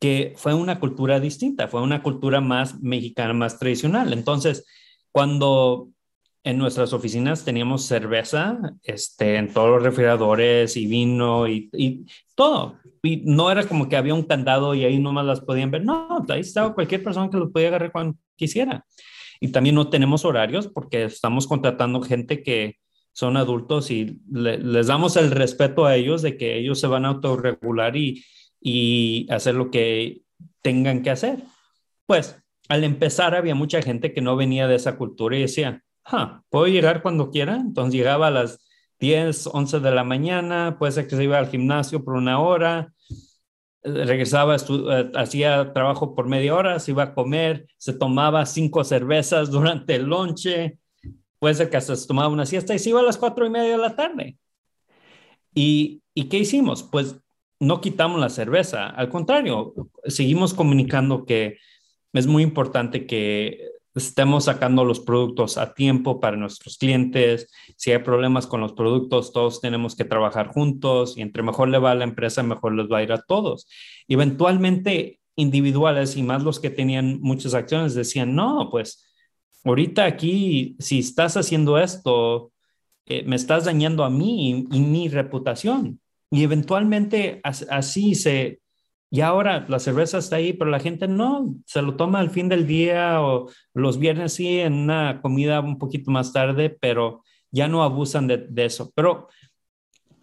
que 0.00 0.32
fue 0.36 0.54
una 0.54 0.80
cultura 0.80 1.20
distinta, 1.20 1.68
fue 1.68 1.82
una 1.82 2.02
cultura 2.02 2.40
más 2.40 2.80
mexicana, 2.80 3.34
más 3.34 3.58
tradicional. 3.58 4.12
Entonces, 4.12 4.64
cuando 5.12 5.90
en 6.48 6.56
nuestras 6.56 6.94
oficinas 6.94 7.44
teníamos 7.44 7.84
cerveza 7.84 8.58
este, 8.82 9.36
en 9.36 9.52
todos 9.52 9.68
los 9.68 9.82
refrigeradores 9.82 10.78
y 10.78 10.86
vino 10.86 11.46
y, 11.46 11.68
y, 11.74 12.06
todo. 12.34 12.78
Y 13.02 13.18
no 13.26 13.50
era 13.50 13.64
como 13.64 13.86
que 13.86 13.98
había 13.98 14.14
un 14.14 14.22
candado 14.22 14.74
y 14.74 14.82
ahí 14.82 14.98
nomás 14.98 15.26
las 15.26 15.42
podían 15.42 15.70
ver. 15.70 15.84
No, 15.84 16.24
ahí 16.30 16.40
estaba 16.40 16.74
cualquier 16.74 17.04
persona 17.04 17.28
que 17.28 17.36
los 17.36 17.52
podía 17.52 17.68
agarrar 17.68 17.92
cuando 17.92 18.16
quisiera. 18.34 18.86
Y 19.40 19.48
también 19.48 19.74
no 19.74 19.90
tenemos 19.90 20.24
horarios 20.24 20.68
porque 20.68 21.04
estamos 21.04 21.46
contratando 21.46 22.00
gente 22.00 22.42
que 22.42 22.78
son 23.12 23.36
adultos 23.36 23.90
y 23.90 24.18
les 24.30 24.86
damos 24.86 25.18
el 25.18 25.30
respeto 25.30 25.84
a 25.84 25.96
ellos 25.96 26.22
de 26.22 26.38
que 26.38 26.56
ellos 26.56 26.80
se 26.80 26.86
van 26.86 27.04
a 27.04 27.08
autorregular 27.08 27.94
y, 27.94 28.24
y 28.58 29.26
hacer 29.28 29.54
lo 29.54 29.70
que 29.70 30.22
tengan 30.62 31.02
que 31.02 31.10
hacer. 31.10 31.40
Pues 32.06 32.42
al 32.70 32.84
empezar 32.84 33.34
había 33.34 33.54
mucha 33.54 33.82
gente 33.82 34.14
que 34.14 34.22
no 34.22 34.34
venía 34.34 34.66
de 34.66 34.76
esa 34.76 34.96
cultura 34.96 35.36
y 35.36 35.42
decía, 35.42 35.84
puedo 36.50 36.66
llegar 36.66 37.02
cuando 37.02 37.30
quiera. 37.30 37.56
Entonces 37.56 37.94
llegaba 37.94 38.28
a 38.28 38.30
las 38.30 38.60
10, 39.00 39.48
11 39.52 39.80
de 39.80 39.90
la 39.90 40.04
mañana, 40.04 40.76
puede 40.78 40.92
ser 40.92 41.06
que 41.06 41.16
se 41.16 41.24
iba 41.24 41.38
al 41.38 41.48
gimnasio 41.48 42.04
por 42.04 42.14
una 42.14 42.40
hora, 42.40 42.92
regresaba, 43.82 44.56
eh, 44.56 45.12
hacía 45.14 45.72
trabajo 45.72 46.14
por 46.14 46.26
media 46.28 46.54
hora, 46.54 46.78
se 46.80 46.90
iba 46.92 47.04
a 47.04 47.14
comer, 47.14 47.68
se 47.76 47.92
tomaba 47.92 48.44
cinco 48.46 48.84
cervezas 48.84 49.50
durante 49.52 49.94
el 49.94 50.04
lonche, 50.04 50.78
puede 51.38 51.54
ser 51.54 51.70
que 51.70 51.76
hasta 51.76 51.96
se 51.96 52.06
tomaba 52.06 52.28
una 52.28 52.46
siesta 52.46 52.74
y 52.74 52.78
se 52.78 52.90
iba 52.90 53.00
a 53.00 53.04
las 53.04 53.18
cuatro 53.18 53.46
y 53.46 53.50
media 53.50 53.72
de 53.72 53.78
la 53.78 53.94
tarde. 53.96 54.38
¿Y, 55.54 56.02
¿Y 56.14 56.24
qué 56.28 56.38
hicimos? 56.38 56.82
Pues 56.82 57.16
no 57.60 57.80
quitamos 57.80 58.20
la 58.20 58.28
cerveza, 58.28 58.88
al 58.88 59.08
contrario, 59.08 59.74
seguimos 60.04 60.54
comunicando 60.54 61.24
que 61.24 61.58
es 62.12 62.26
muy 62.26 62.42
importante 62.42 63.06
que 63.06 63.77
estemos 63.98 64.44
sacando 64.44 64.84
los 64.84 65.00
productos 65.00 65.58
a 65.58 65.74
tiempo 65.74 66.20
para 66.20 66.36
nuestros 66.36 66.78
clientes. 66.78 67.50
Si 67.76 67.92
hay 67.92 67.98
problemas 67.98 68.46
con 68.46 68.60
los 68.60 68.72
productos, 68.72 69.32
todos 69.32 69.60
tenemos 69.60 69.94
que 69.94 70.04
trabajar 70.04 70.48
juntos 70.48 71.16
y 71.16 71.22
entre 71.22 71.42
mejor 71.42 71.68
le 71.68 71.78
va 71.78 71.92
a 71.92 71.94
la 71.94 72.04
empresa, 72.04 72.42
mejor 72.42 72.74
les 72.74 72.90
va 72.90 72.98
a 72.98 73.02
ir 73.02 73.12
a 73.12 73.22
todos. 73.22 73.68
Eventualmente, 74.08 75.20
individuales 75.36 76.16
y 76.16 76.22
más 76.22 76.42
los 76.42 76.58
que 76.58 76.70
tenían 76.70 77.20
muchas 77.20 77.54
acciones 77.54 77.94
decían, 77.94 78.34
no, 78.34 78.68
pues 78.70 79.04
ahorita 79.64 80.04
aquí, 80.04 80.76
si 80.78 80.98
estás 80.98 81.36
haciendo 81.36 81.78
esto, 81.78 82.52
eh, 83.06 83.22
me 83.24 83.36
estás 83.36 83.64
dañando 83.64 84.04
a 84.04 84.10
mí 84.10 84.66
y, 84.70 84.80
mi 84.80 85.08
reputación. 85.08 86.00
Y 86.30 86.42
eventualmente 86.42 87.40
así 87.42 88.14
se, 88.14 88.60
Y 89.10 89.22
ahora 89.22 89.64
la 89.68 89.78
cerveza 89.78 90.18
está 90.18 90.36
ahí, 90.36 90.52
pero 90.52 90.70
la 90.70 90.80
gente 90.80 91.08
no, 91.08 91.54
se 91.66 91.80
lo 91.80 91.96
toma 91.96 92.20
al 92.20 92.30
fin 92.30 92.48
del 92.48 92.66
día 92.66 93.22
o 93.22 93.48
los 93.72 93.98
viernes 93.98 94.34
sí, 94.34 94.60
en 94.60 94.74
una 94.74 95.22
comida 95.22 95.60
un 95.60 95.78
poquito 95.78 96.10
más 96.10 96.32
tarde, 96.32 96.68
pero 96.68 97.22
ya 97.50 97.68
no 97.68 97.82
abusan 97.82 98.26
de, 98.26 98.46
eso. 98.56 98.92
Pero 98.94 99.28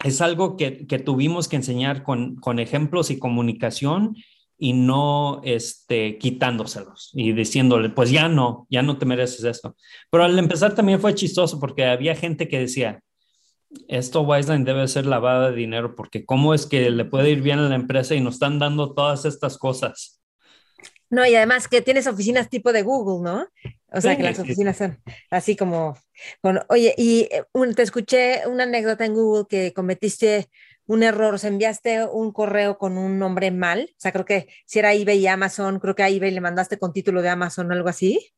es 0.03 0.21
algo 0.21 0.55
que, 0.55 0.85
que 0.85 0.99
tuvimos 0.99 1.47
que 1.47 1.55
enseñar 1.55 2.03
con, 2.03 2.35
con, 2.35 2.59
ejemplos 2.59 3.09
y 3.09 3.17
comunicación 3.17 4.15
y 4.57 4.73
no 4.73 5.41
este, 5.43 6.17
quitándoselos 6.17 7.11
y 7.13 7.33
diciéndole, 7.33 7.89
pues 7.89 8.11
ya 8.11 8.29
no, 8.29 8.67
ya 8.69 8.81
no 8.81 8.97
te 8.97 9.05
mereces 9.05 9.43
esto. 9.43 9.75
Pero 10.11 10.23
al 10.23 10.37
empezar 10.37 10.75
también 10.75 10.99
fue 10.99 11.15
chistoso 11.15 11.59
porque 11.59 11.85
había 11.85 12.15
gente 12.15 12.47
que 12.47 12.59
decía, 12.59 13.01
esto 13.87 14.21
Wiseline 14.21 14.65
debe 14.65 14.87
ser 14.87 15.05
lavada 15.05 15.51
de 15.51 15.57
dinero 15.57 15.95
porque 15.95 16.25
cómo 16.25 16.53
es 16.53 16.65
que 16.65 16.89
le 16.89 17.05
puede 17.05 17.29
ir 17.29 17.41
bien 17.41 17.59
a 17.59 17.69
la 17.69 17.75
empresa 17.75 18.15
y 18.15 18.21
nos 18.21 18.35
están 18.35 18.59
dando 18.59 18.93
todas 18.93 19.25
estas 19.25 19.57
cosas. 19.57 20.21
No, 21.09 21.25
y 21.25 21.35
además 21.35 21.67
que 21.67 21.81
tienes 21.81 22.07
oficinas 22.07 22.49
tipo 22.49 22.73
de 22.73 22.81
Google, 22.81 23.23
¿no? 23.23 23.47
O 23.91 24.01
sea, 24.01 24.17
que 24.17 24.23
las 24.23 24.39
oficinas 24.39 24.75
son 24.77 25.01
así 25.29 25.55
como, 25.55 25.97
con, 26.41 26.59
oye, 26.67 26.93
y 26.97 27.29
eh, 27.31 27.43
te 27.75 27.83
escuché 27.83 28.47
una 28.47 28.63
anécdota 28.63 29.05
en 29.05 29.13
Google 29.13 29.45
que 29.47 29.71
cometiste 29.71 30.49
un 30.87 31.03
error, 31.03 31.35
o 31.35 31.37
sea, 31.37 31.49
enviaste 31.49 32.05
un 32.05 32.31
correo 32.31 32.77
con 32.77 32.97
un 32.97 33.17
nombre 33.17 33.51
mal, 33.51 33.89
o 33.91 33.95
sea, 33.99 34.11
creo 34.11 34.25
que 34.25 34.47
si 34.65 34.79
era 34.79 34.93
eBay 34.93 35.19
y 35.19 35.27
Amazon, 35.27 35.79
creo 35.79 35.95
que 35.95 36.03
a 36.03 36.09
eBay 36.09 36.31
le 36.31 36.41
mandaste 36.41 36.77
con 36.77 36.93
título 36.93 37.21
de 37.21 37.29
Amazon 37.29 37.69
o 37.69 37.73
algo 37.73 37.89
así. 37.89 38.33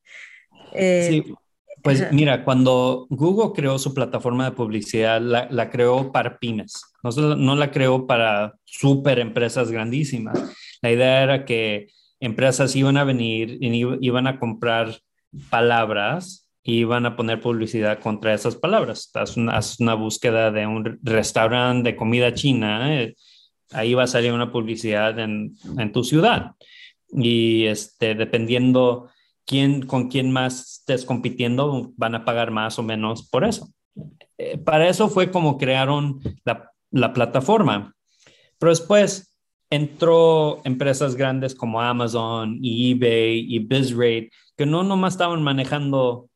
Eh, 0.73 1.07
sí, 1.09 1.33
pues 1.82 2.11
mira, 2.11 2.43
cuando 2.43 3.07
Google 3.09 3.53
creó 3.55 3.78
su 3.80 3.93
plataforma 3.93 4.45
de 4.45 4.55
publicidad, 4.55 5.21
la, 5.21 5.69
creó 5.69 6.11
para 6.11 6.38
pymes, 6.38 6.84
no, 7.03 7.36
no 7.36 7.55
la 7.55 7.71
creó 7.71 8.07
para 8.07 8.55
super 8.65 9.19
empresas 9.19 9.71
grandísimas. 9.71 10.38
La 10.82 10.91
idea 10.91 11.23
era 11.23 11.45
que 11.45 11.88
empresas 12.19 12.75
iban 12.75 12.97
a 12.97 13.03
venir 13.03 13.57
y 13.61 13.86
iban 14.01 14.28
a 14.28 14.39
comprar 14.39 14.99
palabras 15.49 16.49
y 16.63 16.80
iban 16.80 17.05
a 17.05 17.15
poner 17.15 17.39
publicidad 17.39 17.99
contra 17.99 18.34
esas 18.34 18.55
palabras. 18.55 19.09
Haz 19.13 19.38
una, 19.38 19.59
una 19.80 19.93
búsqueda 19.93 20.51
de 20.51 20.67
un 20.67 20.99
restaurante 21.01 21.91
de 21.91 21.95
comida 21.95 22.34
china, 22.34 23.01
eh, 23.01 23.15
ahí 23.71 23.93
va 23.93 24.03
a 24.03 24.07
salir 24.07 24.34
una 24.34 24.51
publicidad 24.51 25.17
en, 25.19 25.53
en 25.78 25.91
tu 25.91 26.03
ciudad. 26.03 26.51
Y 27.09 27.65
este, 27.65 28.15
dependiendo 28.15 29.09
quién, 29.47 29.87
con 29.87 30.09
quién 30.09 30.31
más 30.31 30.79
estés 30.79 31.05
compitiendo, 31.05 31.93
van 31.95 32.13
a 32.13 32.25
pagar 32.25 32.51
más 32.51 32.77
o 32.77 32.83
menos 32.83 33.27
por 33.29 33.45
eso. 33.45 33.69
Eh, 34.37 34.57
para 34.59 34.87
eso 34.87 35.09
fue 35.09 35.31
como 35.31 35.57
crearon 35.57 36.19
la, 36.45 36.71
la 36.91 37.13
plataforma. 37.13 37.95
Pero 38.59 38.69
después 38.69 39.33
entró 39.69 40.61
empresas 40.65 41.15
grandes 41.15 41.55
como 41.55 41.81
Amazon 41.81 42.59
y 42.61 42.91
eBay 42.91 43.45
y 43.47 43.59
BizRate, 43.59 44.29
que 44.55 44.65
no 44.65 44.83
nomás 44.83 45.13
estaban 45.13 45.41
manejando 45.41 46.29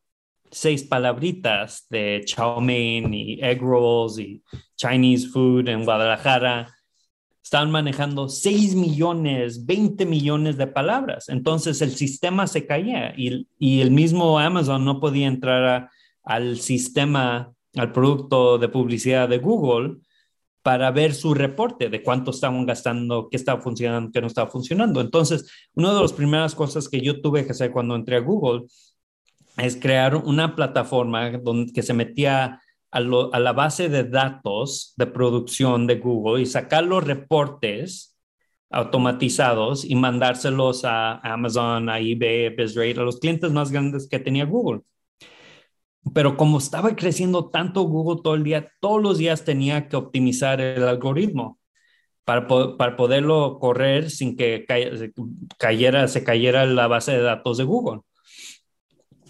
seis 0.50 0.82
palabritas 0.84 1.86
de 1.88 2.22
chow 2.24 2.60
mein 2.60 3.12
y 3.14 3.40
egg 3.40 3.60
rolls 3.60 4.18
y 4.18 4.42
Chinese 4.76 5.28
food 5.28 5.68
en 5.68 5.84
Guadalajara, 5.84 6.74
estaban 7.52 7.70
manejando 7.70 8.30
6 8.30 8.74
millones, 8.76 9.66
20 9.66 10.06
millones 10.06 10.56
de 10.56 10.66
palabras. 10.66 11.28
Entonces 11.28 11.82
el 11.82 11.90
sistema 11.90 12.46
se 12.46 12.66
caía 12.66 13.12
y, 13.14 13.46
y 13.58 13.82
el 13.82 13.90
mismo 13.90 14.38
Amazon 14.38 14.86
no 14.86 15.00
podía 15.00 15.26
entrar 15.26 15.90
al 16.24 16.60
sistema, 16.60 17.52
al 17.76 17.92
producto 17.92 18.56
de 18.56 18.70
publicidad 18.70 19.28
de 19.28 19.36
Google 19.36 19.98
para 20.62 20.90
ver 20.92 21.12
su 21.12 21.34
reporte 21.34 21.90
de 21.90 22.02
cuánto 22.02 22.30
estaban 22.30 22.64
gastando, 22.64 23.28
qué 23.30 23.36
estaba 23.36 23.60
funcionando, 23.60 24.10
qué 24.10 24.22
no 24.22 24.28
estaba 24.28 24.50
funcionando. 24.50 25.02
Entonces, 25.02 25.46
una 25.74 25.92
de 25.92 26.00
las 26.00 26.14
primeras 26.14 26.54
cosas 26.54 26.88
que 26.88 27.02
yo 27.02 27.20
tuve 27.20 27.44
que 27.44 27.52
hacer 27.52 27.70
cuando 27.70 27.94
entré 27.94 28.16
a 28.16 28.20
Google 28.20 28.62
es 29.58 29.76
crear 29.76 30.16
una 30.16 30.56
plataforma 30.56 31.32
donde, 31.32 31.70
que 31.70 31.82
se 31.82 31.92
metía 31.92 32.62
a, 32.92 33.00
la 33.00 33.52
base 33.52 33.88
de 33.88 34.04
datos 34.04 34.92
de 34.96 35.06
producción 35.06 35.86
de 35.86 35.96
Google 35.96 36.42
y 36.42 36.46
sacar 36.46 36.84
los 36.84 37.02
reportes 37.02 38.16
automatizados 38.70 39.84
y 39.84 39.94
mandárselos 39.94 40.84
a 40.84 41.14
Amazon, 41.20 41.88
a 41.88 41.98
eBay, 41.98 42.46
a 42.46 42.50
BizRate, 42.50 43.00
a 43.00 43.04
los 43.04 43.18
clientes 43.18 43.50
más 43.50 43.70
grandes 43.70 44.08
que 44.08 44.18
tenía 44.18 44.44
Google. 44.44 44.82
Pero 46.14 46.36
como 46.36 46.58
estaba 46.58 46.94
creciendo 46.94 47.48
tanto 47.48 47.82
Google 47.82 48.20
todo 48.22 48.34
el 48.34 48.44
día, 48.44 48.70
todos 48.80 49.02
los 49.02 49.18
días 49.18 49.44
tenía 49.44 49.88
que 49.88 49.96
optimizar 49.96 50.60
el 50.60 50.82
algoritmo 50.84 51.58
para, 52.24 52.46
para 52.46 52.96
poderlo 52.96 53.58
correr 53.58 54.10
sin 54.10 54.36
que 54.36 54.66
cayera, 55.58 56.08
se 56.08 56.24
cayera 56.24 56.66
la 56.66 56.88
base 56.88 57.12
de 57.12 57.22
datos 57.22 57.56
de 57.56 57.64
Google. 57.64 58.00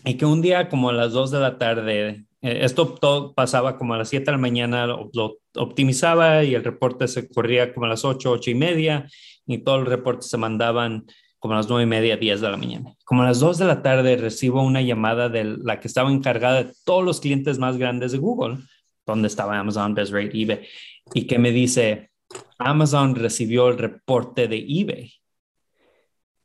Y 0.04 0.16
que 0.16 0.26
un 0.26 0.42
día 0.42 0.68
como 0.68 0.90
a 0.90 0.92
las 0.92 1.12
2 1.12 1.30
de 1.30 1.40
la 1.40 1.58
tarde, 1.58 2.26
esto 2.42 2.88
todo 2.94 3.34
pasaba 3.34 3.78
como 3.78 3.94
a 3.94 3.98
las 3.98 4.08
7 4.08 4.24
de 4.24 4.32
la 4.32 4.38
mañana, 4.38 4.86
lo, 4.86 5.38
optimizaba 5.54 6.42
y 6.42 6.54
el 6.54 6.64
reporte 6.64 7.06
se 7.06 7.28
corría 7.28 7.72
como 7.72 7.86
a 7.86 7.90
las 7.90 8.04
8, 8.04 8.30
8 8.32 8.50
y 8.50 8.54
media 8.54 9.06
y 9.46 9.58
todos 9.58 9.80
los 9.80 9.88
reportes 9.88 10.28
se 10.28 10.36
mandaban 10.36 11.06
como 11.38 11.54
a 11.54 11.58
las 11.58 11.68
9 11.68 11.84
y 11.84 11.86
media, 11.86 12.16
10 12.16 12.40
de 12.40 12.50
la 12.50 12.56
mañana. 12.56 12.94
Como 13.04 13.22
a 13.22 13.26
las 13.26 13.38
2 13.38 13.58
de 13.58 13.64
la 13.64 13.82
tarde 13.82 14.16
recibo 14.16 14.62
una 14.62 14.82
llamada 14.82 15.28
de 15.28 15.44
la 15.44 15.78
que 15.78 15.88
estaba 15.88 16.10
encargada 16.10 16.64
de 16.64 16.72
todos 16.84 17.04
los 17.04 17.20
clientes 17.20 17.58
más 17.58 17.76
grandes 17.76 18.12
de 18.12 18.18
Google, 18.18 18.58
donde 19.06 19.28
estaba 19.28 19.58
Amazon, 19.58 19.94
BestRate, 19.94 20.40
eBay, 20.40 20.66
y 21.14 21.26
que 21.26 21.38
me 21.38 21.50
dice, 21.50 22.10
Amazon 22.58 23.14
recibió 23.14 23.68
el 23.68 23.78
reporte 23.78 24.48
de 24.48 24.58
eBay. 24.58 25.12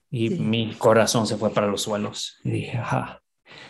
Y 0.09 0.29
mi 0.29 0.73
corazón 0.75 1.27
se 1.27 1.37
fue 1.37 1.49
para 1.51 1.67
los 1.67 1.81
suelos. 1.81 2.37
Y 2.43 2.51
dije, 2.51 2.77
ajá. 2.77 3.21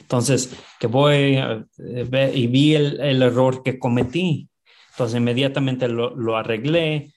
Entonces, 0.01 0.55
que 0.79 0.87
voy 0.87 1.37
ver 1.77 2.35
y 2.35 2.47
vi 2.47 2.75
el, 2.75 3.21
error 3.21 3.63
que 3.63 3.79
cometí. 3.79 4.49
Entonces, 4.91 5.17
inmediatamente 5.17 5.87
lo, 5.87 6.15
lo, 6.15 6.37
arreglé, 6.37 7.13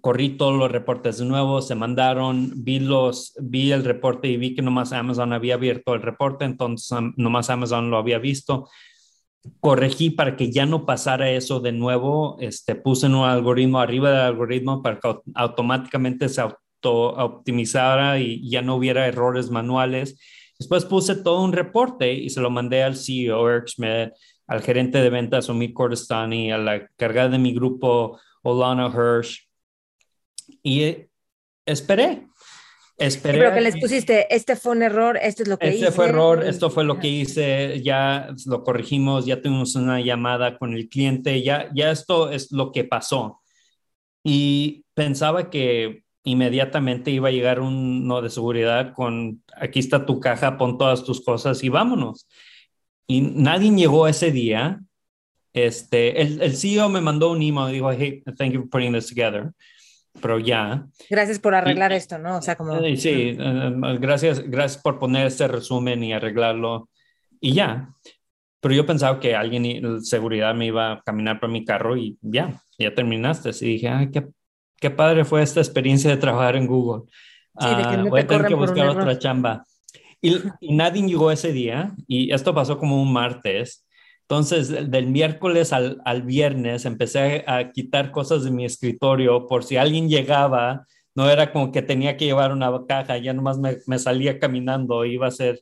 corrí 0.00 0.30
todos 0.30 0.56
los 0.58 0.70
reportes 0.70 1.18
de 1.18 1.24
nuevo, 1.24 1.62
se 1.62 1.74
mandaron, 1.74 2.52
vi, 2.56 2.80
los, 2.80 3.34
vi 3.40 3.72
el 3.72 3.84
reporte 3.84 4.28
y 4.28 4.36
vi 4.36 4.54
que 4.54 4.62
nomás 4.62 4.92
Amazon 4.92 5.32
había 5.32 5.54
abierto 5.54 5.94
el 5.94 6.02
reporte, 6.02 6.44
entonces 6.44 6.98
nomás 7.16 7.50
Amazon 7.50 7.90
lo 7.90 7.98
había 7.98 8.18
visto. 8.18 8.68
Corregí 9.60 10.10
para 10.10 10.36
que 10.36 10.52
ya 10.52 10.66
no 10.66 10.84
pasara 10.84 11.30
eso 11.30 11.60
de 11.60 11.72
nuevo, 11.72 12.36
este, 12.40 12.74
puse 12.74 13.06
un 13.06 13.14
algoritmo 13.14 13.80
arriba 13.80 14.10
del 14.10 14.20
algoritmo 14.20 14.82
para 14.82 14.98
que 14.98 15.14
automáticamente 15.34 16.28
se 16.28 16.42
auto 16.42 16.58
optimizara 16.82 18.18
y 18.18 18.48
ya 18.48 18.62
no 18.62 18.74
hubiera 18.74 19.06
errores 19.06 19.50
manuales 19.50 20.18
Después 20.60 20.84
puse 20.84 21.16
todo 21.16 21.42
un 21.42 21.54
reporte 21.54 22.12
y 22.12 22.28
se 22.28 22.42
lo 22.42 22.50
mandé 22.50 22.82
al 22.82 22.94
CEO 22.94 23.48
Eric 23.48 23.68
Schmidt, 23.68 24.12
al 24.46 24.60
gerente 24.60 24.98
de 24.98 25.08
ventas 25.08 25.48
Omid 25.48 25.72
Kordestani, 25.72 26.52
a 26.52 26.58
la 26.58 26.86
cargada 26.98 27.30
de 27.30 27.38
mi 27.38 27.54
grupo 27.54 28.20
Olana 28.42 28.92
Hirsch. 28.94 29.48
Y 30.62 30.82
eh, 30.82 31.08
esperé. 31.64 32.26
Esperé. 32.98 33.38
Pero 33.38 33.54
que 33.54 33.62
les 33.62 33.78
pusiste, 33.78 34.26
este 34.28 34.54
fue 34.54 34.72
un 34.72 34.82
error, 34.82 35.18
esto 35.22 35.44
es 35.44 35.48
lo 35.48 35.58
que 35.58 35.68
este 35.68 35.78
hice. 35.78 35.86
Este 35.86 35.96
fue 35.96 36.08
error, 36.10 36.44
esto 36.44 36.68
fue 36.68 36.84
lo 36.84 36.98
que 36.98 37.08
hice, 37.08 37.80
ya 37.82 38.28
lo 38.44 38.62
corregimos, 38.62 39.24
ya 39.24 39.40
tuvimos 39.40 39.74
una 39.76 40.02
llamada 40.02 40.58
con 40.58 40.74
el 40.74 40.90
cliente, 40.90 41.42
ya, 41.42 41.70
ya 41.74 41.90
esto 41.90 42.30
es 42.30 42.52
lo 42.52 42.70
que 42.70 42.84
pasó. 42.84 43.40
Y 44.22 44.84
pensaba 44.92 45.48
que 45.48 46.04
inmediatamente 46.24 47.10
iba 47.10 47.28
a 47.28 47.32
llegar 47.32 47.60
uno 47.60 48.20
de 48.20 48.30
seguridad 48.30 48.92
con, 48.92 49.42
aquí 49.56 49.78
está 49.78 50.04
tu 50.04 50.20
caja, 50.20 50.58
pon 50.58 50.76
todas 50.78 51.04
tus 51.04 51.24
cosas 51.24 51.62
y 51.64 51.68
vámonos. 51.68 52.28
Y 53.06 53.22
nadie 53.22 53.70
llegó 53.70 54.06
ese 54.06 54.30
día. 54.30 54.80
Este, 55.52 56.22
el, 56.22 56.40
el 56.42 56.56
CEO 56.56 56.88
me 56.88 57.00
mandó 57.00 57.32
un 57.32 57.42
email 57.42 57.70
y 57.70 57.74
dijo, 57.74 57.90
hey, 57.90 58.22
thank 58.36 58.52
you 58.52 58.60
for 58.60 58.70
putting 58.70 58.92
this 58.92 59.08
together. 59.08 59.50
Pero 60.20 60.38
ya. 60.38 60.86
Gracias 61.08 61.38
por 61.38 61.54
arreglar 61.54 61.92
esto, 61.92 62.18
¿no? 62.18 62.38
O 62.38 62.42
sea, 62.42 62.56
como... 62.56 62.78
Sí, 62.80 62.96
sí 62.96 63.36
eh, 63.38 63.96
gracias, 63.98 64.40
gracias 64.48 64.82
por 64.82 64.98
poner 64.98 65.26
este 65.26 65.48
resumen 65.48 66.02
y 66.04 66.12
arreglarlo. 66.12 66.88
Y 67.40 67.54
ya. 67.54 67.94
Pero 68.60 68.74
yo 68.74 68.84
pensaba 68.84 69.18
que 69.18 69.34
alguien, 69.34 70.02
seguridad, 70.02 70.54
me 70.54 70.66
iba 70.66 70.92
a 70.92 71.02
caminar 71.02 71.40
por 71.40 71.48
mi 71.48 71.64
carro 71.64 71.96
y 71.96 72.18
ya, 72.20 72.60
ya 72.78 72.94
terminaste. 72.94 73.50
Y 73.62 73.72
dije, 73.72 73.88
ay, 73.88 74.10
qué 74.10 74.26
qué 74.80 74.90
padre 74.90 75.24
fue 75.24 75.42
esta 75.42 75.60
experiencia 75.60 76.10
de 76.10 76.16
trabajar 76.16 76.56
en 76.56 76.66
Google. 76.66 77.02
Sí, 77.58 77.68
de 77.68 77.82
que 77.82 77.88
ah, 77.88 78.04
voy 78.08 78.20
a 78.20 78.26
tener 78.26 78.46
que 78.46 78.54
buscar 78.54 78.88
otra 78.88 79.18
chamba. 79.18 79.64
Y, 80.22 80.36
nadie 80.74 81.02
llegó 81.02 81.30
ese 81.30 81.52
día, 81.52 81.94
y 82.08 82.32
esto 82.32 82.54
pasó 82.54 82.78
como 82.78 83.00
un 83.00 83.12
martes. 83.12 83.86
Entonces, 84.22 84.90
del 84.90 85.06
miércoles 85.06 85.72
al, 85.72 86.00
al, 86.04 86.22
viernes 86.22 86.84
empecé 86.84 87.44
a 87.46 87.72
quitar 87.72 88.12
cosas 88.12 88.44
de 88.44 88.50
mi 88.50 88.64
escritorio 88.64 89.46
por 89.46 89.64
si 89.64 89.76
alguien 89.76 90.08
llegaba, 90.08 90.86
no 91.14 91.28
era 91.28 91.52
como 91.52 91.72
que 91.72 91.82
tenía 91.82 92.16
que 92.16 92.26
llevar 92.26 92.52
una 92.52 92.70
caja, 92.86 93.18
ya 93.18 93.32
nomás 93.32 93.58
me, 93.58 93.78
me 93.86 93.98
salía 93.98 94.38
caminando, 94.38 95.04
iba 95.04 95.26
a 95.26 95.32
ser... 95.32 95.60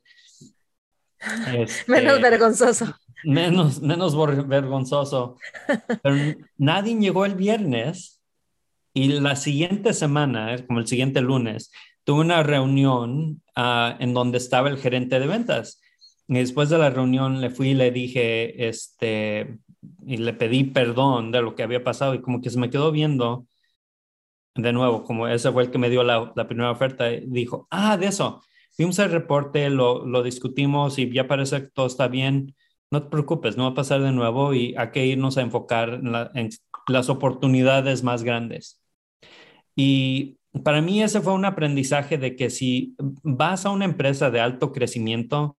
Este, 1.52 1.90
menos 1.90 2.20
vergonzoso. 2.20 2.94
Menos, 3.24 3.80
menos 3.80 4.46
vergonzoso. 4.46 5.36
Pero 6.02 6.16
nadie 6.58 6.94
llegó 6.94 7.24
el 7.24 7.34
viernes 7.34 8.17
Y 8.94 9.08
la 9.20 9.36
siguiente 9.36 9.92
semana, 9.92 10.56
como 10.66 10.80
el 10.80 10.86
siguiente 10.86 11.20
lunes, 11.20 11.70
tuve 12.04 12.20
una 12.20 12.42
reunión 12.42 13.42
ah, 13.54 13.96
en 14.00 14.14
donde 14.14 14.38
estaba 14.38 14.68
el 14.68 14.78
gerente 14.78 15.20
de 15.20 15.26
ventas. 15.26 15.80
Y 16.26 16.34
después 16.34 16.68
de 16.70 16.78
la 16.78 16.90
reunión 16.90 17.40
le 17.40 17.50
fui 17.50 17.70
y 17.70 17.74
le 17.74 17.90
dije, 17.90 18.68
este, 18.68 19.58
y 20.06 20.16
le 20.18 20.32
pedí 20.34 20.64
perdón 20.64 21.32
de 21.32 21.42
lo 21.42 21.54
que 21.54 21.62
había 21.62 21.84
pasado 21.84 22.14
y 22.14 22.20
como 22.20 22.40
que 22.40 22.50
se 22.50 22.58
me 22.58 22.70
quedó 22.70 22.90
viendo 22.92 23.46
de 24.54 24.72
nuevo, 24.72 25.04
como 25.04 25.28
ese 25.28 25.52
fue 25.52 25.62
el 25.64 25.70
que 25.70 25.78
me 25.78 25.90
dio 25.90 26.02
la, 26.02 26.34
primera 26.48 26.70
oferta, 26.70 27.08
dijo, 27.10 27.68
ah, 27.70 27.96
de 27.96 28.06
eso, 28.08 28.42
vimos 28.76 28.98
el 28.98 29.10
reporte, 29.10 29.70
lo, 29.70 30.04
lo, 30.04 30.22
discutimos 30.22 30.98
y 30.98 31.12
ya 31.12 31.28
parece 31.28 31.62
que 31.62 31.68
todo 31.68 31.86
está 31.86 32.08
bien, 32.08 32.56
no 32.90 33.02
te 33.02 33.08
preocupes, 33.10 33.56
no 33.56 33.64
va 33.64 33.70
a 33.70 33.74
pasar 33.74 34.02
de 34.02 34.12
nuevo 34.12 34.54
y 34.54 34.74
hay 34.76 34.90
que 34.90 35.06
irnos 35.06 35.38
a 35.38 35.42
enfocar 35.42 35.90
en, 35.90 36.12
la, 36.12 36.30
en 36.34 36.50
las 36.88 37.08
oportunidades 37.08 38.02
más 38.02 38.22
grandes. 38.22 38.82
Y 39.76 40.38
para 40.64 40.80
mí 40.82 41.02
ese 41.02 41.20
fue 41.20 41.34
un 41.34 41.44
aprendizaje 41.44 42.18
de 42.18 42.34
que 42.34 42.50
si 42.50 42.96
vas 43.22 43.66
a 43.66 43.70
una 43.70 43.84
empresa 43.84 44.30
de 44.30 44.40
alto 44.40 44.72
crecimiento, 44.72 45.56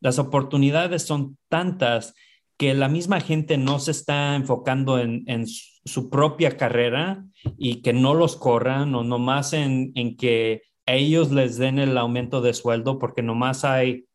las 0.00 0.18
oportunidades 0.18 1.02
son 1.02 1.38
tantas 1.48 2.14
que 2.56 2.74
la 2.74 2.88
misma 2.88 3.20
gente 3.20 3.56
no 3.56 3.78
se 3.78 3.90
está 3.90 4.36
enfocando 4.36 4.98
en, 4.98 5.46
su 5.86 6.08
propia 6.08 6.56
carrera 6.56 7.24
y 7.58 7.82
que 7.82 7.92
no 7.92 8.14
los 8.14 8.36
corran 8.36 8.94
o 8.94 9.04
nomás 9.04 9.52
en, 9.52 9.92
en 9.96 10.16
que 10.16 10.62
ellos 10.86 11.30
les 11.30 11.58
den 11.58 11.78
el 11.78 11.98
aumento 11.98 12.40
de 12.40 12.54
sueldo 12.54 12.98
porque 12.98 13.22
nomás 13.22 13.64
hay, 13.64 14.06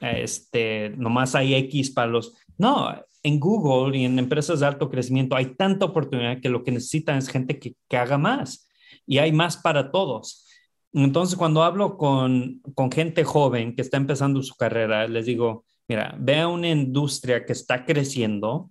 este, 0.00 0.90
nomás 0.96 1.34
hay 1.34 1.54
X 1.54 1.90
para 1.90 2.08
los... 2.08 2.36
No, 2.58 2.94
en 3.22 3.40
Google 3.40 3.96
y 3.96 4.04
en 4.04 4.18
empresas 4.18 4.60
de 4.60 4.66
alto 4.66 4.90
crecimiento 4.90 5.36
hay 5.36 5.54
tanta 5.54 5.86
oportunidad 5.86 6.40
que 6.40 6.48
lo 6.48 6.64
que 6.64 6.72
necesitan 6.72 7.18
es 7.18 7.28
gente 7.28 7.58
que, 7.58 7.74
que 7.88 7.96
haga 7.96 8.18
más 8.18 8.68
y 9.06 9.18
hay 9.18 9.32
más 9.32 9.56
para 9.56 9.90
todos. 9.90 10.46
Entonces, 10.92 11.36
cuando 11.36 11.62
hablo 11.62 11.96
con, 11.96 12.60
con 12.74 12.90
gente 12.90 13.24
joven 13.24 13.74
que 13.74 13.82
está 13.82 13.96
empezando 13.96 14.42
su 14.42 14.54
carrera, 14.56 15.08
les 15.08 15.26
digo, 15.26 15.64
mira, 15.88 16.14
ve 16.18 16.40
a 16.40 16.48
una 16.48 16.68
industria 16.68 17.46
que 17.46 17.52
está 17.52 17.84
creciendo 17.84 18.70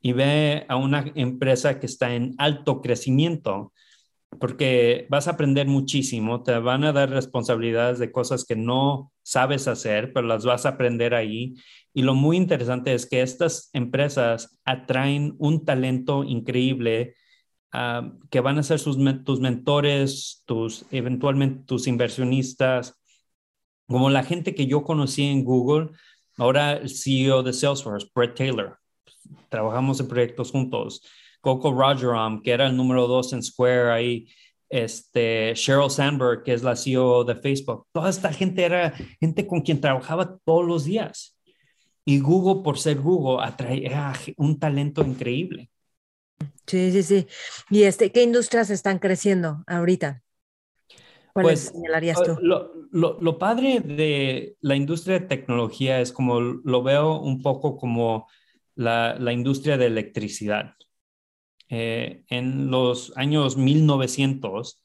y 0.00 0.12
ve 0.12 0.64
a 0.68 0.76
una 0.76 1.04
empresa 1.14 1.80
que 1.80 1.86
está 1.86 2.14
en 2.14 2.34
alto 2.38 2.80
crecimiento, 2.80 3.72
porque 4.38 5.06
vas 5.10 5.28
a 5.28 5.32
aprender 5.32 5.66
muchísimo, 5.66 6.42
te 6.42 6.58
van 6.58 6.84
a 6.84 6.92
dar 6.92 7.10
responsabilidades 7.10 7.98
de 7.98 8.10
cosas 8.10 8.44
que 8.44 8.56
no 8.56 9.12
sabes 9.22 9.68
hacer, 9.68 10.12
pero 10.12 10.26
las 10.26 10.44
vas 10.44 10.66
a 10.66 10.70
aprender 10.70 11.14
ahí. 11.14 11.54
Y 11.94 12.02
lo 12.02 12.14
muy 12.14 12.36
interesante 12.36 12.92
es 12.92 13.06
que 13.06 13.22
estas 13.22 13.70
empresas 13.72 14.60
atraen 14.64 15.36
un 15.38 15.64
talento 15.64 16.24
increíble 16.24 17.14
uh, 17.72 18.18
que 18.30 18.40
van 18.40 18.58
a 18.58 18.64
ser 18.64 18.80
tus 18.82 19.40
mentores, 19.40 20.42
tus, 20.44 20.84
eventualmente 20.90 21.64
tus 21.64 21.86
inversionistas, 21.86 23.00
como 23.86 24.10
la 24.10 24.24
gente 24.24 24.54
que 24.56 24.66
yo 24.66 24.82
conocí 24.82 25.22
en 25.24 25.44
Google, 25.44 25.90
ahora 26.36 26.72
el 26.72 26.90
CEO 26.90 27.44
de 27.44 27.52
Salesforce, 27.52 28.08
Brett 28.12 28.34
Taylor. 28.34 28.78
Trabajamos 29.48 30.00
en 30.00 30.08
proyectos 30.08 30.50
juntos. 30.50 31.00
Coco 31.40 31.72
Rogerom, 31.72 32.42
que 32.42 32.50
era 32.50 32.66
el 32.66 32.76
número 32.76 33.06
dos 33.06 33.32
en 33.32 33.42
Square 33.42 33.92
ahí, 33.92 34.26
este, 34.68 35.54
Sheryl 35.54 35.90
Sandberg, 35.90 36.42
que 36.42 36.54
es 36.54 36.62
la 36.62 36.74
CEO 36.74 37.22
de 37.22 37.36
Facebook. 37.36 37.86
Toda 37.92 38.10
esta 38.10 38.32
gente 38.32 38.64
era 38.64 38.92
gente 39.20 39.46
con 39.46 39.60
quien 39.60 39.80
trabajaba 39.80 40.38
todos 40.44 40.66
los 40.66 40.84
días. 40.84 41.33
Y 42.04 42.20
Google, 42.20 42.62
por 42.62 42.78
ser 42.78 43.00
Google, 43.00 43.44
atraía 43.44 44.12
un 44.36 44.58
talento 44.58 45.02
increíble. 45.02 45.70
Sí, 46.66 46.92
sí, 46.92 47.02
sí. 47.02 47.26
¿Y 47.70 47.84
este, 47.84 48.12
qué 48.12 48.22
industrias 48.22 48.70
están 48.70 48.98
creciendo 48.98 49.62
ahorita? 49.66 50.22
¿Cuáles 51.32 51.70
pues, 51.70 51.72
señalarías 51.72 52.22
tú? 52.22 52.36
Lo, 52.40 52.72
lo, 52.92 53.18
lo, 53.20 53.38
padre 53.38 53.80
de 53.80 54.56
la 54.60 54.76
industria 54.76 55.18
de 55.18 55.26
tecnología 55.26 56.00
es 56.00 56.12
como 56.12 56.40
lo 56.40 56.82
veo 56.82 57.20
un 57.20 57.42
poco 57.42 57.76
como 57.76 58.28
la, 58.76 59.16
la 59.18 59.32
industria 59.32 59.76
de 59.76 59.86
electricidad. 59.86 60.74
Eh, 61.68 62.24
en 62.28 62.70
los 62.70 63.12
años 63.16 63.56
1900, 63.56 64.80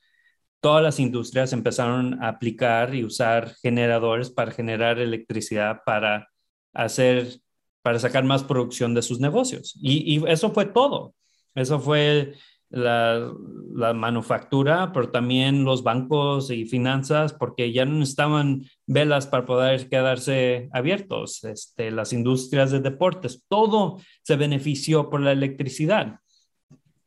todas 0.59 0.83
las 0.83 0.99
industrias 0.99 1.53
empezaron 1.53 2.21
a 2.23 2.29
aplicar 2.29 2.95
y 2.95 3.03
usar 3.03 3.53
generadores 3.61 4.29
para 4.29 4.51
generar 4.51 4.99
electricidad 4.99 5.81
para 5.85 6.29
hacer, 6.73 7.39
para 7.81 7.99
sacar 7.99 8.23
más 8.23 8.43
producción 8.43 8.93
de 8.93 9.01
sus 9.01 9.19
negocios. 9.19 9.77
Y, 9.81 10.23
eso 10.27 10.51
fue 10.51 10.65
todo. 10.65 11.15
Eso 11.55 11.79
fue 11.79 12.33
la, 12.69 13.33
la, 13.73 13.93
manufactura, 13.93 14.91
pero 14.93 15.09
también 15.09 15.63
los 15.63 15.83
bancos 15.83 16.51
y 16.51 16.65
finanzas, 16.65 17.33
porque 17.33 17.71
ya 17.71 17.85
no 17.85 18.03
estaban 18.03 18.65
velas 18.85 19.27
para 19.27 19.45
poder 19.45 19.89
quedarse 19.89 20.69
abiertos. 20.71 21.43
Este, 21.43 21.91
las 21.91 22.13
industrias 22.13 22.71
de 22.71 22.79
deportes, 22.79 23.43
todo 23.47 23.97
se 24.21 24.35
benefició 24.35 25.09
por 25.09 25.21
la 25.21 25.31
electricidad. 25.31 26.19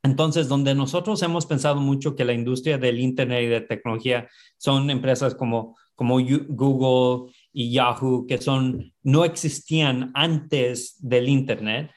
Entonces, 0.02 0.48
donde 0.48 0.74
nosotros 0.74 1.22
hemos 1.22 1.46
pensado 1.46 1.76
mucho 1.76 2.16
que 2.16 2.24
la 2.24 2.32
industria 2.32 2.76
del 2.76 2.98
Internet 2.98 3.44
y 3.44 3.46
de 3.46 3.60
tecnología 3.60 4.28
son 4.56 4.90
empresas 4.90 5.34
como, 5.36 5.76
como 5.94 6.18
Google 6.48 7.32
y 7.52 7.72
Yahoo, 7.72 8.26
que 8.26 8.38
son, 8.38 8.92
no 9.02 9.24
existían 9.24 10.10
antes 10.14 10.96
del 11.00 11.28
Internet, 11.28 11.90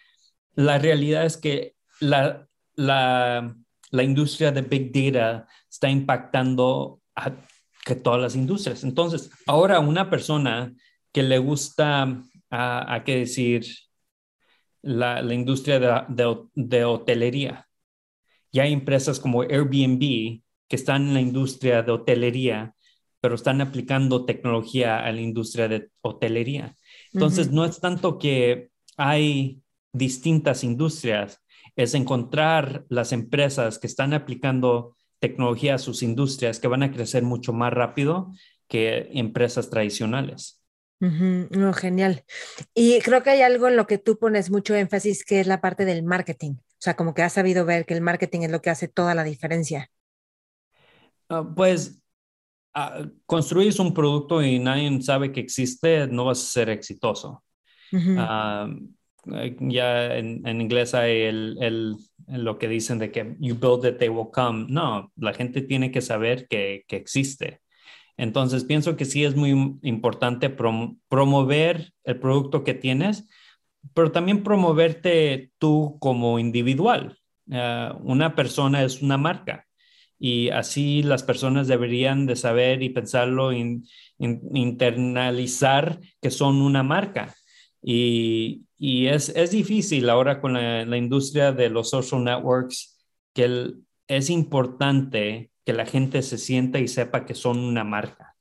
la 0.56 0.78
realidad 0.78 1.26
es 1.26 1.38
que 1.38 1.76
la, 2.00 2.48
la, 2.76 3.56
la 3.92 4.04
industria 4.04 4.52
de 4.52 4.62
Big 4.62 4.92
Data 4.92 5.48
está 5.70 5.90
impactando 5.90 7.02
a 7.16 7.32
que 7.86 7.96
todas 7.96 8.22
las 8.22 8.36
industrias. 8.36 8.84
Entonces, 8.84 9.30
ahora 9.46 9.80
una 9.80 10.10
persona 10.10 10.74
que 11.12 11.24
le 11.24 11.38
gusta, 11.38 12.22
a, 12.50 13.04
qué 13.06 13.18
decir, 13.20 13.66
la, 14.82 15.22
la 15.22 15.34
industria 15.34 15.80
de, 15.80 16.04
de, 16.10 16.38
de, 16.54 16.84
hotelería. 16.84 17.68
Ya 18.52 18.64
hay 18.64 18.74
empresas 18.74 19.20
como 19.20 19.42
Airbnb 19.42 20.42
que 20.68 20.76
están 20.76 21.04
en 21.04 21.14
la 21.14 21.22
industria 21.22 21.84
de 21.84 21.92
hotelería, 21.92 22.75
pero 23.26 23.34
están 23.34 23.60
aplicando 23.60 24.24
tecnología 24.24 25.04
a 25.04 25.12
la 25.12 25.20
industria 25.20 25.68
de 25.68 25.90
hotelería. 26.02 26.76
Entonces, 27.12 27.50
no 27.50 27.66
es 27.66 27.80
tanto 27.80 28.20
que 28.20 28.70
hay 28.98 29.64
distintas 29.94 30.64
industrias, 30.64 31.42
es 31.76 31.96
encontrar 31.96 32.86
las 32.88 33.14
empresas 33.14 33.80
que 33.80 33.88
están 33.88 34.14
aplicando 34.14 34.96
tecnología 35.18 35.74
a 35.74 35.80
sus 35.80 36.04
industrias 36.04 36.60
que 36.60 36.68
van 36.68 36.84
a 36.84 36.92
crecer 36.92 37.24
mucho 37.24 37.52
más 37.52 37.74
rápido 37.74 38.32
que 38.68 39.10
empresas 39.14 39.72
tradicionales. 39.72 40.62
no, 41.00 41.74
genial. 41.74 42.26
Y 42.76 43.00
creo 43.00 43.24
que 43.24 43.32
hay 43.32 43.42
algo 43.42 43.70
en 43.70 43.76
lo 43.76 43.88
que 43.88 43.98
tú 43.98 44.20
pones 44.20 44.52
mucho 44.52 44.76
énfasis, 44.76 45.26
que 45.26 45.40
es 45.40 45.48
la 45.48 45.62
parte 45.62 45.86
del 45.86 46.04
marketing. 46.04 46.52
O 46.52 46.78
sea, 46.78 46.96
como 46.96 47.16
que 47.16 47.24
has 47.24 47.34
sabido 47.34 47.66
ver 47.66 47.88
que 47.88 47.96
el 47.96 48.02
marketing 48.02 48.42
es 48.42 48.52
lo 48.52 48.62
que 48.62 48.70
hace 48.70 48.88
toda 48.88 49.16
la 49.16 49.24
diferencia. 49.24 49.90
Uh, 51.28 51.56
pues 51.56 52.05
uh, 52.76 53.10
construyes 53.26 53.80
un 53.80 53.94
producto 53.94 54.44
y 54.44 54.60
nadie 54.60 55.02
sabe 55.02 55.32
que 55.32 55.40
existe, 55.40 56.08
no 56.08 56.26
vas 56.26 56.42
a 56.42 56.52
ser 56.52 56.70
exitoso. 56.70 57.44
Eh, 57.92 59.56
ya 59.60 60.18
en, 60.18 60.46
en 60.46 60.62
inglés 60.62 60.94
hay 60.94 61.22
el, 61.22 61.58
el, 61.60 61.96
lo 62.28 62.60
que 62.60 62.68
dicen 62.68 63.00
de 63.00 63.12
que 63.12 63.36
you 63.40 63.56
build 63.56 63.86
it, 63.86 63.98
they 63.98 64.10
will 64.10 64.30
come. 64.32 64.68
No, 64.70 65.12
la 65.16 65.34
gente 65.34 65.62
tiene 65.62 65.92
que 65.92 66.02
saber 66.02 66.48
que, 66.48 66.84
que 66.88 66.96
existe. 66.96 67.62
Entonces, 68.18 68.64
pienso 68.64 68.96
que 68.96 69.06
sí 69.06 69.26
es 69.26 69.36
muy 69.36 69.78
importante 69.82 70.50
promover 70.50 71.92
el 72.04 72.20
producto 72.20 72.64
que 72.64 72.74
tienes, 72.74 73.28
pero 73.94 74.12
también 74.12 74.44
promoverte 74.44 75.52
tú 75.58 75.98
como 76.00 76.40
individual. 76.40 77.18
Uh, 77.48 77.96
una 78.02 78.36
persona 78.36 78.84
es 78.84 79.02
una 79.02 79.18
marca 79.18 79.65
y 80.20 80.50
así 80.50 81.04
las 81.04 81.24
personas 81.24 81.68
deberían 81.68 82.26
de 82.26 82.36
saber 82.36 82.82
y 82.84 82.90
pensarlo, 82.90 83.52
in, 83.52 83.86
in, 84.18 84.42
internalizar 84.54 86.00
que 86.22 86.32
son 86.32 86.62
una 86.62 86.84
marca. 86.84 87.36
Y, 87.82 88.66
y 88.78 89.08
es, 89.08 89.30
es, 89.30 89.52
difícil 89.52 90.10
ahora 90.10 90.42
con 90.42 90.54
la, 90.54 90.98
industria 90.98 91.52
de 91.52 91.70
los 91.70 91.90
social 91.90 92.24
networks 92.24 92.98
que 93.34 93.74
es 94.08 94.30
importante 94.30 95.52
que 95.66 95.74
la 95.74 95.86
gente 95.86 96.22
se 96.22 96.38
sienta 96.38 96.80
y 96.80 96.88
sepa 96.88 97.26
que 97.26 97.36
son 97.36 97.60
una 97.60 97.84
marca. 97.84 98.36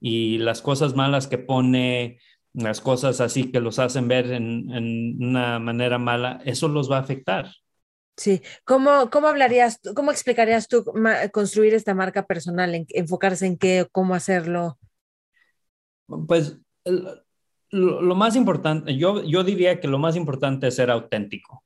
Y 0.00 0.38
las 0.38 0.62
cosas 0.62 0.94
malas 0.94 1.26
que 1.26 1.38
pone, 1.38 2.20
las 2.52 2.80
cosas 2.80 3.20
así 3.20 3.50
que 3.50 3.60
los 3.60 3.78
hacen 3.78 4.06
ver 4.08 4.32
en 4.32 5.18
una 5.20 5.58
manera 5.58 5.98
mala, 5.98 6.40
eso 6.44 6.68
los 6.68 6.90
va 6.90 6.98
a 6.98 7.00
afectar. 7.00 7.50
Sí, 8.18 8.42
¿cómo, 8.64 9.10
cómo 9.10 9.28
hablarías, 9.28 9.80
cómo 9.94 10.10
explicarías 10.10 10.66
tú 10.66 10.84
construir 11.32 11.72
esta 11.72 11.94
marca 11.94 12.26
personal, 12.26 12.74
en, 12.74 12.84
enfocarse 12.88 13.46
en 13.46 13.56
qué, 13.56 13.86
cómo 13.92 14.16
hacerlo? 14.16 14.76
Pues 16.26 16.58
lo, 17.70 18.14
más 18.16 18.34
importante, 18.34 18.96
yo, 18.96 19.22
yo 19.22 19.44
diría 19.44 19.78
que 19.78 19.86
lo 19.86 20.00
más 20.00 20.16
importante 20.16 20.66
es 20.66 20.74
ser 20.74 20.90
auténtico. 20.90 21.62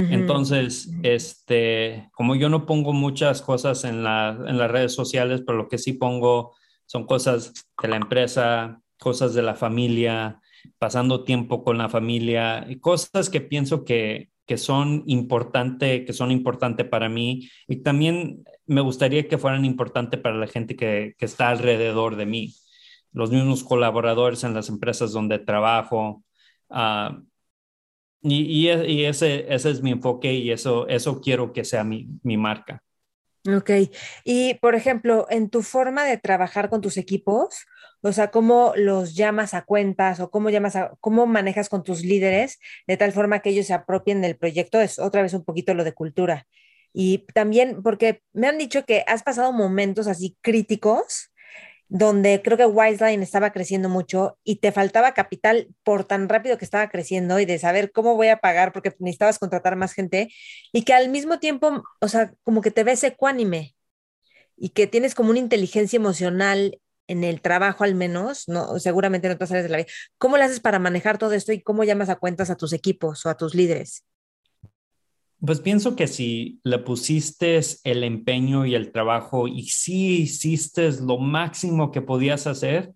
Entonces, 0.00 0.90
este, 1.04 2.10
como 2.12 2.34
yo 2.34 2.48
no 2.48 2.66
pongo 2.66 2.92
muchas 2.92 3.40
cosas 3.40 3.84
en, 3.84 3.98
en 3.98 4.58
las 4.58 4.70
redes 4.70 4.92
sociales, 4.92 5.42
pero 5.46 5.56
lo 5.56 5.68
que 5.68 5.78
sí 5.78 5.92
pongo 5.92 6.56
son 6.86 7.06
cosas 7.06 7.52
de 7.80 7.88
la 7.88 7.96
empresa, 7.96 8.82
cosas 8.98 9.34
de 9.34 9.42
la 9.42 9.54
familia, 9.54 10.40
pasando 10.78 11.22
tiempo 11.22 11.62
con 11.62 11.78
la 11.78 11.88
familia, 11.88 12.66
y 12.68 12.80
cosas 12.80 13.30
que 13.30 13.40
pienso 13.40 13.84
que, 13.84 14.33
que 14.46 14.58
son 14.58 15.02
importantes, 15.06 16.04
que 16.06 16.12
son 16.12 16.30
importantes 16.30 16.86
para 16.88 17.08
mí 17.08 17.48
y 17.68 17.82
también 17.82 18.44
me 18.66 18.80
gustaría 18.80 19.28
que 19.28 19.38
fueran 19.38 19.64
importantes 19.64 20.20
para 20.20 20.36
la 20.36 20.46
gente 20.46 20.76
que, 20.76 21.14
que, 21.18 21.24
está 21.26 21.48
alrededor 21.50 22.16
de 22.16 22.26
mí, 22.26 22.54
los 23.12 23.30
mismos 23.30 23.64
colaboradores 23.64 24.44
en 24.44 24.54
las 24.54 24.68
empresas 24.68 25.12
donde 25.12 25.38
trabajo. 25.38 26.24
Uh, 26.68 27.22
y, 28.22 28.66
y, 28.66 29.04
ese, 29.04 29.46
ese 29.54 29.70
es 29.70 29.82
mi 29.82 29.92
enfoque 29.92 30.32
y 30.34 30.50
eso, 30.50 30.88
eso 30.88 31.20
quiero 31.20 31.52
que 31.52 31.64
sea 31.64 31.84
mi, 31.84 32.08
mi 32.22 32.36
marca. 32.36 32.83
Ok. 33.46 33.70
Y, 34.24 34.54
por 34.54 34.74
ejemplo, 34.74 35.26
en 35.28 35.50
tu 35.50 35.62
forma 35.62 36.04
de 36.04 36.16
trabajar 36.16 36.70
con 36.70 36.80
tus 36.80 36.96
equipos, 36.96 37.66
o 38.00 38.12
sea, 38.12 38.30
cómo 38.30 38.72
los 38.76 39.14
llamas 39.14 39.52
a 39.52 39.62
cuentas 39.62 40.18
o 40.20 40.30
cómo 40.30 40.48
llamas 40.48 40.76
a, 40.76 40.92
cómo 41.00 41.26
manejas 41.26 41.68
con 41.68 41.82
tus 41.84 42.02
líderes 42.02 42.58
de 42.86 42.96
tal 42.96 43.12
forma 43.12 43.40
que 43.40 43.50
ellos 43.50 43.66
se 43.66 43.74
apropien 43.74 44.22
del 44.22 44.36
proyecto, 44.36 44.80
es 44.80 44.98
otra 44.98 45.20
vez 45.22 45.34
un 45.34 45.44
poquito 45.44 45.74
lo 45.74 45.84
de 45.84 45.92
cultura. 45.92 46.46
Y 46.94 47.26
también 47.34 47.82
porque 47.82 48.22
me 48.32 48.46
han 48.46 48.56
dicho 48.56 48.84
que 48.86 49.04
has 49.06 49.22
pasado 49.22 49.52
momentos 49.52 50.06
así 50.06 50.38
críticos 50.40 51.30
donde 51.94 52.42
creo 52.42 52.56
que 52.56 52.66
Wiseline 52.66 53.22
estaba 53.22 53.52
creciendo 53.52 53.88
mucho 53.88 54.36
y 54.42 54.56
te 54.56 54.72
faltaba 54.72 55.14
capital 55.14 55.68
por 55.84 56.02
tan 56.04 56.28
rápido 56.28 56.58
que 56.58 56.64
estaba 56.64 56.88
creciendo 56.88 57.38
y 57.38 57.44
de 57.44 57.56
saber 57.60 57.92
cómo 57.92 58.16
voy 58.16 58.28
a 58.28 58.38
pagar 58.38 58.72
porque 58.72 58.92
necesitabas 58.98 59.38
contratar 59.38 59.76
más 59.76 59.92
gente 59.92 60.28
y 60.72 60.82
que 60.82 60.92
al 60.92 61.08
mismo 61.08 61.38
tiempo, 61.38 61.84
o 62.00 62.08
sea, 62.08 62.34
como 62.42 62.62
que 62.62 62.72
te 62.72 62.82
ves 62.82 63.04
ecuánime 63.04 63.76
y 64.56 64.70
que 64.70 64.88
tienes 64.88 65.14
como 65.14 65.30
una 65.30 65.38
inteligencia 65.38 65.96
emocional 65.96 66.80
en 67.06 67.22
el 67.22 67.40
trabajo 67.40 67.84
al 67.84 67.94
menos, 67.94 68.48
no, 68.48 68.76
seguramente 68.80 69.28
en 69.28 69.34
otras 69.34 69.52
áreas 69.52 69.66
de 69.66 69.70
la 69.70 69.76
vida. 69.76 69.88
¿Cómo 70.18 70.36
lo 70.36 70.42
haces 70.42 70.58
para 70.58 70.80
manejar 70.80 71.18
todo 71.18 71.32
esto 71.32 71.52
y 71.52 71.62
cómo 71.62 71.84
llamas 71.84 72.08
a 72.08 72.16
cuentas 72.16 72.50
a 72.50 72.56
tus 72.56 72.72
equipos 72.72 73.24
o 73.24 73.30
a 73.30 73.36
tus 73.36 73.54
líderes? 73.54 74.04
Pues 75.44 75.60
pienso 75.60 75.94
que 75.94 76.06
si 76.06 76.60
le 76.64 76.78
pusiste 76.78 77.60
el 77.84 78.04
empeño 78.04 78.64
y 78.64 78.74
el 78.74 78.92
trabajo 78.92 79.46
y 79.46 79.64
sí 79.64 80.22
hiciste 80.22 80.90
lo 81.02 81.18
máximo 81.18 81.90
que 81.90 82.00
podías 82.00 82.46
hacer, 82.46 82.92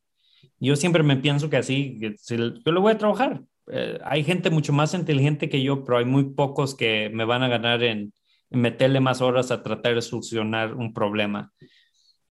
yo 0.58 0.76
siempre 0.76 1.02
me 1.02 1.16
pienso 1.16 1.50
que 1.50 1.58
así, 1.58 1.98
yo 2.00 2.72
lo 2.72 2.80
voy 2.80 2.92
a 2.92 2.98
trabajar. 2.98 3.42
Eh, 3.70 3.98
hay 4.02 4.24
gente 4.24 4.50
mucho 4.50 4.72
más 4.72 4.94
inteligente 4.94 5.48
que 5.48 5.62
yo, 5.62 5.84
pero 5.84 5.98
hay 5.98 6.04
muy 6.06 6.24
pocos 6.30 6.74
que 6.74 7.10
me 7.12 7.24
van 7.24 7.42
a 7.42 7.48
ganar 7.48 7.82
en, 7.82 8.12
meterle 8.50 9.00
más 9.00 9.20
horas 9.20 9.50
a 9.50 9.62
tratar 9.62 9.94
de 9.94 10.02
solucionar 10.02 10.74
un 10.74 10.94
problema. 10.94 11.52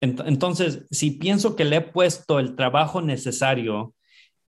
Entonces, 0.01 0.85
si 0.91 1.13
pienso 1.13 1.55
que 1.55 1.65
le 1.65 1.77
he 1.77 1.81
puesto 1.81 2.41
el 2.41 2.57
trabajo 2.57 3.01
necesario 3.01 3.95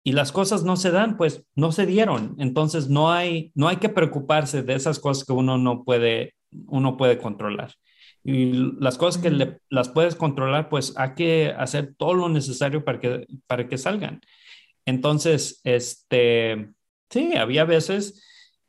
y 0.03 0.13
las 0.13 0.33
cosas 0.33 0.65
no 0.65 0.77
se 0.77 0.91
dan, 0.91 1.17
pues 1.17 1.45
no 1.55 1.73
se 1.73 1.87
dieron. 1.87 2.37
Entonces 2.39 2.89
no 2.89 3.13
hay, 3.13 3.53
no 3.55 3.69
hay 3.69 3.77
que 3.77 3.89
preocuparse 3.89 4.63
de 4.63 4.75
esas 4.75 4.99
cosas 4.99 5.25
que 5.25 5.33
uno 5.33 5.59
no 5.59 5.85
puede, 5.85 6.35
uno 6.67 6.97
puede 6.97 7.19
controlar. 7.19 7.75
Y 8.25 8.53
las 8.79 8.99
cosas 8.99 9.23
que 9.23 9.31
le, 9.31 9.59
las 9.69 9.89
puedes 9.89 10.15
controlar, 10.15 10.69
pues 10.69 10.95
hay 10.97 11.15
que 11.15 11.55
hacer 11.57 11.95
todo 11.97 12.15
lo 12.15 12.29
necesario 12.29 12.85
para 12.85 13.01
que, 13.01 13.27
para 13.47 13.69
que 13.69 13.79
salgan. 13.79 14.21
Entonces, 14.87 15.61
este, 15.65 16.71
sí, 17.11 17.37
había 17.37 17.65
veces 17.65 18.23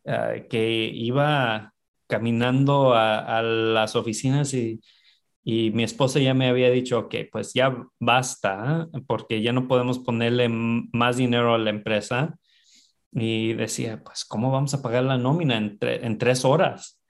uh, 0.05 0.47
que 0.49 0.91
iba 0.93 1.73
caminando 2.07 2.93
a, 2.93 3.39
a 3.39 3.41
las 3.41 3.95
oficinas 3.95 4.53
y 4.53 4.81
y 5.43 5.71
mi 5.71 5.83
esposa 5.83 6.19
ya 6.19 6.33
me 6.33 6.47
había 6.47 6.69
dicho, 6.69 7.09
que 7.09 7.25
pues 7.31 7.53
ya 7.53 7.85
basta, 7.99 8.87
porque 9.07 9.41
ya 9.41 9.53
no 9.53 9.67
podemos 9.67 9.99
ponerle 9.99 10.49
más 10.49 11.17
dinero 11.17 11.53
a 11.53 11.57
la 11.57 11.71
empresa. 11.71 12.37
Y 13.13 13.53
decía, 13.53 14.01
pues, 14.03 14.23
¿cómo 14.23 14.51
vamos 14.51 14.73
a 14.73 14.81
pagar 14.81 15.03
la 15.03 15.17
nómina 15.17 15.57
en, 15.57 15.77
en 15.81 16.17
tres 16.17 16.45
horas? 16.45 17.01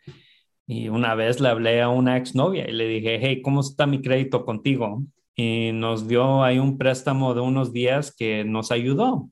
Y 0.65 0.87
una 0.89 1.15
vez 1.15 1.41
le 1.41 1.49
hablé 1.49 1.81
a 1.81 1.89
una 1.89 2.17
exnovia 2.17 2.67
y 2.69 2.71
le 2.71 2.87
dije, 2.87 3.19
hey, 3.21 3.41
¿cómo 3.41 3.59
está 3.59 3.85
mi 3.85 4.01
crédito 4.01 4.45
contigo? 4.45 5.03
Y 5.35 5.71
nos 5.73 6.07
dio 6.07 6.43
ahí 6.43 6.59
un 6.59 6.77
préstamo 6.77 7.33
de 7.33 7.41
unos 7.41 7.73
días 7.73 8.15
que 8.15 8.45
nos 8.45 8.71
ayudó. 8.71 9.29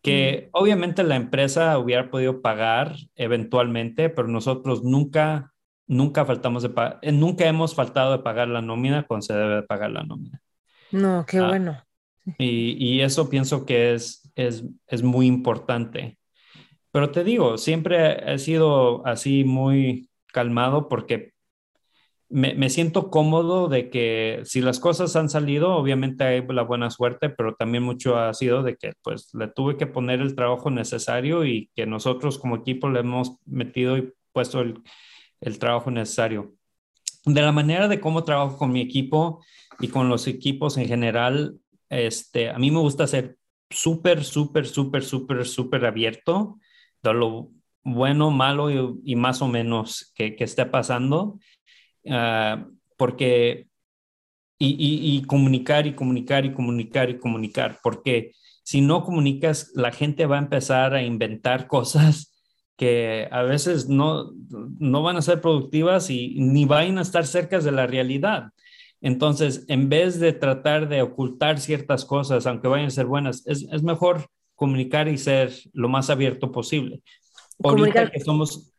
Que 0.00 0.44
mm. 0.46 0.48
obviamente 0.52 1.02
la 1.02 1.16
empresa 1.16 1.76
hubiera 1.78 2.10
podido 2.10 2.40
pagar 2.40 2.94
eventualmente, 3.16 4.10
pero 4.10 4.28
nosotros 4.28 4.84
nunca 4.84 5.53
nunca 5.86 6.24
faltamos 6.24 6.62
de 6.62 6.70
eh, 7.02 7.12
nunca 7.12 7.46
hemos 7.46 7.74
faltado 7.74 8.12
de 8.12 8.22
pagar 8.22 8.48
la 8.48 8.62
nómina 8.62 9.04
cuando 9.06 9.22
se 9.22 9.34
debe 9.34 9.56
de 9.56 9.62
pagar 9.62 9.90
la 9.90 10.02
nómina. 10.02 10.40
No, 10.92 11.24
qué 11.26 11.38
ah, 11.38 11.48
bueno. 11.48 11.82
Y, 12.38 12.76
y, 12.78 13.00
eso 13.02 13.28
pienso 13.28 13.66
que 13.66 13.94
es, 13.94 14.30
es, 14.34 14.64
es, 14.86 15.02
muy 15.02 15.26
importante. 15.26 16.18
Pero 16.90 17.10
te 17.10 17.22
digo, 17.22 17.58
siempre 17.58 18.32
he 18.32 18.38
sido 18.38 19.06
así 19.06 19.44
muy 19.44 20.08
calmado 20.32 20.88
porque 20.88 21.32
me, 22.30 22.54
me, 22.54 22.70
siento 22.70 23.10
cómodo 23.10 23.68
de 23.68 23.90
que 23.90 24.40
si 24.44 24.62
las 24.62 24.80
cosas 24.80 25.14
han 25.16 25.28
salido, 25.28 25.74
obviamente 25.76 26.24
hay 26.24 26.46
la 26.48 26.62
buena 26.62 26.90
suerte, 26.90 27.28
pero 27.28 27.54
también 27.56 27.82
mucho 27.84 28.16
ha 28.16 28.32
sido 28.32 28.62
de 28.62 28.76
que 28.76 28.94
pues 29.02 29.28
le 29.34 29.48
tuve 29.48 29.76
que 29.76 29.86
poner 29.86 30.20
el 30.20 30.34
trabajo 30.34 30.70
necesario 30.70 31.44
y 31.44 31.70
que 31.74 31.84
nosotros 31.84 32.38
como 32.38 32.56
equipo 32.56 32.88
le 32.88 33.00
hemos 33.00 33.36
metido 33.44 33.98
y 33.98 34.12
puesto 34.32 34.60
el, 34.60 34.82
el 35.44 35.58
trabajo 35.58 35.90
necesario. 35.90 36.54
De 37.24 37.40
la 37.40 37.52
manera 37.52 37.88
de 37.88 38.00
cómo 38.00 38.24
trabajo 38.24 38.58
con 38.58 38.72
mi 38.72 38.80
equipo 38.80 39.44
y 39.80 39.88
con 39.88 40.08
los 40.08 40.26
equipos 40.26 40.76
en 40.76 40.86
general, 40.86 41.58
este, 41.88 42.50
a 42.50 42.58
mí 42.58 42.70
me 42.70 42.80
gusta 42.80 43.06
ser 43.06 43.38
súper, 43.70 44.24
súper, 44.24 44.66
súper, 44.66 45.04
súper, 45.04 45.46
súper 45.46 45.86
abierto 45.86 46.58
de 47.02 47.14
lo 47.14 47.50
bueno, 47.82 48.30
malo 48.30 48.70
y, 48.70 49.14
más 49.14 49.42
o 49.42 49.48
menos 49.48 50.12
que, 50.14 50.34
que 50.36 50.44
esté 50.44 50.64
pasando, 50.64 51.38
uh, 52.04 52.74
porque 52.96 53.68
y, 54.58 55.22
comunicar 55.26 55.86
y 55.86 55.94
comunicar 55.94 56.44
y 56.46 56.54
comunicar 56.54 57.10
y 57.10 57.18
comunicar, 57.18 57.78
porque 57.82 58.32
si 58.62 58.80
no 58.80 59.04
comunicas, 59.04 59.72
la 59.74 59.92
gente 59.92 60.26
va 60.26 60.36
a 60.36 60.42
empezar 60.42 60.94
a 60.94 61.02
inventar 61.02 61.66
cosas 61.68 62.33
que 62.76 63.28
a 63.30 63.42
veces 63.42 63.88
no, 63.88 64.32
no 64.78 65.02
van 65.02 65.16
a 65.16 65.22
ser 65.22 65.40
productivas 65.40 66.10
y 66.10 66.36
ni 66.40 66.64
van 66.64 66.98
a 66.98 67.02
estar 67.02 67.26
cerca 67.26 67.60
de 67.60 67.72
la 67.72 67.86
realidad. 67.86 68.50
Entonces, 69.00 69.64
en 69.68 69.88
vez 69.88 70.18
de 70.18 70.32
tratar 70.32 70.88
de 70.88 71.02
ocultar 71.02 71.60
ciertas 71.60 72.04
cosas, 72.04 72.46
aunque 72.46 72.68
vayan 72.68 72.86
a 72.86 72.90
ser 72.90 73.06
buenas, 73.06 73.46
es, 73.46 73.66
es 73.70 73.82
mejor 73.82 74.26
comunicar 74.54 75.08
y 75.08 75.18
ser 75.18 75.52
lo 75.72 75.88
más 75.88 76.10
abierto 76.10 76.50
posible. 76.50 77.02
Ahorita 77.62 78.10
que 78.10 78.20
somos, 78.20 78.72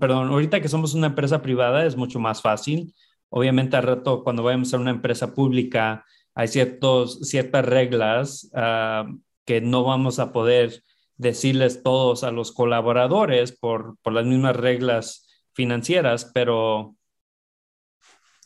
perdón, 0.00 0.28
ahorita 0.28 0.60
que 0.60 0.68
somos 0.68 0.94
una 0.94 1.08
empresa 1.08 1.42
privada 1.42 1.86
es 1.86 1.96
mucho 1.96 2.18
más 2.18 2.42
fácil. 2.42 2.92
Obviamente 3.28 3.76
al 3.76 3.84
rato 3.84 4.22
cuando 4.22 4.42
vayamos 4.42 4.72
a 4.74 4.78
una 4.78 4.90
empresa 4.90 5.34
pública 5.34 6.04
hay 6.34 6.48
ciertos, 6.48 7.20
ciertas 7.20 7.64
reglas 7.64 8.50
uh, 8.52 9.18
que 9.44 9.60
no 9.60 9.84
vamos 9.84 10.18
a 10.18 10.32
poder 10.32 10.82
decirles 11.16 11.82
todos 11.82 12.24
a 12.24 12.30
los 12.30 12.52
colaboradores 12.52 13.52
por, 13.52 13.96
por 14.02 14.12
las 14.12 14.26
mismas 14.26 14.56
reglas 14.56 15.26
financieras, 15.54 16.30
pero 16.34 16.96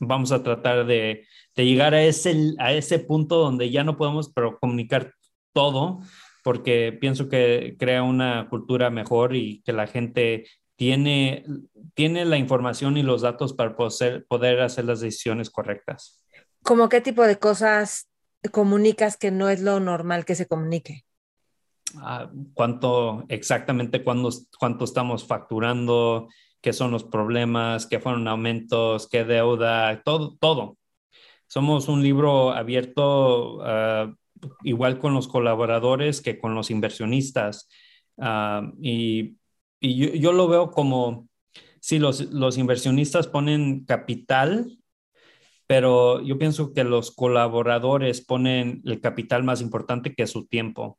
vamos 0.00 0.32
a 0.32 0.42
tratar 0.42 0.86
de, 0.86 1.26
de, 1.54 1.64
llegar 1.64 1.94
a 1.94 2.02
ese, 2.02 2.54
a 2.58 2.72
ese 2.72 2.98
punto 3.00 3.36
donde 3.36 3.70
ya 3.70 3.84
no 3.84 3.96
podemos 3.96 4.32
pero 4.32 4.58
comunicar 4.58 5.14
todo, 5.52 6.00
porque 6.42 6.96
pienso 6.98 7.28
que 7.28 7.76
crea 7.78 8.02
una 8.02 8.48
cultura 8.48 8.90
mejor 8.90 9.34
y 9.34 9.62
que 9.62 9.72
la 9.72 9.86
gente 9.86 10.46
tiene, 10.76 11.44
tiene 11.94 12.24
la 12.24 12.38
información 12.38 12.96
y 12.96 13.02
los 13.02 13.20
datos 13.20 13.52
para 13.52 13.76
poder, 13.76 14.24
poder 14.26 14.60
hacer 14.60 14.86
las 14.86 15.00
decisiones 15.00 15.50
correctas. 15.50 16.24
¿Cómo 16.62 16.88
qué 16.88 17.00
tipo 17.00 17.22
de 17.24 17.38
cosas 17.38 18.08
comunicas 18.50 19.16
que 19.18 19.30
no 19.30 19.50
es 19.50 19.60
lo 19.60 19.80
normal 19.80 20.24
que 20.24 20.34
se 20.34 20.46
comunique? 20.46 21.04
Cuánto 22.54 23.24
exactamente 23.28 24.02
cuándo, 24.04 24.30
cuánto 24.58 24.84
estamos 24.84 25.26
facturando, 25.26 26.28
qué 26.60 26.72
son 26.72 26.90
los 26.90 27.04
problemas, 27.04 27.86
qué 27.86 28.00
fueron 28.00 28.28
aumentos, 28.28 29.08
qué 29.08 29.24
deuda, 29.24 30.02
todo, 30.02 30.36
todo. 30.40 30.76
Somos 31.46 31.88
un 31.88 32.02
libro 32.02 32.52
abierto 32.52 33.60
ah, 33.64 34.14
igual 34.62 34.98
con 34.98 35.14
los 35.14 35.28
colaboradores 35.28 36.20
que 36.20 36.38
con 36.38 36.54
los 36.54 36.70
inversionistas. 36.70 37.68
Ah, 38.18 38.70
y, 38.80 39.36
y 39.80 39.96
yo, 39.96 40.14
yo, 40.14 40.32
lo 40.32 40.48
veo 40.48 40.70
como, 40.70 41.28
si 41.80 41.98
los, 41.98 42.20
los 42.32 42.58
inversionistas 42.58 43.26
ponen 43.26 43.84
capital, 43.84 44.78
pero 45.66 46.20
yo 46.22 46.38
pienso 46.38 46.72
que 46.72 46.84
los 46.84 47.10
colaboradores 47.12 48.20
ponen 48.24 48.82
el 48.84 49.00
capital 49.00 49.44
más 49.44 49.60
importante 49.60 50.14
que 50.14 50.26
su 50.26 50.46
tiempo 50.46 50.98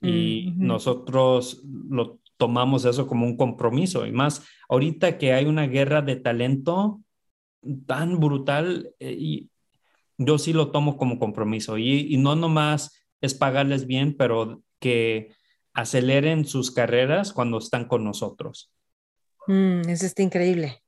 y 0.00 0.52
nosotros 0.56 1.62
lo, 1.64 2.20
tomamos 2.36 2.84
eso 2.84 3.06
como 3.06 3.26
un 3.26 3.36
compromiso. 3.36 4.06
Y 4.06 4.12
más 4.12 4.46
ahorita 4.68 5.18
que 5.18 5.32
hay 5.32 5.46
una 5.46 5.66
guerra 5.66 6.02
de 6.02 6.16
talento 6.16 7.00
tan 7.86 8.20
brutal, 8.20 8.90
eh, 8.98 9.16
y 9.18 9.50
yo 10.18 10.38
sí 10.38 10.52
lo 10.52 10.70
tomo 10.70 10.96
como 10.96 11.18
compromiso. 11.18 11.78
Y, 11.78 12.12
y 12.12 12.16
no 12.18 12.36
nomás 12.36 13.06
es 13.20 13.34
pagarles 13.34 13.86
bien, 13.86 14.16
pero 14.16 14.62
que 14.78 15.34
aceleren 15.74 16.44
sus 16.44 16.70
carreras 16.70 17.32
cuando 17.32 17.58
están 17.58 17.86
con 17.86 18.04
nosotros. 18.04 18.72
Mm, 19.46 19.88
eso 19.88 20.06
está 20.06 20.22
increíble. 20.22 20.82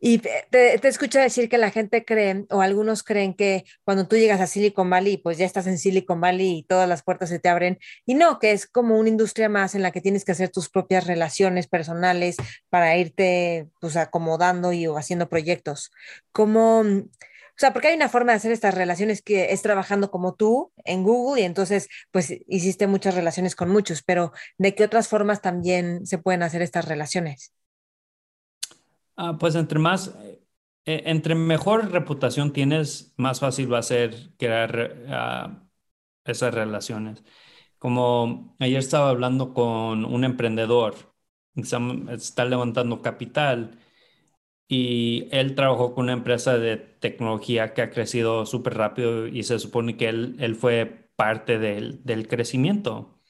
Y 0.00 0.18
te, 0.18 0.78
te, 0.78 0.88
escucho 0.88 1.18
decir 1.18 1.48
que 1.48 1.58
la 1.58 1.70
gente 1.70 2.04
cree, 2.04 2.46
o 2.50 2.60
algunos 2.60 3.02
creen 3.02 3.34
que 3.34 3.64
cuando 3.84 4.06
tú 4.06 4.16
llegas 4.16 4.40
a 4.40 4.46
Silicon 4.46 4.90
Valley, 4.90 5.18
pues 5.18 5.38
ya 5.38 5.46
estás 5.46 5.66
en 5.66 5.78
Silicon 5.78 6.20
Valley 6.20 6.58
y 6.58 6.62
todas 6.64 6.88
las 6.88 7.02
puertas 7.02 7.28
se 7.28 7.38
te 7.38 7.48
abren. 7.48 7.78
Y 8.06 8.14
no, 8.14 8.38
que 8.38 8.52
es 8.52 8.66
como 8.66 8.98
una 8.98 9.08
industria 9.08 9.48
más 9.48 9.74
en 9.74 9.82
la 9.82 9.90
que 9.90 10.00
tienes 10.00 10.24
que 10.24 10.32
hacer 10.32 10.50
tus 10.50 10.68
propias 10.68 11.06
relaciones 11.06 11.66
personales 11.66 12.36
para 12.70 12.96
irte 12.96 13.68
pues 13.80 13.96
acomodando 13.96 14.72
y 14.72 14.86
o 14.86 14.96
haciendo 14.96 15.28
proyectos. 15.28 15.90
Como, 16.32 16.80
o 16.80 17.04
sea, 17.56 17.72
porque 17.72 17.88
hay 17.88 17.96
una 17.96 18.08
forma 18.08 18.32
de 18.32 18.36
hacer 18.36 18.52
estas 18.52 18.74
relaciones 18.74 19.22
que 19.22 19.52
es 19.52 19.62
trabajando 19.62 20.10
como 20.10 20.34
tú 20.34 20.72
en 20.84 21.02
Google 21.02 21.42
y 21.42 21.44
entonces 21.44 21.88
pues 22.10 22.32
hiciste 22.46 22.86
muchas 22.86 23.14
relaciones 23.14 23.56
con 23.56 23.70
muchos, 23.70 24.02
pero 24.02 24.32
¿de 24.58 24.74
qué 24.74 24.84
otras 24.84 25.08
formas 25.08 25.42
también 25.42 26.06
se 26.06 26.18
pueden 26.18 26.42
hacer 26.42 26.62
estas 26.62 26.86
relaciones? 26.86 27.52
Ah, 29.20 29.36
pues 29.38 29.54
entre 29.56 29.78
más, 29.80 30.16
eh, 30.84 31.02
entre 31.06 31.34
mejor 31.34 31.90
reputación 31.90 32.52
tienes, 32.52 33.14
más 33.16 33.40
fácil 33.40 33.72
va 33.72 33.78
a 33.78 33.82
ser 33.82 34.36
crear 34.38 34.94
ah, 35.08 35.68
esas 36.24 36.54
relaciones. 36.54 37.24
Como 37.78 38.56
ayer 38.60 38.78
estaba 38.78 39.10
hablando 39.10 39.54
con 39.54 40.04
un 40.04 40.24
emprendedor, 40.24 40.94
está 41.56 42.44
levantando 42.44 43.02
capital 43.02 43.78
y 44.68 45.28
él 45.32 45.54
trabajó 45.56 45.94
con 45.94 46.04
una 46.06 46.14
empresa 46.14 46.58
de 46.58 46.76
tecnología 46.78 47.74
que 47.74 47.82
ha 47.82 47.90
crecido 47.90 48.46
súper 48.46 48.74
rápido 48.76 49.26
y 49.28 49.42
se 49.44 49.58
supone 49.60 49.96
que 49.96 50.08
él, 50.08 50.36
él 50.40 50.56
fue 50.56 51.10
parte 51.16 51.58
del, 51.58 52.04
del 52.04 52.28
crecimiento. 52.28 53.20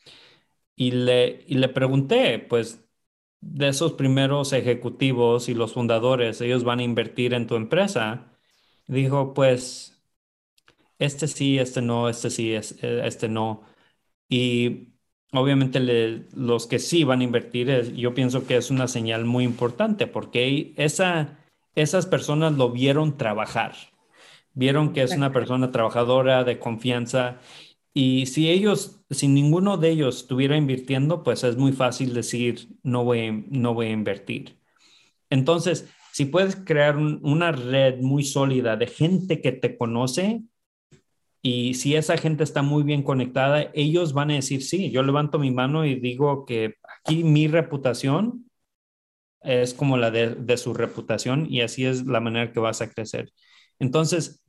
Y 0.77 0.93
le, 0.93 1.45
y 1.47 1.57
le 1.57 1.69
pregunté, 1.69 2.39
pues, 2.39 2.88
de 3.41 3.69
esos 3.69 3.93
primeros 3.95 4.53
ejecutivos 4.53 5.49
y 5.49 5.55
los 5.55 5.75
fundadores, 5.75 6.41
ellos 6.41 6.65
van 6.65 6.81
a 6.81 6.83
invertir 6.85 7.35
en 7.35 7.47
tu 7.47 7.57
empresa. 7.57 8.33
Dijo, 8.87 9.35
pues, 9.35 10.01
este 10.99 11.29
sí, 11.29 11.59
este 11.59 11.83
no, 11.83 12.09
este 12.09 12.31
sí, 12.31 12.55
eh, 12.55 12.63
este 13.05 13.29
no. 13.29 13.63
Y 14.29 14.95
obviamente 15.33 15.81
los 16.35 16.67
que 16.67 16.79
sí 16.79 17.05
van 17.05 17.21
a 17.21 17.25
invertir, 17.25 17.95
yo 17.95 18.15
pienso 18.15 18.47
que 18.47 18.57
es 18.57 18.71
una 18.71 18.89
señal 18.89 19.25
muy 19.25 19.45
importante 19.45 20.07
porque 20.07 20.75
esa, 20.77 21.39
esas 21.75 22.07
personas 22.07 22.55
lo 22.55 22.71
vieron 22.71 23.17
trabajar, 23.17 23.75
vieron 24.55 24.93
que 24.93 25.03
es 25.03 25.17
una 25.17 25.33
persona 25.33 25.71
trabajadora, 25.73 26.45
de 26.45 26.59
confianza 26.59 27.41
y 28.01 28.27
si 28.27 28.49
ellos, 28.49 29.01
si 29.11 29.27
ninguno 29.27 29.77
de 29.77 29.89
ellos 29.91 30.19
estuviera 30.19 30.57
invirtiendo, 30.57 31.25
pues 31.25 31.43
es 31.43 31.57
muy 31.57 31.73
fácil 31.73 32.15
decir, 32.15 32.69
no 32.85 33.03
voy, 33.03 33.45
no 33.49 33.75
voy 33.75 33.87
a 33.87 33.91
invertir. 33.91 34.61
Entonces, 35.31 35.89
si 36.13 36.27
puedes 36.27 36.55
crear 36.55 36.97
una 36.97 37.51
red 37.51 37.99
muy 37.99 38.23
sólida 38.23 38.77
de 38.77 38.87
gente 38.87 39.41
que 39.41 39.51
te 39.51 39.77
conoce 39.77 40.45
y 41.43 41.75
si 41.75 41.97
esa 41.97 42.17
gente 42.17 42.45
está 42.45 42.63
muy 42.63 42.85
bien 42.85 43.03
conectada, 43.03 43.69
ellos 43.75 44.13
van 44.13 44.31
a 44.31 44.35
decir, 44.35 44.63
sí, 44.63 44.93
yo 44.93 45.03
levanto 45.03 45.41
mi 45.41 45.51
mano 45.51 45.85
y 45.85 45.97
digo 45.97 46.47
que 46.47 46.77
aquí 47.05 47.25
mi 47.25 47.49
reputación 47.49 48.49
es 49.41 49.75
como 49.75 49.97
la 49.97 50.13
de, 50.13 50.37
de 50.37 50.57
su 50.57 50.73
reputación 50.73 51.49
y 51.51 51.63
así 51.63 51.85
es 51.85 52.07
la 52.07 52.21
manera 52.21 52.53
que 52.53 52.61
vas 52.61 52.81
a 52.81 52.93
crecer. 52.93 53.33
Entonces, 53.81 54.41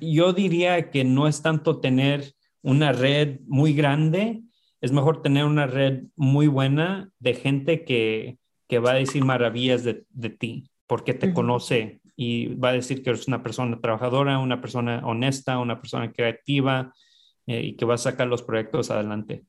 yo 0.00 0.32
diría 0.32 0.90
que 0.90 1.04
no 1.04 1.28
es 1.28 1.42
tanto 1.42 1.78
tener 1.78 2.34
una 2.68 2.92
red 2.92 3.40
muy 3.46 3.72
grande, 3.72 4.42
es 4.82 4.92
mejor 4.92 5.22
tener 5.22 5.44
una 5.44 5.66
red 5.66 6.02
muy 6.16 6.48
buena 6.48 7.10
de 7.18 7.32
gente 7.32 7.82
que, 7.84 8.38
que 8.68 8.78
va 8.78 8.90
a 8.90 8.96
decir 8.96 9.24
maravillas 9.24 9.84
de, 9.84 10.04
de 10.10 10.28
ti, 10.28 10.70
porque 10.86 11.14
te 11.14 11.32
conoce 11.32 12.02
y 12.14 12.54
va 12.56 12.68
a 12.68 12.74
decir 12.74 13.02
que 13.02 13.08
eres 13.08 13.26
una 13.26 13.42
persona 13.42 13.80
trabajadora, 13.80 14.38
una 14.38 14.60
persona 14.60 15.00
honesta, 15.06 15.58
una 15.58 15.80
persona 15.80 16.12
creativa 16.12 16.92
eh, 17.46 17.62
y 17.62 17.76
que 17.76 17.86
va 17.86 17.94
a 17.94 17.98
sacar 17.98 18.26
los 18.26 18.42
proyectos 18.42 18.90
adelante. 18.90 19.44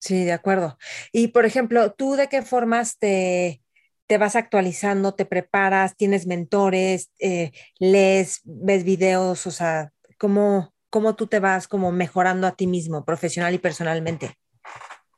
Sí, 0.00 0.24
de 0.24 0.32
acuerdo. 0.32 0.76
Y 1.12 1.28
por 1.28 1.46
ejemplo, 1.46 1.92
¿tú 1.92 2.14
de 2.14 2.28
qué 2.28 2.42
formas 2.42 2.98
te, 2.98 3.62
te 4.08 4.18
vas 4.18 4.34
actualizando, 4.34 5.14
te 5.14 5.26
preparas, 5.26 5.96
tienes 5.96 6.26
mentores, 6.26 7.12
eh, 7.20 7.52
lees, 7.78 8.40
ves 8.42 8.82
videos, 8.82 9.46
o 9.46 9.52
sea, 9.52 9.92
¿cómo, 10.18 10.71
cómo 10.92 11.16
tú 11.16 11.26
te 11.26 11.40
vas 11.40 11.66
como 11.66 11.90
mejorando 11.90 12.46
a 12.46 12.52
ti 12.52 12.66
mismo, 12.66 13.02
profesional 13.02 13.54
y 13.54 13.58
personalmente? 13.58 14.36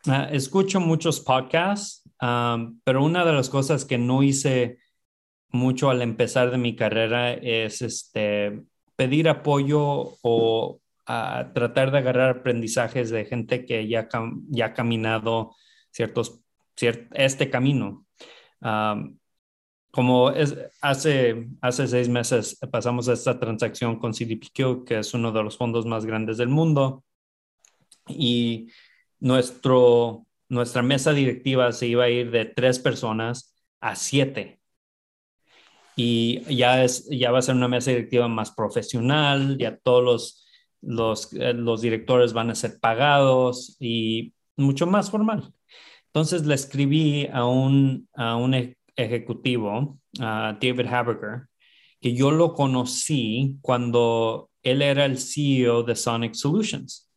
Uh, 0.07 0.31
escucho 0.31 0.79
muchos 0.79 1.19
podcasts, 1.19 2.09
um, 2.23 2.79
pero 2.85 3.03
una 3.03 3.25
de 3.25 3.33
las 3.33 3.51
cosas 3.51 3.85
que 3.85 3.99
no 3.99 4.23
hice 4.23 4.79
mucho 5.49 5.91
al 5.91 6.01
empezar 6.01 6.53
de 6.53 6.59
mi 6.59 6.77
carrera 6.77 7.33
es 7.33 7.83
este, 7.83 8.63
pedir 8.95 9.29
apoyo 9.29 10.17
o 10.23 10.79
uh, 11.09 11.53
tratar 11.53 11.91
de 11.91 11.99
agarrar 11.99 12.39
aprendizajes 12.39 13.11
de 13.11 13.25
gente 13.25 13.67
que 13.67 13.89
ya, 13.89 14.09
ya 14.51 14.67
ha 14.67 14.75
caminado 14.75 15.57
ciertos, 15.91 16.41
ciert 16.77 17.11
este 17.15 17.51
camino. 17.51 18.07
Um, 18.61 19.19
como 19.95 20.33
es, 20.33 20.57
hace, 20.81 21.47
hace 21.61 21.87
seis 21.87 22.09
meses 22.09 22.59
pasamos 22.73 23.09
a 23.09 23.13
esta 23.13 23.39
transacción 23.39 24.01
con 24.01 24.13
CDPQ, 24.13 24.85
que 24.85 24.99
es 24.99 25.15
uno 25.15 25.31
de 25.31 25.41
los 25.45 25.57
fondos 25.57 25.87
más 25.87 26.05
grandes 26.05 26.37
del 26.37 26.49
mundo, 26.49 27.05
y 28.09 28.71
nuestro, 29.21 30.27
nuestra 30.49 30.83
mesa 30.83 31.13
directiva 31.13 31.71
se 31.71 31.87
iba 31.87 32.05
a 32.05 32.11
ir 32.11 32.33
de 32.33 32.45
tres 32.45 32.81
personas 32.81 33.55
a 33.81 33.95
siete. 33.95 34.61
Y 35.95 36.41
ya, 36.53 36.83
es, 36.83 37.09
ya 37.09 37.31
va 37.31 37.39
a 37.39 37.43
ser 37.43 37.55
una 37.55 37.69
mesa 37.69 37.93
directiva 37.93 38.27
más 38.27 38.51
profesional, 38.51 39.59
ya 39.59 39.77
todos 39.77 40.03
los, 40.03 40.47
los, 40.83 41.33
los 41.33 41.81
directores 41.83 42.33
van 42.33 42.51
a 42.51 42.57
ser 42.57 42.81
pagados 42.81 43.77
y 43.79 44.35
mucho 44.57 44.89
más 44.89 45.09
formal. 45.09 45.53
Entonces 46.07 46.47
le 46.47 46.57
escribí 46.57 47.29
a 47.33 47.47
un, 47.47 48.09
a 48.15 48.35
un 48.35 48.55
ejecutivo, 48.97 49.99
David 50.13 50.87
Haberger, 50.87 51.49
que 52.01 52.15
yo 52.15 52.31
lo 52.31 52.55
conocí 52.55 53.57
cuando 53.61 54.51
él 54.63 54.83
era 54.83 55.05
el 55.05 55.19
CEO 55.19 55.83
de 55.83 55.97
Sonic 55.97 56.35
Solutions. 56.35 57.11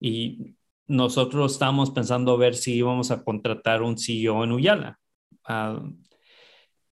Y 0.00 0.54
nosotros 0.86 1.52
estábamos 1.52 1.90
pensando 1.90 2.36
ver 2.36 2.54
si 2.54 2.74
íbamos 2.74 3.10
a 3.10 3.22
contratar 3.22 3.82
un 3.82 3.96
CEO 3.98 4.44
en 4.44 4.52
Uyala. 4.52 4.98
Ah, 5.46 5.82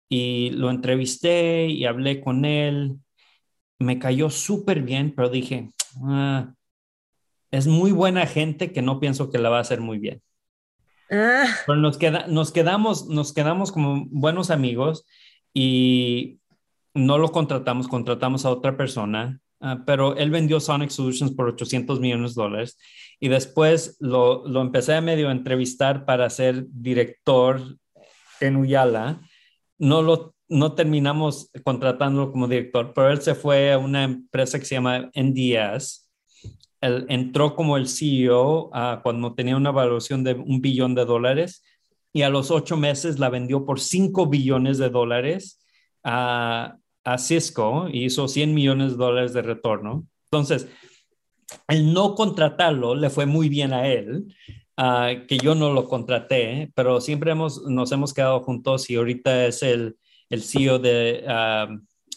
y 0.09 0.51
lo 0.51 0.71
entrevisté 0.71 1.67
y 1.67 1.85
hablé 1.87 2.21
con 2.21 2.45
él. 2.45 2.99
Me 3.79 3.99
cayó 3.99 4.31
súper 4.31 4.83
bien, 4.83 5.15
pero 5.15 5.29
dije, 5.29 5.71
ah, 6.05 6.55
es 7.51 7.67
muy 7.67 7.93
buena 7.93 8.27
gente 8.27 8.73
que 8.73 8.83
no 8.83 9.01
pienso 9.01 9.31
que 9.31 9.39
la 9.39 9.51
va 9.51 9.59
a 9.59 9.63
hacer 9.63 9.81
muy 9.81 9.99
bien. 9.99 10.23
Ah. 11.11 11.47
Nos, 11.69 11.99
queda, 11.99 12.27
nos, 12.29 12.53
quedamos, 12.53 13.07
nos 13.07 13.33
quedamos 13.33 13.73
como 13.73 14.07
buenos 14.11 14.51
amigos 14.51 15.05
y 15.53 16.39
no 16.95 17.19
lo 17.19 17.33
contratamos, 17.33 17.89
contratamos 17.89 18.45
a 18.45 18.51
otra 18.51 18.77
persona, 18.77 19.41
ah, 19.61 19.83
pero 19.87 20.17
él 20.17 20.31
vendió 20.31 20.61
Sonic 20.61 20.91
Solutions 20.91 21.33
por 21.33 21.49
800 21.49 22.01
millones 22.01 22.35
de 22.35 22.43
dólares 22.43 22.79
y 23.19 23.29
después 23.29 23.97
lo, 24.01 24.47
lo 24.47 24.61
empecé 24.61 24.95
a 24.95 25.01
medio 25.01 25.31
entrevistar 25.31 26.05
para 26.05 26.31
ser 26.31 26.67
director 26.69 27.61
en 28.41 28.57
Uyala. 28.57 29.21
No 29.79 30.03
lo 30.03 30.35
no 30.51 30.75
terminamos 30.75 31.51
contratándolo 31.65 32.33
como 32.33 32.49
director, 32.49 32.93
pero 32.93 33.11
él 33.11 33.23
se 33.23 33.37
fue 33.37 33.73
a 33.73 33.79
una 33.79 34.03
empresa 34.03 34.59
que 34.59 34.65
se 34.65 34.75
llama 34.75 35.09
NDS, 35.15 36.10
él 36.81 37.07
entró 37.09 37.55
como 37.55 37.77
el 37.77 37.89
CEO 37.89 38.71
ah, 38.73 39.01
cuando 39.03 39.35
tenía 39.35 39.57
una 39.57 39.71
valoración 39.71 40.25
de 40.25 40.35
un 40.35 40.61
billón 40.61 40.95
de 40.95 41.05
dólares 41.05 41.63
y 42.13 42.23
a 42.23 42.31
los 42.31 42.51
ocho 42.51 42.77
meses 42.77 43.19
la 43.19 43.29
vendió 43.29 43.65
por 43.65 43.81
cinco 43.81 44.27
billones 44.27 44.79
de 44.79 44.91
dólares 44.91 45.61
a, 46.03 46.77
a 47.05 47.19
Cisco 47.19 47.89
y 47.93 48.07
hizo 48.07 48.29
100 48.29 48.55
millones 48.55 48.93
de 48.93 48.97
dólares 48.97 49.33
de 49.33 49.43
retorno. 49.43 50.07
Entonces, 50.31 50.69
el 51.69 51.93
no 51.93 52.15
contratarlo 52.15 52.95
le 52.95 53.11
fue 53.11 53.27
muy 53.27 53.49
bien 53.49 53.73
a 53.73 53.87
él, 53.87 54.35
ah, 54.77 55.13
que 55.29 55.39
yo 55.39 55.55
no 55.55 55.73
lo 55.73 55.89
contraté, 55.89 56.71
pero 56.75 57.01
siempre 57.01 57.33
hemos, 57.33 57.63
nos 57.67 57.93
hemos 57.93 58.15
quedado 58.15 58.41
juntos 58.41 58.89
y 58.91 58.97
ahorita 58.97 59.47
es 59.47 59.63
el, 59.63 59.97
el 60.31 60.43
CEO 60.43 60.79
de 60.79 61.25
ah, 61.29 61.69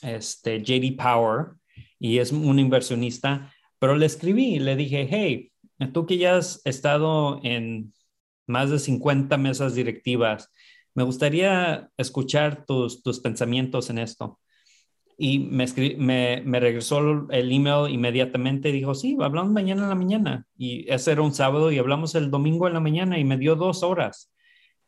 este, 0.01 0.61
JD 0.61 0.95
Power 0.97 1.53
y 1.99 2.20
es 2.20 2.32
un 2.32 2.59
inversionista 2.59 3.51
pero 3.84 3.97
le 3.97 4.05
escribí 4.05 4.55
y 4.55 4.59
le 4.59 4.77
dije, 4.77 5.09
hey, 5.11 5.51
tú 5.91 6.05
que 6.05 6.17
ya 6.17 6.38
has 6.38 6.61
estado 6.63 7.41
en, 7.43 7.93
más 8.47 8.69
de 8.69 8.79
50 8.79 9.36
mesas 9.36 9.75
directivas. 9.75 10.49
Me 10.93 11.03
gustaría 11.03 11.91
escuchar 11.97 12.65
tus, 12.65 13.03
tus 13.03 13.19
pensamientos 13.19 13.89
en 13.89 13.97
esto. 13.97 14.39
Y 15.17 15.39
me, 15.39 15.65
me, 16.45 16.59
regresó 16.61 17.29
el 17.29 17.51
email 17.51 17.93
inmediatamente 17.93 18.69
y 18.69 18.71
dijo, 18.71 18.95
sí, 18.95 19.17
hablamos 19.19 19.51
mañana 19.51 19.84
en 19.84 19.89
la 19.89 19.95
mañana. 19.95 20.47
Y 20.57 20.89
ese 20.89 21.11
era 21.11 21.21
un 21.21 21.34
sábado 21.34 21.69
y 21.69 21.77
hablamos 21.77 22.15
el 22.15 22.31
domingo 22.31 22.69
en 22.69 22.75
la 22.75 22.79
mañana 22.79 23.19
y 23.19 23.25
me 23.25 23.38
dio 23.38 23.57
dos 23.57 23.84
horas. 23.84 24.31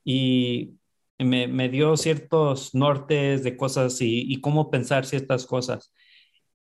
Y 0.06 0.76
me, 1.20 1.50
me 1.50 1.68
dio 1.68 1.98
ciertos 1.98 2.74
nortes 2.74 3.44
de 3.44 3.58
cosas 3.58 4.00
y, 4.00 4.22
y, 4.22 4.40
cómo 4.40 4.72
pensar 4.72 5.06
ciertas 5.06 5.46
cosas. 5.46 5.92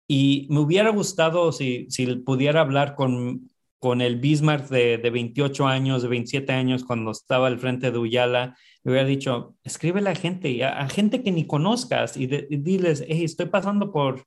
Y 0.09 0.47
me 0.51 0.61
hubiera 0.61 0.91
gustado 0.91 1.53
si, 1.53 1.87
si 1.91 2.07
pudiera 2.17 2.61
hablar 2.61 2.95
con, 2.95 3.51
con 3.79 4.01
el 4.01 4.17
Bismarck 4.17 4.69
de, 4.69 4.99
de, 4.99 5.11
28 5.11 5.67
años, 5.67 6.03
de 6.03 6.09
27 6.09 6.53
años, 6.53 6.85
cuando 6.85 7.11
estaba 7.11 7.49
al 7.49 7.59
frente 7.59 7.91
de 7.91 7.99
Uyala, 7.99 8.57
le 8.85 8.93
hubiera 8.93 9.07
dicho, 9.07 9.57
escribe 9.65 9.99
a 9.99 10.05
la 10.05 10.15
gente, 10.15 10.65
a, 10.65 10.89
gente 10.89 11.23
que 11.23 11.33
ni 11.33 11.47
conozcas 11.47 12.17
y, 12.17 12.27
diles, 12.27 13.05
hey, 13.09 13.25
estoy 13.25 13.47
pasando 13.47 13.93
por, 13.93 14.25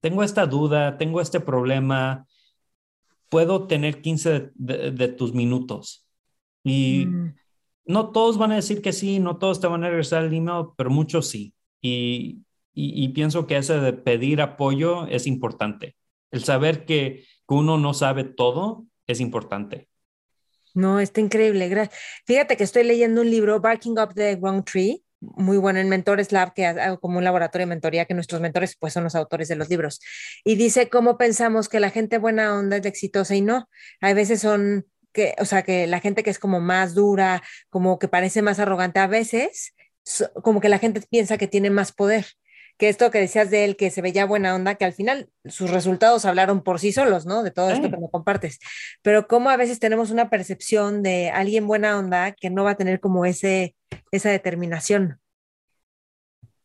tengo 0.00 0.24
esta 0.24 0.46
duda, 0.46 0.98
tengo 0.98 1.20
este 1.20 1.38
problema, 1.38 2.26
puedo 3.28 3.68
tener 3.68 4.02
15 4.02 4.50
de, 4.54 5.08
tus 5.08 5.32
minutos. 5.32 6.04
Y 6.64 7.06
mm. 7.06 7.34
no 7.86 8.10
todos 8.10 8.38
van 8.38 8.52
a 8.52 8.56
decir 8.56 8.82
que 8.82 8.92
sí, 8.92 9.20
no 9.20 9.38
todos 9.38 9.60
te 9.60 9.68
van 9.68 9.84
a 9.84 9.88
regresar 9.88 10.24
el 10.24 10.34
email, 10.34 10.66
pero 10.76 10.90
muchos 10.90 11.28
sí. 11.28 11.54
Y, 11.80 12.40
y, 12.74 13.08
pienso 13.10 13.46
que 13.46 13.58
ese 13.58 13.78
de 13.78 13.92
pedir 13.92 14.40
apoyo 14.40 15.06
es 15.06 15.26
importante. 15.26 15.94
El 16.30 16.42
saber 16.44 16.86
que 16.86 17.24
que 17.48 17.54
uno 17.54 17.78
no 17.78 17.94
sabe 17.94 18.24
todo 18.24 18.86
es 19.06 19.20
importante. 19.20 19.88
No, 20.74 21.00
está 21.00 21.20
increíble. 21.20 21.90
Fíjate 22.26 22.56
que 22.56 22.64
estoy 22.64 22.84
leyendo 22.84 23.20
un 23.20 23.30
libro, 23.30 23.60
Barking 23.60 23.98
Up 23.98 24.14
the 24.14 24.36
Wrong 24.36 24.64
Tree, 24.64 25.04
muy 25.20 25.58
bueno 25.58 25.78
en 25.78 25.88
Mentores 25.88 26.32
Lab, 26.32 26.54
que 26.54 26.66
hago 26.66 26.98
como 26.98 27.18
un 27.18 27.24
laboratorio 27.24 27.66
de 27.66 27.70
mentoría, 27.70 28.06
que 28.06 28.14
nuestros 28.14 28.40
mentores 28.40 28.76
pues 28.78 28.92
son 28.92 29.04
los 29.04 29.14
autores 29.14 29.48
de 29.48 29.56
los 29.56 29.68
libros. 29.68 30.00
Y 30.44 30.56
dice 30.56 30.88
cómo 30.88 31.18
pensamos 31.18 31.68
que 31.68 31.80
la 31.80 31.90
gente 31.90 32.18
buena 32.18 32.58
onda 32.58 32.78
es 32.78 32.86
exitosa 32.86 33.34
y 33.36 33.42
no. 33.42 33.68
Hay 34.00 34.14
veces 34.14 34.40
son 34.40 34.86
que, 35.12 35.34
o 35.38 35.44
sea, 35.44 35.62
que 35.62 35.86
la 35.86 36.00
gente 36.00 36.22
que 36.22 36.30
es 36.30 36.38
como 36.38 36.60
más 36.60 36.94
dura, 36.94 37.42
como 37.68 37.98
que 37.98 38.08
parece 38.08 38.40
más 38.40 38.58
arrogante, 38.58 38.98
a 38.98 39.06
veces 39.06 39.74
como 40.42 40.60
que 40.60 40.68
la 40.68 40.78
gente 40.78 41.02
piensa 41.08 41.38
que 41.38 41.46
tiene 41.46 41.70
más 41.70 41.92
poder 41.92 42.26
que 42.82 42.88
esto 42.88 43.12
que 43.12 43.20
decías 43.20 43.48
de 43.48 43.64
él, 43.64 43.76
que 43.76 43.90
se 43.90 44.02
veía 44.02 44.26
buena 44.26 44.56
onda, 44.56 44.74
que 44.74 44.84
al 44.84 44.92
final 44.92 45.30
sus 45.44 45.70
resultados 45.70 46.24
hablaron 46.24 46.64
por 46.64 46.80
sí 46.80 46.90
solos, 46.90 47.26
¿no? 47.26 47.44
De 47.44 47.52
todo 47.52 47.70
esto 47.70 47.88
que 47.88 47.96
me 47.96 48.10
compartes. 48.10 48.58
Pero 49.02 49.28
cómo 49.28 49.50
a 49.50 49.56
veces 49.56 49.78
tenemos 49.78 50.10
una 50.10 50.30
percepción 50.30 51.00
de 51.04 51.30
alguien 51.30 51.68
buena 51.68 51.96
onda 51.96 52.32
que 52.32 52.50
no 52.50 52.64
va 52.64 52.72
a 52.72 52.76
tener 52.76 52.98
como 52.98 53.24
ese, 53.24 53.76
esa 54.10 54.30
determinación. 54.30 55.20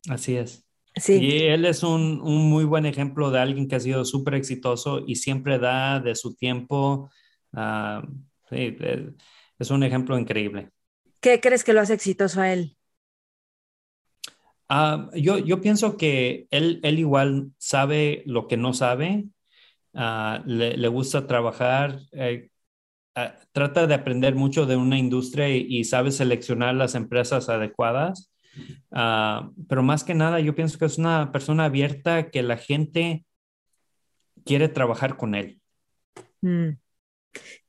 Así 0.08 0.36
es. 0.36 0.64
Sí. 0.96 1.20
Y 1.20 1.42
él 1.44 1.64
es 1.64 1.84
un, 1.84 2.20
un 2.20 2.50
muy 2.50 2.64
buen 2.64 2.86
ejemplo 2.86 3.30
de 3.30 3.38
alguien 3.38 3.68
que 3.68 3.76
ha 3.76 3.80
sido 3.80 4.04
súper 4.04 4.34
exitoso 4.34 5.04
y 5.06 5.14
siempre 5.14 5.60
da 5.60 6.00
de 6.00 6.16
su 6.16 6.34
tiempo. 6.34 7.12
Uh, 7.52 8.04
sí, 8.50 8.76
es 9.56 9.70
un 9.70 9.84
ejemplo 9.84 10.18
increíble. 10.18 10.70
¿Qué 11.20 11.38
crees 11.38 11.62
que 11.62 11.74
lo 11.74 11.80
hace 11.80 11.94
exitoso 11.94 12.40
a 12.40 12.52
él? 12.52 12.76
Uh, 14.70 15.10
yo, 15.14 15.38
yo 15.38 15.60
pienso 15.62 15.96
que 15.96 16.46
él, 16.50 16.80
él 16.82 16.98
igual 16.98 17.52
sabe 17.56 18.22
lo 18.26 18.46
que 18.46 18.58
no 18.58 18.74
sabe, 18.74 19.24
uh, 19.94 20.44
le, 20.44 20.76
le, 20.76 20.88
gusta 20.88 21.26
trabajar, 21.26 22.00
eh, 22.12 22.50
uh, 23.16 23.30
trata 23.52 23.86
de 23.86 23.94
aprender 23.94 24.34
mucho 24.34 24.66
de 24.66 24.76
una 24.76 24.98
industria 24.98 25.48
y, 25.48 25.66
y 25.68 25.84
sabe 25.84 26.10
seleccionar 26.10 26.74
las 26.74 26.94
empresas 26.94 27.48
adecuadas. 27.48 28.30
pero 28.90 29.82
más 29.82 30.04
que 30.04 30.14
nada, 30.14 30.40
yo 30.40 30.54
pienso 30.54 30.78
que 30.78 30.84
es 30.84 30.98
una 30.98 31.32
persona 31.32 31.64
abierta 31.64 32.30
que 32.30 32.42
la 32.42 32.56
gente 32.58 33.24
quiere 34.44 34.68
trabajar 34.68 35.16
con 35.16 35.34
él. 35.34 35.60
Mm. 36.42 36.70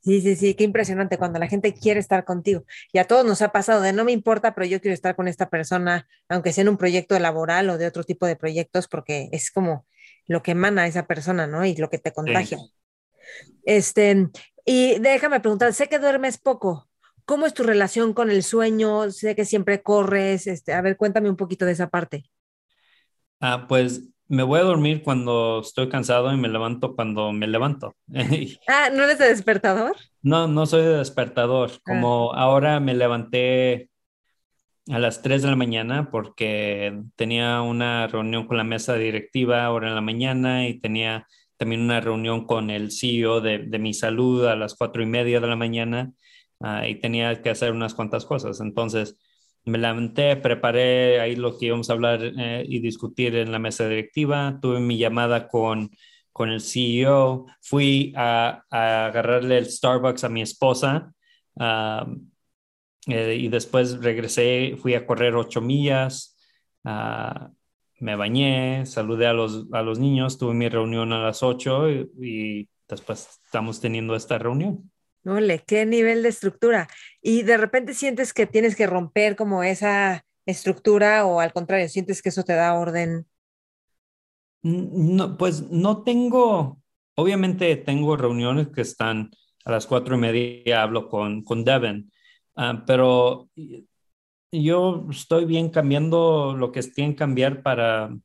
Sí, 0.02 0.22
sí, 0.22 0.36
sí, 0.36 0.54
qué 0.56 0.64
impresionante 0.64 1.18
cuando 1.18 1.40
la 1.40 1.48
gente 1.48 1.74
quiere 1.74 2.00
estar 2.00 2.24
contigo. 2.24 2.64
Y 2.94 3.00
a 3.00 3.06
todos 3.06 3.26
nos 3.26 3.42
ha 3.42 3.52
pasado 3.52 3.82
de 3.82 3.92
no 3.92 4.06
me 4.06 4.14
importa, 4.14 4.56
pero 4.56 4.66
yo 4.66 4.80
quiero 4.80 4.94
estar 4.94 5.16
con 5.16 5.28
esta 5.28 5.50
persona, 5.50 6.08
aunque 6.30 6.54
sea 6.54 6.62
en 6.62 6.70
un 6.70 6.78
proyecto 6.78 7.20
laboral 7.20 7.70
o 7.70 7.78
de 7.78 7.88
otro 7.88 8.04
tipo 8.04 8.26
de 8.26 8.36
proyectos, 8.38 8.88
porque 8.88 9.30
es 9.34 9.52
como 9.52 9.86
lo 10.26 10.42
que 10.42 10.52
emana 10.52 10.88
esa 10.88 11.06
persona, 11.06 11.48
¿no? 11.48 11.66
Y 11.66 11.76
lo 11.76 11.90
que 11.90 11.98
te 11.98 12.14
contagia. 12.14 12.58
Este, 13.66 14.30
y 14.66 15.00
déjame 15.00 15.40
preguntar, 15.42 15.74
sé 15.74 15.88
que 15.88 16.00
duermes 16.00 16.38
poco. 16.38 16.88
¿Cómo 17.26 17.46
es 17.46 17.54
tu 17.54 17.64
relación 17.64 18.14
con 18.14 18.32
el 18.32 18.44
sueño? 18.44 19.12
Sé 19.12 19.36
que 19.36 19.46
siempre 19.46 19.84
corres. 19.84 20.48
Este, 20.48 20.74
a 20.74 20.82
ver, 20.82 20.98
cuéntame 20.98 21.30
un 21.30 21.36
poquito 21.36 21.66
de 21.66 21.74
esa 21.74 21.90
parte. 21.90 22.30
Ah, 23.40 23.66
pues 23.68 24.02
me 24.30 24.44
voy 24.44 24.60
a 24.60 24.64
dormir 24.64 25.02
cuando 25.04 25.60
estoy 25.60 25.90
cansado 25.90 26.32
y 26.32 26.38
me 26.38 26.48
levanto 26.48 26.96
cuando 26.96 27.34
me 27.34 27.48
levanto. 27.48 27.96
ah, 28.68 28.90
¿no 28.94 29.04
eres 29.04 29.18
de 29.18 29.28
despertador? 29.28 29.96
No, 30.22 30.48
no 30.48 30.66
soy 30.68 30.84
de 30.84 30.98
despertador. 30.98 31.72
Ah. 31.74 31.80
Como 31.84 32.34
ahora 32.34 32.80
me 32.80 32.94
levanté 32.94 33.90
a 34.88 35.00
las 35.00 35.22
3 35.24 35.42
de 35.42 35.50
la 35.50 35.56
mañana 35.56 36.10
porque 36.12 37.02
tenía 37.16 37.62
una 37.62 38.08
reunión 38.08 38.48
con 38.48 38.58
la 38.58 38.64
mesa 38.64 38.96
directiva 38.96 39.66
ahora 39.66 39.90
en 39.90 39.96
la 39.96 40.02
mañana 40.02 40.68
y 40.68 40.80
tenía 40.80 41.28
también 41.58 41.82
una 41.82 42.00
reunión 42.00 42.46
con 42.46 42.70
el 42.70 42.92
CEO 42.92 43.42
de, 43.42 43.58
de 43.58 43.80
mi 43.80 43.94
salud 43.94 44.46
a 44.46 44.56
las 44.56 44.76
cuatro 44.76 45.02
y 45.02 45.08
media 45.08 45.40
de 45.40 45.48
la 45.48 45.56
mañana 45.56 46.14
uh, 46.60 46.86
y 46.88 46.96
tenía 46.96 47.42
que 47.42 47.50
hacer 47.50 47.72
unas 47.72 47.96
cuantas 47.96 48.26
cosas. 48.26 48.62
Entonces, 48.62 49.20
me 49.66 49.78
levanté, 49.78 50.36
preparé 50.38 51.20
ahí 51.20 51.36
lo 51.36 51.58
que 51.58 51.68
íbamos 51.68 51.90
a 51.90 51.94
hablar 51.94 52.20
eh, 52.24 52.66
y 52.68 52.80
discutir 52.80 53.36
en 53.36 53.52
la 53.52 53.60
mesa 53.60 53.88
directiva, 53.88 54.60
tuve 54.62 54.80
mi 54.80 54.98
llamada 54.98 55.48
con, 55.48 55.92
con 56.32 56.50
el 56.50 56.62
CEO, 56.62 57.46
fui 57.62 58.14
a, 58.16 58.64
agarrarle 58.70 59.58
el 59.58 59.66
Starbucks 59.66 60.24
a 60.24 60.30
mi 60.30 60.42
esposa 60.42 61.14
eh, 63.08 63.36
y 63.36 63.48
después 63.50 64.00
regresé, 64.02 64.76
fui 64.78 64.94
a 64.94 65.06
correr 65.06 65.36
ocho 65.36 65.62
millas, 65.62 66.38
uh, 66.84 67.50
me 68.00 68.16
bañé, 68.16 68.86
saludé 68.86 69.28
a 69.28 69.34
los, 69.34 69.68
a 69.74 69.82
los 69.82 70.00
niños, 70.00 70.38
tuve 70.38 70.54
mi 70.54 70.70
reunión 70.70 71.12
a 71.14 71.24
las 71.24 71.44
ocho 71.44 71.90
y, 71.90 72.10
y 72.22 72.70
después 72.88 73.42
estamos 73.46 73.82
teniendo 73.82 74.16
esta 74.16 74.38
reunión. 74.38 74.89
Ole, 75.26 75.64
qué 75.66 75.86
nivel 75.86 76.24
de 76.24 76.30
estructura. 76.30 76.88
Y 77.22 77.44
de 77.44 77.58
repente 77.58 77.94
sientes 77.94 78.34
que 78.34 78.46
tienes 78.46 78.76
que 78.76 78.88
romper 78.88 79.36
como 79.36 79.64
esa 79.64 80.26
estructura 80.46 81.26
o 81.26 81.40
al 81.40 81.54
contrario, 81.54 81.90
sientes 81.90 82.22
que 82.22 82.30
eso 82.30 82.44
te 82.44 82.54
da 82.54 82.74
orden. 82.74 83.28
No, 84.62 85.38
pues 85.38 85.70
no 85.70 86.04
tengo, 86.04 86.82
obviamente 87.16 87.76
tengo 87.78 88.18
reuniones 88.18 88.70
que 88.70 88.82
están 88.82 89.32
a 89.64 89.72
las 89.72 89.88
cuatro 89.88 90.16
y 90.16 90.20
media, 90.20 90.82
hablo 90.84 91.08
con, 91.08 91.44
con 91.44 91.64
Devin, 91.64 92.12
ah, 92.56 92.84
pero 92.86 93.50
yo 94.52 95.08
estoy 95.12 95.46
bien 95.46 95.70
cambiando 95.70 96.56
lo 96.58 96.72
que 96.72 96.82
tienen 96.84 97.14
que 97.14 97.20
cambiar 97.20 97.62
para, 97.62 98.16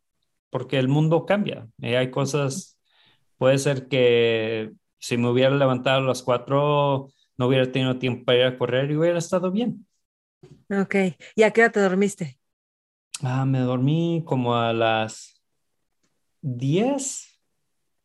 porque 0.51 0.78
el 0.78 0.88
mundo 0.88 1.26
cambia. 1.26 1.68
Y 1.78 1.95
hay 1.95 2.11
cosas, 2.11 2.78
puede 3.38 3.59
ser 3.59 3.88
que 3.88 4.72
si 5.05 5.17
me 5.19 5.29
hubiera 5.31 5.55
levantado 5.55 5.99
a 5.99 6.03
las 6.09 6.23
cuatro, 6.23 7.09
no 7.37 7.47
hubiera 7.47 7.71
tenido 7.71 7.99
tiempo 7.99 8.25
para 8.25 8.39
ir 8.39 8.45
a 8.47 8.59
correr 8.59 8.91
y 8.91 8.97
hubiera 8.97 9.19
estado 9.19 9.51
bien. 9.51 9.87
Ok. 10.71 10.95
¿Y 11.35 11.43
a 11.43 11.51
qué 11.53 11.63
hora 11.63 11.73
te 11.73 11.81
dormiste? 11.81 12.39
Ah, 13.23 13.45
me 13.45 13.61
dormí 13.61 14.23
como 14.27 14.55
a 14.57 14.73
las 14.73 15.41
diez, 16.43 17.41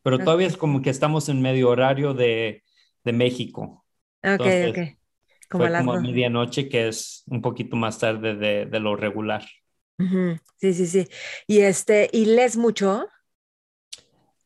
pero 0.03 0.23
todavía 0.23 0.47
es 0.47 0.57
como 0.57 0.81
que 0.81 0.89
estamos 0.89 1.29
en 1.29 1.41
medio 1.41 1.69
horario 1.69 2.13
de, 2.13 2.63
de 3.03 3.13
México. 3.13 3.85
Ok, 4.23 4.45
ok. 4.69 4.77
Como 5.49 5.65
fue 5.65 5.67
a 5.67 5.71
como 5.71 5.93
a 5.93 5.97
medianoche, 5.97 6.69
que 6.69 6.87
es 6.89 7.23
un 7.27 7.41
poquito 7.41 7.75
más 7.75 7.99
tarde 7.99 8.35
de, 8.35 8.65
de 8.67 8.79
lo 8.79 8.95
regular. 8.95 9.43
Sí, 10.57 10.73
sí, 10.73 10.87
sí. 10.87 11.07
¿Y 11.47 11.59
este, 11.61 12.09
y 12.13 12.25
lees 12.25 12.57
mucho? 12.57 13.07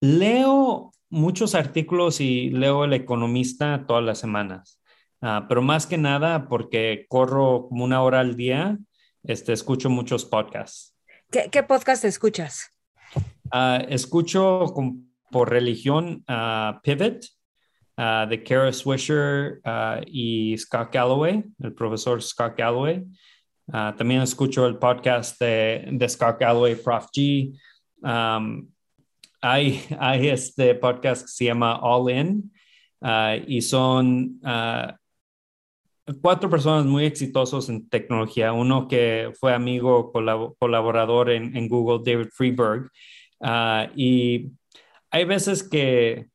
Leo 0.01 0.91
muchos 1.14 1.53
artículos 1.53 2.20
y 2.20 2.49
leo 2.49 2.84
El 2.84 2.93
Economista 2.93 3.86
todas 3.88 4.03
las 4.03 4.18
semanas, 4.18 4.82
uh, 5.22 5.47
pero 5.47 5.61
más 5.61 5.86
que 5.86 5.97
nada 5.97 6.47
porque 6.49 7.05
corro 7.07 7.68
como 7.70 7.86
una 7.86 8.01
hora 8.01 8.20
al 8.20 8.36
día, 8.36 8.78
este, 9.24 9.53
escucho 9.53 9.89
muchos 9.89 10.26
podcasts. 10.26 10.97
¿Qué, 11.32 11.49
qué 11.51 11.61
podcast 11.61 12.03
escuchas? 12.03 12.70
Uh, 13.53 13.86
escucho 13.89 14.66
con, 14.74 15.11
por 15.30 15.51
religión 15.51 16.26
uh, 16.28 16.82
Pivot 16.82 17.24
de 17.95 18.43
Kara 18.43 18.74
Swisher 18.74 19.61
y 20.07 20.57
Scott 20.57 20.91
Galloway, 20.91 21.43
el 21.59 21.74
profesor 21.76 22.20
Scott 22.24 22.57
Galloway. 22.57 23.05
también 23.72 24.24
escucho 24.24 24.66
el 24.66 24.80
podcast 24.80 25.39
de, 25.39 25.89
de 25.91 26.09
Scott 26.09 26.39
Galloway, 26.39 26.74
Prof. 26.74 27.05
G. 27.16 27.53
Um, 28.01 28.72
hay, 29.43 30.29
este 30.29 30.73
podcast 30.75 31.23
que 31.23 31.27
se 31.27 31.45
llama 31.45 31.77
All 31.81 32.09
In 32.09 32.51
uh, 33.01 33.43
y 33.45 33.61
son 33.61 34.39
uh, 34.41 34.93
cuatro 36.21 36.49
personas 36.49 36.85
muy 36.85 37.05
exitosos 37.05 37.67
en 37.67 37.89
tecnología. 37.89 38.53
Uno 38.53 38.87
que 38.87 39.33
fue 39.37 39.53
amigo, 39.53 40.13
colaborador 40.57 41.29
en, 41.29 41.67
Google, 41.67 42.09
David 42.09 42.29
Freeberg. 42.31 42.89
Ah, 43.41 43.89
y 43.97 44.53
hay 45.11 45.25
veces 45.25 45.61
que, 45.61 46.27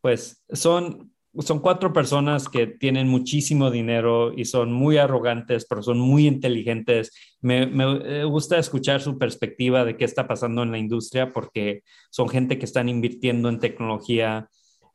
pues, 0.00 0.44
son 0.48 1.11
son 1.40 1.60
cuatro 1.60 1.92
personas 1.92 2.48
que 2.48 2.66
tienen 2.66 3.08
muchísimo 3.08 3.70
dinero 3.70 4.32
y 4.36 4.44
son 4.44 4.72
muy 4.72 4.98
arrogantes, 4.98 5.64
pero 5.64 5.82
son 5.82 5.98
muy 5.98 6.26
inteligentes. 6.26 7.12
Me, 7.40 7.66
me, 7.66 8.24
gusta 8.24 8.58
escuchar 8.58 9.00
su 9.00 9.18
perspectiva 9.18 9.84
de 9.84 9.96
qué 9.96 10.04
está 10.04 10.28
pasando 10.28 10.62
en 10.62 10.72
la 10.72 10.78
industria 10.78 11.32
porque 11.32 11.82
son 12.10 12.28
gente 12.28 12.58
que 12.58 12.66
están 12.66 12.88
invirtiendo 12.90 13.48
en 13.48 13.60
tecnología. 13.60 14.48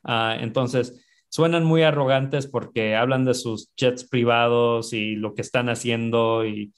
Ah, 0.03 0.37
entonces, 0.39 1.03
suenan 1.29 1.63
muy 1.65 1.81
arrogantes 1.81 2.45
porque 2.45 2.95
hablan 2.95 3.25
de 3.25 3.33
sus 3.33 3.73
jets 3.75 4.03
privados 4.07 4.93
y 4.93 5.15
lo 5.15 5.33
que 5.33 5.41
están 5.41 5.69
haciendo 5.69 6.45
y 6.45 6.71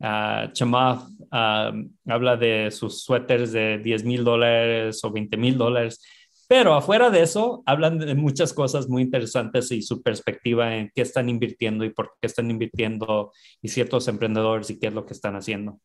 uh, 0.00 0.52
Chamath 0.52 1.08
habla 1.30 2.36
de 2.36 2.70
sus 2.70 3.02
suéteres 3.02 3.52
de 3.52 3.78
10 3.78 4.04
mil 4.04 4.24
dólares 4.24 5.02
o 5.04 5.10
20 5.10 5.36
mil 5.36 5.56
dólares 5.56 6.00
pero 6.48 6.74
afuera 6.74 7.10
de 7.10 7.22
eso, 7.22 7.62
hablan 7.66 7.98
de 7.98 8.14
muchas 8.14 8.52
cosas 8.52 8.88
muy 8.88 9.02
interesantes 9.02 9.70
y 9.72 9.82
su 9.82 10.02
perspectiva 10.02 10.76
en 10.76 10.90
qué 10.94 11.02
están 11.02 11.28
invirtiendo 11.28 11.84
y 11.84 11.90
por 11.90 12.12
qué 12.20 12.26
están 12.26 12.50
invirtiendo 12.50 13.32
y 13.60 13.68
ciertos 13.68 14.06
emprendedores 14.08 14.70
y 14.70 14.78
qué 14.78 14.88
es 14.88 14.94
lo 14.94 15.06
que 15.06 15.14
están 15.14 15.34
haciendo. 15.36 15.80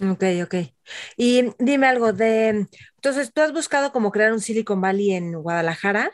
Ok, 0.00 0.24
ok. 0.44 0.54
Y 1.16 1.50
dime 1.58 1.88
algo 1.88 2.12
de, 2.12 2.68
entonces, 2.96 3.32
tú 3.32 3.40
has 3.40 3.52
buscado 3.52 3.92
como 3.92 4.12
crear 4.12 4.32
un 4.32 4.40
Silicon 4.40 4.80
Valley 4.80 5.12
en 5.12 5.32
Guadalajara 5.32 6.10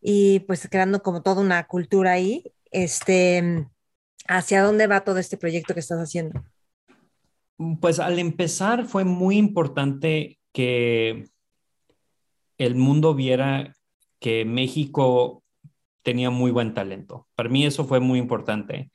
y 0.00 0.40
pues 0.40 0.68
creando 0.70 1.02
como 1.02 1.22
toda 1.22 1.40
una 1.40 1.66
cultura 1.66 2.12
ahí. 2.12 2.44
Este, 2.70 3.66
¿hacia 4.28 4.62
dónde 4.62 4.86
va 4.86 5.04
todo 5.04 5.18
este 5.18 5.36
proyecto 5.36 5.74
que 5.74 5.80
estás 5.80 5.98
haciendo? 5.98 6.44
Pues 7.80 7.98
al 7.98 8.18
empezar 8.18 8.86
fue 8.86 9.04
muy 9.04 9.36
importante 9.36 10.38
que 10.52 11.24
el 12.58 12.74
mundo 12.74 13.14
viera 13.14 13.74
que 14.20 14.44
México 14.44 15.42
tenía 16.02 16.30
muy 16.30 16.50
buen 16.50 16.74
talento. 16.74 17.28
Para 17.34 17.48
mí 17.48 17.64
eso 17.64 17.84
fue 17.84 18.00
muy 18.00 18.18
importante. 18.18 18.90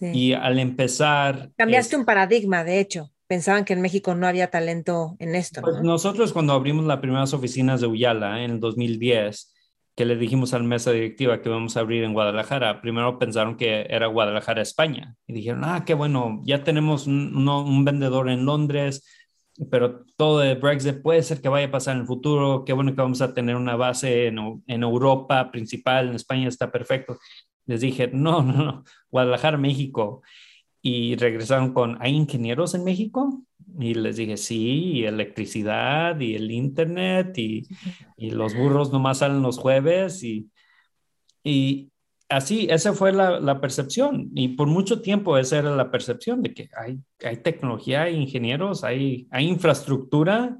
Y 0.00 0.32
al 0.32 0.58
empezar... 0.58 1.50
Cambiaste 1.56 1.96
un 1.96 2.04
paradigma, 2.04 2.62
de 2.62 2.78
hecho. 2.78 3.10
Pensaban 3.26 3.64
que 3.64 3.72
en 3.72 3.82
México 3.82 4.14
no 4.14 4.26
había 4.26 4.50
talento 4.50 5.16
en 5.18 5.34
esto. 5.34 5.60
Pues 5.60 5.82
nosotros 5.82 6.32
cuando 6.32 6.52
abrimos 6.52 6.84
las 6.84 7.00
primeras 7.00 7.34
oficinas 7.34 7.80
de 7.80 7.86
Uyala 7.86 8.42
en 8.42 8.52
el 8.52 8.60
2010, 8.60 9.54
que 9.94 10.04
le 10.04 10.16
dijimos 10.16 10.54
al 10.54 10.62
mesa 10.62 10.92
directiva 10.92 11.42
que 11.42 11.48
vamos 11.48 11.76
a 11.76 11.80
abrir 11.80 12.04
en 12.04 12.12
Guadalajara, 12.12 12.80
primero 12.80 13.18
pensaron 13.18 13.56
que 13.56 13.86
era 13.90 14.06
Guadalajara, 14.06 14.62
España. 14.62 15.16
Y 15.26 15.32
dijeron, 15.32 15.64
ah, 15.64 15.84
qué 15.84 15.94
bueno, 15.94 16.40
ya 16.44 16.62
tenemos 16.62 17.06
un, 17.06 17.46
un 17.48 17.84
vendedor 17.84 18.30
en 18.30 18.46
Londres, 18.46 19.04
pero 19.70 20.04
todo 20.16 20.40
de 20.40 20.54
Brexit 20.54 21.02
puede 21.02 21.22
ser 21.22 21.40
que 21.40 21.48
vaya 21.48 21.66
a 21.66 21.70
pasar 21.70 21.96
en 21.96 22.02
el 22.02 22.06
futuro. 22.06 22.64
Qué 22.64 22.72
bueno 22.72 22.94
que 22.94 23.02
vamos 23.02 23.20
a 23.20 23.34
tener 23.34 23.56
una 23.56 23.76
base 23.76 24.26
en, 24.26 24.62
en 24.66 24.82
Europa 24.82 25.50
principal, 25.50 26.08
en 26.08 26.14
España 26.14 26.48
está 26.48 26.70
perfecto. 26.70 27.18
Les 27.66 27.80
dije, 27.80 28.08
no, 28.12 28.42
no, 28.42 28.64
no, 28.64 28.84
Guadalajara, 29.10 29.58
México. 29.58 30.22
Y 30.80 31.16
regresaron 31.16 31.72
con, 31.74 31.98
¿hay 32.00 32.14
ingenieros 32.14 32.74
en 32.74 32.84
México? 32.84 33.42
Y 33.78 33.94
les 33.94 34.16
dije, 34.16 34.36
sí, 34.36 34.92
y 34.92 35.04
electricidad 35.04 36.18
y 36.20 36.34
el 36.34 36.50
internet 36.50 37.36
y, 37.36 37.66
y 38.16 38.30
los 38.30 38.54
burros 38.54 38.92
nomás 38.92 39.18
salen 39.18 39.42
los 39.42 39.58
jueves 39.58 40.22
y, 40.22 40.50
y, 41.44 41.90
así, 42.28 42.68
esa 42.70 42.92
fue 42.92 43.12
la, 43.12 43.60
percepción 43.60 44.30
y 44.34 44.48
por 44.48 44.68
mucho 44.68 45.00
tiempo 45.00 45.38
esa 45.38 45.58
era 45.58 45.74
la 45.74 45.90
percepción 45.90 46.42
de 46.42 46.54
que 46.54 46.68
hay, 46.76 47.00
hay 47.24 47.38
tecnología, 47.38 48.02
hay 48.02 48.16
ingenieros, 48.16 48.84
hay, 48.84 49.26
hay 49.30 49.46
infraestructura 49.46 50.58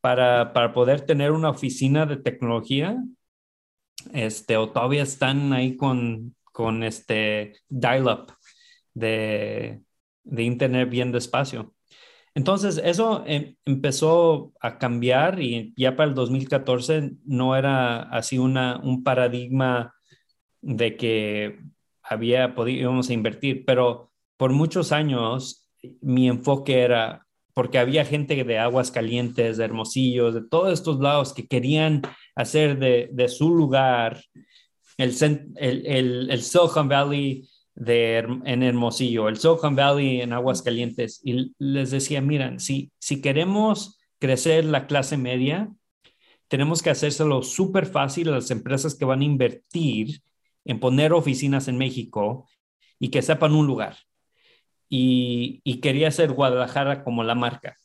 para, 0.00 0.52
para, 0.52 0.72
poder 0.72 1.00
tener 1.02 1.32
una 1.32 1.50
oficina 1.50 2.06
de 2.06 2.16
tecnología, 2.18 3.02
este, 4.12 4.56
o 4.56 4.70
todavía 4.70 5.02
están 5.02 5.52
ahí 5.52 5.76
con, 5.76 6.34
con 6.44 6.82
este 6.82 7.54
dial-up 7.68 8.32
de, 8.94 9.82
de 10.24 10.42
internet 10.42 10.88
bien 10.90 11.12
despacio. 11.12 11.74
Entonces, 12.36 12.78
eso 12.84 13.24
em, 13.26 13.56
empezó 13.64 14.52
a 14.60 14.78
cambiar 14.78 15.40
y 15.40 15.72
ya 15.76 15.96
para 15.96 16.10
el 16.10 16.14
2014 16.14 17.12
no 17.24 17.56
era 17.56 18.02
así 18.02 18.36
una, 18.38 18.78
un 18.78 19.02
paradigma 19.02 19.95
de 20.66 20.96
que 20.96 21.60
había 22.02 22.54
podido 22.54 22.92
invertir, 23.08 23.64
pero 23.64 24.10
por 24.36 24.52
muchos 24.52 24.90
años 24.90 25.68
mi 26.00 26.28
enfoque 26.28 26.80
era 26.80 27.26
porque 27.54 27.78
había 27.78 28.04
gente 28.04 28.42
de 28.44 28.58
Aguas 28.58 28.90
Calientes, 28.90 29.56
de 29.56 29.64
Hermosillo, 29.64 30.32
de 30.32 30.42
todos 30.42 30.72
estos 30.72 30.98
lados 30.98 31.32
que 31.32 31.46
querían 31.46 32.02
hacer 32.34 32.78
de, 32.78 33.28
su 33.28 33.54
lugar 33.54 34.20
el, 34.98 35.14
el, 35.56 36.30
el, 36.30 36.42
Silicon 36.42 36.88
Valley 36.88 37.48
de, 37.74 38.18
en 38.44 38.62
Hermosillo, 38.62 39.28
el 39.28 39.38
Silicon 39.38 39.74
Valley 39.74 40.20
en 40.20 40.34
Aguas 40.34 40.60
Calientes. 40.60 41.20
Y 41.24 41.54
les 41.58 41.92
decía, 41.92 42.20
miren, 42.20 42.60
si, 42.60 42.90
si 42.98 43.22
queremos 43.22 43.98
crecer 44.18 44.66
la 44.66 44.86
clase 44.86 45.16
media, 45.16 45.72
tenemos 46.48 46.82
que 46.82 46.90
hacérselo 46.90 47.42
súper 47.42 47.86
fácil 47.86 48.28
a 48.28 48.32
las 48.32 48.50
empresas 48.50 48.94
que 48.94 49.06
van 49.06 49.20
a 49.20 49.24
invertir 49.24 50.20
en 50.66 50.80
poner 50.80 51.12
oficinas 51.12 51.68
en 51.68 51.78
México 51.78 52.48
y 52.98 53.08
que 53.08 53.22
sepan 53.22 53.54
un 53.54 53.66
lugar. 53.66 53.96
Y, 54.88 55.62
quería 55.80 56.08
hacer 56.08 56.32
Guadalajara 56.32 57.04
como 57.04 57.24
la 57.24 57.34
marca. 57.34 57.76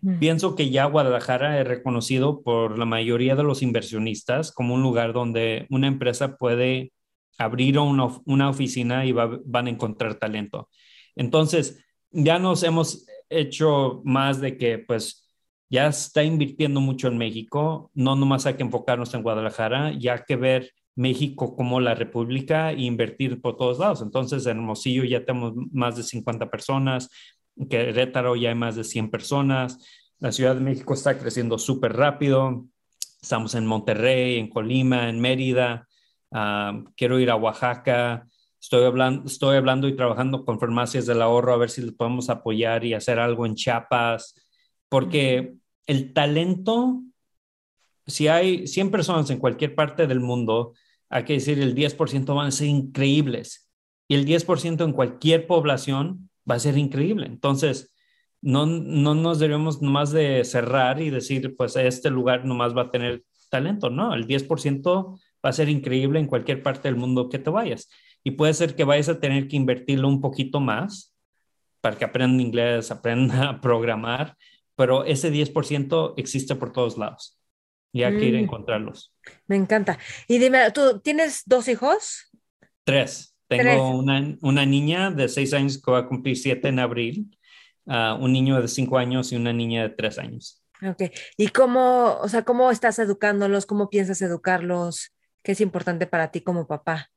Mm. 0.00 0.18
Pienso 0.18 0.56
que 0.56 0.70
ya 0.70 0.84
Guadalajara 0.86 1.60
es 1.60 1.66
reconocido 1.66 2.42
por 2.42 2.78
la 2.78 2.84
mayoría 2.84 3.36
de 3.36 3.42
los 3.42 3.62
inversionistas 3.62 4.52
como 4.52 4.74
un 4.74 4.82
lugar 4.82 5.12
donde 5.12 5.66
una 5.70 5.88
empresa 5.88 6.36
puede 6.36 6.92
abrir 7.38 7.78
una, 7.78 8.08
una 8.24 8.48
oficina 8.48 9.04
y 9.06 9.12
van 9.12 9.66
a 9.66 9.70
encontrar 9.70 10.14
talento. 10.14 10.68
Entonces, 11.16 11.84
ya 12.10 12.38
nos 12.38 12.62
hemos 12.62 13.06
hecho 13.28 14.02
más 14.04 14.40
de 14.40 14.56
que, 14.56 14.78
pues, 14.78 15.24
ya 15.68 15.88
está 15.88 16.22
invirtiendo 16.22 16.80
mucho 16.80 17.08
en 17.08 17.18
México, 17.18 17.90
no 17.94 18.14
nomás 18.14 18.46
hay 18.46 18.54
que 18.54 18.62
enfocarnos 18.62 19.12
en 19.14 19.22
Guadalajara, 19.22 19.92
ya 19.98 20.24
que 20.24 20.36
ver 20.36 20.72
México 20.96 21.56
como 21.56 21.80
la 21.80 21.94
República 21.94 22.70
e 22.72 22.82
invertir 22.82 23.40
por 23.40 23.56
todos 23.56 23.78
lados. 23.78 24.02
Entonces, 24.02 24.46
en 24.46 24.58
Hermosillo 24.58 25.04
ya 25.04 25.24
tenemos 25.24 25.54
más 25.72 25.96
de 25.96 26.02
50 26.02 26.50
personas, 26.50 27.10
en 27.56 27.68
Querétaro 27.68 28.36
ya 28.36 28.50
hay 28.50 28.54
más 28.54 28.76
de 28.76 28.84
100 28.84 29.10
personas, 29.10 29.78
la 30.18 30.32
Ciudad 30.32 30.54
de 30.54 30.60
México 30.60 30.94
está 30.94 31.18
creciendo 31.18 31.58
súper 31.58 31.94
rápido, 31.94 32.66
estamos 33.20 33.54
en 33.54 33.66
Monterrey, 33.66 34.38
en 34.38 34.48
Colima, 34.48 35.08
en 35.08 35.20
Mérida, 35.20 35.86
ah, 36.32 36.82
quiero 36.96 37.18
ir 37.18 37.30
a 37.30 37.36
Oaxaca, 37.36 38.26
estoy 38.60 38.84
hablando, 38.84 39.26
estoy 39.26 39.56
hablando 39.56 39.88
y 39.88 39.96
trabajando 39.96 40.44
con 40.44 40.58
farmacias 40.58 41.06
del 41.06 41.22
ahorro 41.22 41.52
a 41.52 41.58
ver 41.58 41.70
si 41.70 41.82
les 41.82 41.92
podemos 41.92 42.30
apoyar 42.30 42.84
y 42.84 42.94
hacer 42.94 43.18
algo 43.18 43.46
en 43.46 43.54
Chiapas, 43.54 44.34
porque 44.88 45.54
el 45.86 46.12
talento 46.12 47.02
si 48.06 48.28
hay 48.28 48.66
100 48.66 48.90
personas 48.90 49.30
en 49.30 49.38
cualquier 49.38 49.74
parte 49.74 50.06
del 50.06 50.20
mundo, 50.20 50.74
hay 51.14 51.24
que 51.24 51.34
decir 51.34 51.60
el 51.60 51.76
10% 51.76 52.34
van 52.34 52.48
a 52.48 52.50
ser 52.50 52.66
increíbles 52.66 53.70
y 54.08 54.16
el 54.16 54.26
10% 54.26 54.84
en 54.84 54.92
cualquier 54.92 55.46
población 55.46 56.28
va 56.50 56.56
a 56.56 56.58
ser 56.58 56.76
increíble. 56.76 57.26
Entonces, 57.26 57.94
no, 58.42 58.66
no 58.66 59.14
nos 59.14 59.38
debemos 59.38 59.80
nomás 59.80 60.10
de 60.10 60.44
cerrar 60.44 61.00
y 61.00 61.10
decir, 61.10 61.54
pues 61.56 61.76
este 61.76 62.10
lugar 62.10 62.44
nomás 62.44 62.76
va 62.76 62.82
a 62.82 62.90
tener 62.90 63.22
talento, 63.48 63.90
no, 63.90 64.12
el 64.12 64.26
10% 64.26 65.20
va 65.44 65.50
a 65.50 65.52
ser 65.52 65.68
increíble 65.68 66.18
en 66.18 66.26
cualquier 66.26 66.64
parte 66.64 66.88
del 66.88 66.96
mundo 66.96 67.28
que 67.28 67.38
te 67.38 67.48
vayas. 67.48 67.88
Y 68.24 68.32
puede 68.32 68.52
ser 68.52 68.74
que 68.74 68.82
vayas 68.82 69.08
a 69.08 69.20
tener 69.20 69.46
que 69.46 69.54
invertirlo 69.54 70.08
un 70.08 70.20
poquito 70.20 70.58
más 70.58 71.14
para 71.80 71.96
que 71.96 72.04
aprendan 72.04 72.40
inglés, 72.40 72.90
aprendan 72.90 73.42
a 73.46 73.60
programar, 73.60 74.36
pero 74.74 75.04
ese 75.04 75.32
10% 75.32 76.14
existe 76.16 76.56
por 76.56 76.72
todos 76.72 76.98
lados 76.98 77.38
y 77.94 78.02
hay 78.02 78.18
que 78.18 78.24
ir 78.24 78.34
a 78.34 78.40
mm. 78.40 78.44
encontrarlos. 78.44 79.14
Me 79.46 79.54
encanta. 79.54 79.98
Y 80.26 80.38
dime, 80.38 80.68
¿tú 80.72 80.98
tienes 80.98 81.44
dos 81.46 81.68
hijos? 81.68 82.28
Tres. 82.82 83.36
Tengo 83.46 83.98
Una, 83.98 84.36
una, 84.42 84.66
niña 84.66 85.12
de 85.12 85.28
seis 85.28 85.54
años 85.54 85.80
que 85.80 85.90
va 85.92 85.98
a 86.00 86.08
cumplir 86.08 86.36
siete 86.36 86.68
en 86.68 86.80
abril, 86.80 87.38
uh, 87.86 88.16
un 88.18 88.32
niño 88.32 88.60
de 88.60 88.66
cinco 88.66 88.98
años 88.98 89.30
y 89.30 89.36
una 89.36 89.52
niña 89.52 89.84
de 89.84 89.90
tres 89.90 90.18
años. 90.18 90.60
Ok. 90.82 91.04
¿Y 91.36 91.48
cómo, 91.48 92.18
o 92.20 92.28
sea, 92.28 92.42
cómo 92.42 92.72
estás 92.72 92.98
educándolos? 92.98 93.64
¿Cómo 93.64 93.88
piensas 93.88 94.20
educarlos? 94.22 95.14
¿Qué 95.44 95.52
es 95.52 95.60
importante 95.60 96.08
para 96.08 96.32
ti 96.32 96.40
como 96.40 96.66
papá? 96.66 97.12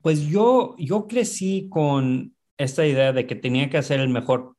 Pues 0.00 0.22
yo, 0.22 0.74
yo 0.78 1.06
crecí 1.06 1.68
con 1.68 2.34
esta 2.56 2.86
idea 2.86 3.12
de 3.12 3.26
que 3.26 3.34
tenía 3.34 3.68
que 3.68 3.76
hacer 3.76 4.00
el 4.00 4.08
mejor 4.08 4.56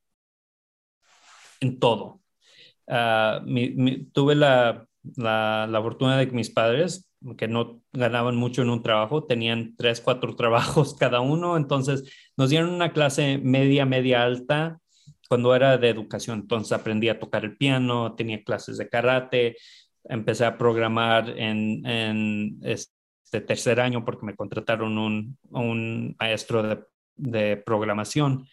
en 1.59 1.79
todo. 1.79 2.21
Ah, 2.87 3.43
tuve 4.13 4.35
la, 4.35 4.87
la, 5.15 5.79
fortuna 5.81 6.17
de 6.17 6.27
que 6.27 6.35
mis 6.35 6.49
padres 6.49 7.09
que 7.37 7.47
no 7.47 7.81
ganaban 7.91 8.35
mucho 8.35 8.61
en 8.61 8.69
un 8.69 8.83
trabajo, 8.83 9.23
tenían 9.25 9.75
tres, 9.77 10.01
cuatro 10.01 10.35
trabajos 10.35 10.95
cada 10.95 11.21
uno, 11.21 11.57
entonces 11.57 12.03
nos 12.37 12.49
dieron 12.49 12.69
una 12.69 12.93
clase 12.93 13.39
media, 13.39 13.85
media 13.85 14.23
alta 14.23 14.79
cuando 15.27 15.55
era 15.55 15.77
de 15.77 15.89
educación, 15.89 16.41
entonces 16.41 16.71
aprendí 16.71 17.09
a 17.09 17.19
tocar 17.19 17.45
el 17.45 17.57
piano, 17.57 18.13
tenía 18.15 18.43
clases 18.43 18.77
de 18.77 18.89
karate, 18.89 19.57
empecé 20.03 20.45
a 20.45 20.57
programar 20.57 21.33
en, 21.37 22.59
este 22.61 23.41
tercer 23.41 23.79
año 23.79 24.05
porque 24.05 24.25
me 24.25 24.35
contrataron 24.35 24.97
un, 24.97 26.15
maestro 26.19 26.85
de, 27.15 27.57
programación. 27.57 28.47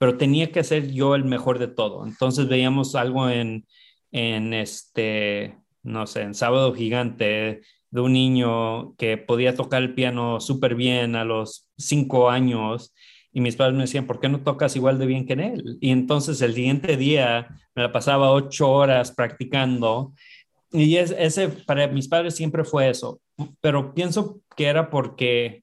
Pero 0.00 0.16
tenía 0.16 0.50
que 0.50 0.64
ser 0.64 0.90
yo 0.90 1.14
el 1.14 1.26
mejor 1.26 1.58
de 1.58 1.68
todo. 1.68 2.06
Entonces 2.06 2.48
veíamos 2.48 2.94
algo 2.94 3.28
en, 3.28 3.66
en 4.12 4.54
este, 4.54 5.58
no 5.82 6.06
sé, 6.06 6.22
en 6.22 6.32
Sábado 6.32 6.72
Gigante 6.72 7.60
de 7.90 8.00
un 8.00 8.14
niño 8.14 8.94
que 8.96 9.18
podía 9.18 9.54
tocar 9.54 9.82
el 9.82 9.94
piano 9.94 10.40
súper 10.40 10.74
bien 10.74 11.16
a 11.16 11.26
los 11.26 11.68
cinco 11.76 12.30
años 12.30 12.94
y 13.30 13.42
mis 13.42 13.56
padres 13.56 13.74
me 13.74 13.82
decían, 13.82 14.06
¿por 14.06 14.20
qué 14.20 14.30
no 14.30 14.42
tocas 14.42 14.74
igual 14.74 14.98
de 14.98 15.04
bien 15.04 15.26
que 15.26 15.34
él? 15.34 15.76
Y 15.82 15.90
entonces 15.90 16.40
el 16.40 16.54
siguiente 16.54 16.96
día 16.96 17.48
me 17.74 17.82
la 17.82 17.92
pasaba 17.92 18.32
ocho 18.32 18.70
horas 18.70 19.12
practicando 19.12 20.14
y 20.72 20.96
es, 20.96 21.10
ese 21.10 21.50
para 21.50 21.88
mis 21.88 22.08
padres 22.08 22.34
siempre 22.34 22.64
fue 22.64 22.88
eso, 22.88 23.20
pero 23.60 23.92
pienso 23.92 24.40
que 24.56 24.64
era 24.64 24.88
porque 24.88 25.62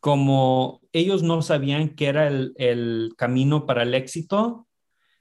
como 0.00 0.81
ellos 0.92 1.22
no 1.22 1.42
sabían 1.42 1.94
que 1.94 2.06
era 2.06 2.28
el, 2.28 2.52
el 2.56 3.14
camino 3.16 3.66
para 3.66 3.82
el 3.82 3.94
éxito, 3.94 4.66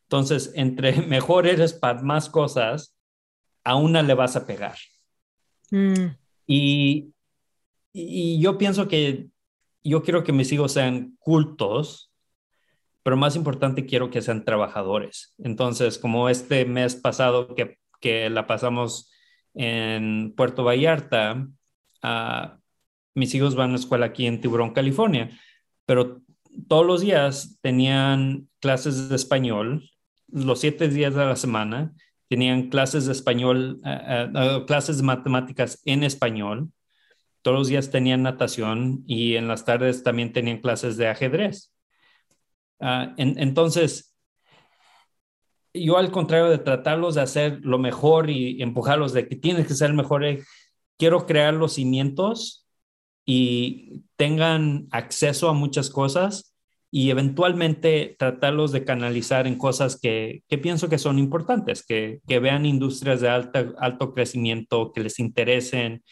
entonces 0.03 0.51
entre 0.55 1.01
mejor 1.07 1.47
eres 1.47 1.73
para 1.73 2.01
más 2.01 2.29
cosas, 2.29 2.95
a 3.63 3.75
una 3.75 4.01
le 4.01 4.13
vas 4.13 4.35
a 4.35 4.45
pegar. 4.45 4.75
Mm. 5.71 6.15
Y, 6.47 7.13
y 7.93 8.39
yo 8.41 8.57
pienso 8.57 8.87
que 8.87 9.27
yo 9.83 10.03
quiero 10.03 10.23
que 10.23 10.33
mis 10.33 10.51
hijos 10.51 10.73
sean 10.73 11.15
cultos, 11.19 12.11
pero 13.03 13.17
más 13.17 13.35
importante 13.35 13.85
quiero 13.85 14.09
que 14.09 14.21
sean 14.21 14.45
trabajadores. 14.45 15.33
Entonces, 15.39 15.97
como 15.97 16.29
este 16.29 16.65
mes 16.65 16.95
pasado 16.95 17.55
que, 17.55 17.79
que 17.99 18.29
la 18.29 18.45
pasamos 18.45 19.11
en 19.53 20.33
Puerto 20.35 20.63
Vallarta, 20.63 21.47
uh, 22.03 22.59
mis 23.15 23.33
hijos 23.33 23.55
van 23.55 23.69
a 23.69 23.73
la 23.73 23.79
escuela 23.79 24.07
aquí 24.07 24.27
en 24.27 24.39
Tiburón, 24.39 24.73
California, 24.73 25.29
pero 25.91 26.21
todos 26.69 26.85
los 26.85 27.01
días 27.01 27.59
tenían 27.59 28.47
clases 28.61 29.09
de 29.09 29.15
español, 29.17 29.89
los 30.29 30.61
siete 30.61 30.87
días 30.87 31.13
de 31.13 31.25
la 31.25 31.35
semana, 31.35 31.93
tenían 32.29 32.69
clases 32.69 33.07
de 33.07 33.11
español, 33.11 33.81
uh, 33.83 34.59
uh, 34.61 34.65
clases 34.65 34.95
de 34.95 35.03
matemáticas 35.03 35.81
en 35.83 36.03
español, 36.03 36.71
todos 37.41 37.57
los 37.57 37.67
días 37.67 37.91
tenían 37.91 38.23
natación 38.23 39.03
y 39.05 39.35
en 39.35 39.49
las 39.49 39.65
tardes 39.65 40.01
también 40.01 40.31
tenían 40.31 40.61
clases 40.61 40.95
de 40.95 41.09
ajedrez. 41.09 41.73
Ah, 42.79 43.13
entonces, 43.17 44.15
yo 45.73 45.97
al 45.97 46.09
contrario 46.09 46.49
de 46.49 46.59
tratarlos 46.59 47.15
de 47.15 47.21
hacer 47.21 47.59
lo 47.63 47.79
mejor 47.79 48.29
y 48.29 48.61
empujarlos 48.61 49.11
de 49.11 49.27
que 49.27 49.35
tienes 49.35 49.67
que 49.67 49.73
ser 49.73 49.91
mejor, 49.91 50.23
eh, 50.23 50.41
quiero 50.97 51.25
crear 51.25 51.53
los 51.53 51.73
cimientos 51.73 52.60
y 53.33 54.03
tengan 54.17 54.89
acceso 54.91 55.47
a 55.47 55.53
muchas 55.53 55.89
cosas 55.89 56.53
y 56.91 57.11
eventualmente 57.11 58.17
tratarlos 58.19 58.73
de 58.73 58.83
canalizar 58.83 59.47
en 59.47 59.57
cosas 59.57 59.97
que, 59.97 60.43
que 60.49 60.57
pienso 60.57 60.89
que 60.89 60.97
son 60.97 61.17
importantes, 61.17 61.85
que, 61.85 62.19
que 62.27 62.39
vean 62.39 62.65
industrias 62.65 63.21
de 63.21 63.29
alta, 63.29 63.71
alto 63.77 64.13
crecimiento, 64.13 64.91
que 64.91 64.99
les 64.99 65.17
interesen, 65.17 66.03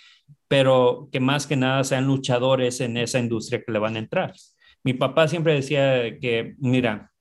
pero 0.48 1.10
que 1.12 1.20
más 1.20 1.46
que 1.46 1.58
nada 1.58 1.84
sean 1.84 2.08
luchadores 2.08 2.80
en 2.80 2.96
esa 2.96 3.20
industria 3.20 3.62
que 3.66 3.74
le 3.74 3.80
van 3.80 3.98
a 3.98 4.00
entrar. 4.00 4.34
Mi 4.82 4.94
papá 4.94 5.28
siempre 5.28 5.56
decía 5.56 6.18
que, 6.22 6.56
mira, 6.58 7.12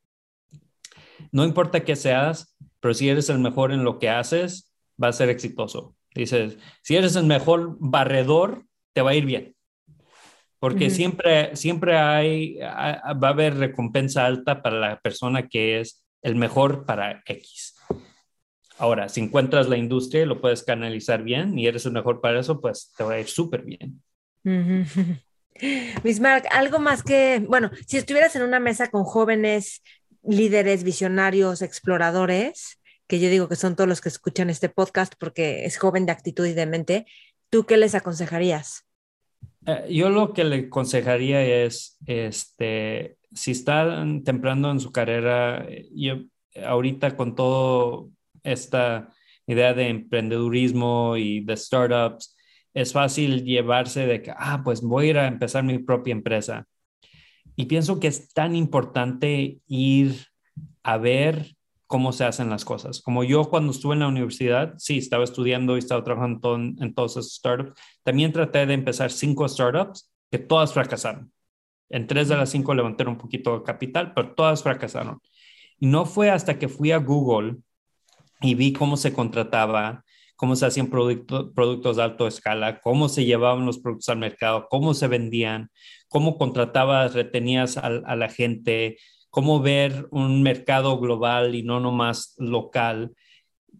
no 1.33 1.45
importa 1.45 1.81
qué 1.81 1.97
seas, 1.97 2.57
pero 2.79 2.95
si 2.95 3.09
eres 3.09 3.31
el 3.31 3.41
mejor 3.41 3.73
en 3.73 3.83
lo 3.83 3.99
que 3.99 4.11
haces, 4.11 4.73
va 5.03 5.09
a 5.09 5.12
ser 5.12 5.29
exitoso. 5.29 5.97
Dices, 6.15 6.57
si 6.83 6.95
eres 6.95 7.16
el 7.16 7.27
mejor 7.27 7.77
barredor, 7.81 8.65
te 8.93 9.03
va 9.03 9.11
a 9.11 9.16
ir 9.16 9.27
bien. 9.27 9.58
Porque 10.61 10.91
siempre, 10.91 11.55
siempre 11.55 11.97
hay, 11.97 12.59
va 12.59 13.29
a 13.29 13.31
haber 13.31 13.57
recompensa 13.57 14.27
alta 14.27 14.61
para 14.61 14.79
la 14.79 15.01
persona 15.01 15.47
que 15.47 15.81
es 15.81 16.05
el 16.23 16.35
mejor 16.35 16.85
para 16.85 17.23
X. 17.27 17.77
Ahora, 18.79 19.09
si 19.09 19.21
encuentras 19.21 19.69
la 19.69 19.77
industria 19.77 20.23
y 20.23 20.27
lo 20.27 20.41
puedes 20.41 20.63
canalizar 20.63 21.23
bien 21.23 21.59
y 21.59 21.67
eres 21.67 21.87
el 21.87 21.93
mejor 21.93 22.21
para 22.21 22.41
eso, 22.41 22.61
pues 22.61 22.93
te 22.97 23.05
va 23.05 23.15
a 23.15 23.21
ir 23.21 23.27
súper 23.27 23.63
bien. 23.63 24.03
Bismarck, 26.03 26.47
algo 26.51 26.79
más 26.79 27.03
que, 27.03 27.45
bueno, 27.47 27.71
si 27.87 27.97
estuvieras 27.97 28.35
en 28.37 28.43
una 28.43 28.61
mesa 28.61 28.89
con 28.89 29.05
jóvenes 29.05 29.83
líderes, 30.23 30.85
visionarios, 30.85 31.63
exploradores, 31.63 32.81
que 33.07 33.19
yo 33.19 33.31
digo 33.31 33.49
que 33.49 33.57
son 33.57 33.75
todos 33.75 33.89
los 33.89 34.01
que 34.01 34.11
escuchan 34.11 34.51
este 34.51 34.69
podcast 34.69 35.15
porque 35.19 35.65
es 35.65 35.79
joven 35.79 36.07
de 36.07 36.13
actitud 36.13 36.47
y 36.47 36.55
de 36.55 36.67
mente, 36.67 37.07
¿tú 37.51 37.65
qué 37.65 37.77
les 37.77 37.95
aconsejarías? 37.95 38.88
Eh, 39.67 39.87
yo 39.91 40.11
lo 40.11 40.33
que 40.33 40.45
le 40.45 40.67
aconsejaría 40.67 41.45
es, 41.65 41.99
este, 42.07 43.19
si 43.33 43.53
están 43.53 44.25
temprano 44.25 44.71
en 44.71 44.81
su 44.81 44.93
carrera, 44.93 45.67
yo 45.95 46.23
ahorita 46.65 47.17
con 47.17 47.35
todo 47.35 48.11
esta 48.43 49.13
idea 49.47 49.75
de 49.75 49.89
emprendedurismo 49.89 51.17
y 51.17 51.41
de 51.41 51.57
startups, 51.57 52.37
es 52.75 52.93
fácil 52.93 53.45
llevarse 53.45 54.07
de 54.07 54.23
que, 54.23 54.33
ah, 54.37 54.63
pues 54.63 54.83
voy 54.83 55.11
a 55.11 55.23
a 55.25 55.27
empezar 55.27 55.65
mi 55.65 55.79
propia 55.79 56.13
empresa. 56.13 56.67
Y 57.57 57.67
pienso 57.67 57.99
que 57.99 58.07
es 58.09 58.33
tan 58.33 58.55
importante 58.55 59.59
ir 59.67 60.27
a 60.83 60.97
ver 60.97 61.57
cómo 61.89 62.12
se 62.12 62.24
hacen 62.24 62.48
las 62.51 62.65
cosas. 62.65 63.02
Como 63.02 63.24
yo 63.24 63.51
cuando 63.51 63.73
estuve 63.73 63.94
en 63.94 64.01
la 64.01 64.09
universidad, 64.09 64.74
sí, 64.78 64.98
estaba 64.98 65.24
estudiando 65.24 65.74
y 65.74 65.81
estaba 65.81 66.05
trabajando 66.05 66.55
en, 66.55 66.77
en 66.81 66.94
todos 66.94 67.16
esos 67.16 67.35
startups. 67.35 67.73
También 68.05 68.32
traté 68.32 68.65
de 68.65 68.74
empezar 68.74 69.10
cinco 69.10 69.48
startups 69.48 70.09
que 70.31 70.39
todas 70.39 70.73
fracasaron. 70.73 71.32
En 71.90 72.06
tres 72.06 72.28
de 72.28 72.36
las 72.36 72.51
cinco 72.51 72.74
levanté 72.74 73.05
un 73.05 73.19
poquito 73.19 73.59
de 73.59 73.65
capital, 73.65 74.12
pero 74.15 74.35
todas 74.35 74.62
fracasaron. 74.62 75.20
Y 75.81 75.86
no 75.86 76.05
fue 76.05 76.31
hasta 76.31 76.59
que 76.59 76.69
fui 76.69 76.93
a 76.93 76.98
Google 76.98 77.56
y 78.40 78.55
vi 78.55 78.73
cómo 78.73 78.97
se 78.97 79.12
contrataba, 79.12 80.05
cómo 80.36 80.55
se 80.55 80.66
hacían 80.66 80.89
productos 80.89 81.97
de 81.97 82.02
alta 82.02 82.28
escala, 82.28 82.81
cómo 82.81 83.09
se 83.09 83.24
llevaban 83.24 83.66
los 83.66 83.78
productos 83.78 84.09
al 84.09 84.19
mercado, 84.19 84.69
cómo 84.69 84.94
se 84.94 85.09
vendían, 85.09 85.70
cómo 86.09 86.39
contratabas, 86.39 87.15
retenías 87.15 87.77
a, 87.77 87.90
la 87.90 88.28
gente, 88.28 88.98
cómo 89.31 89.61
ver 89.61 90.09
un 90.11 90.43
mercado 90.43 90.99
global 90.99 91.55
y 91.55 91.63
no 91.63 91.81
nomás 91.81 92.35
local, 92.39 93.15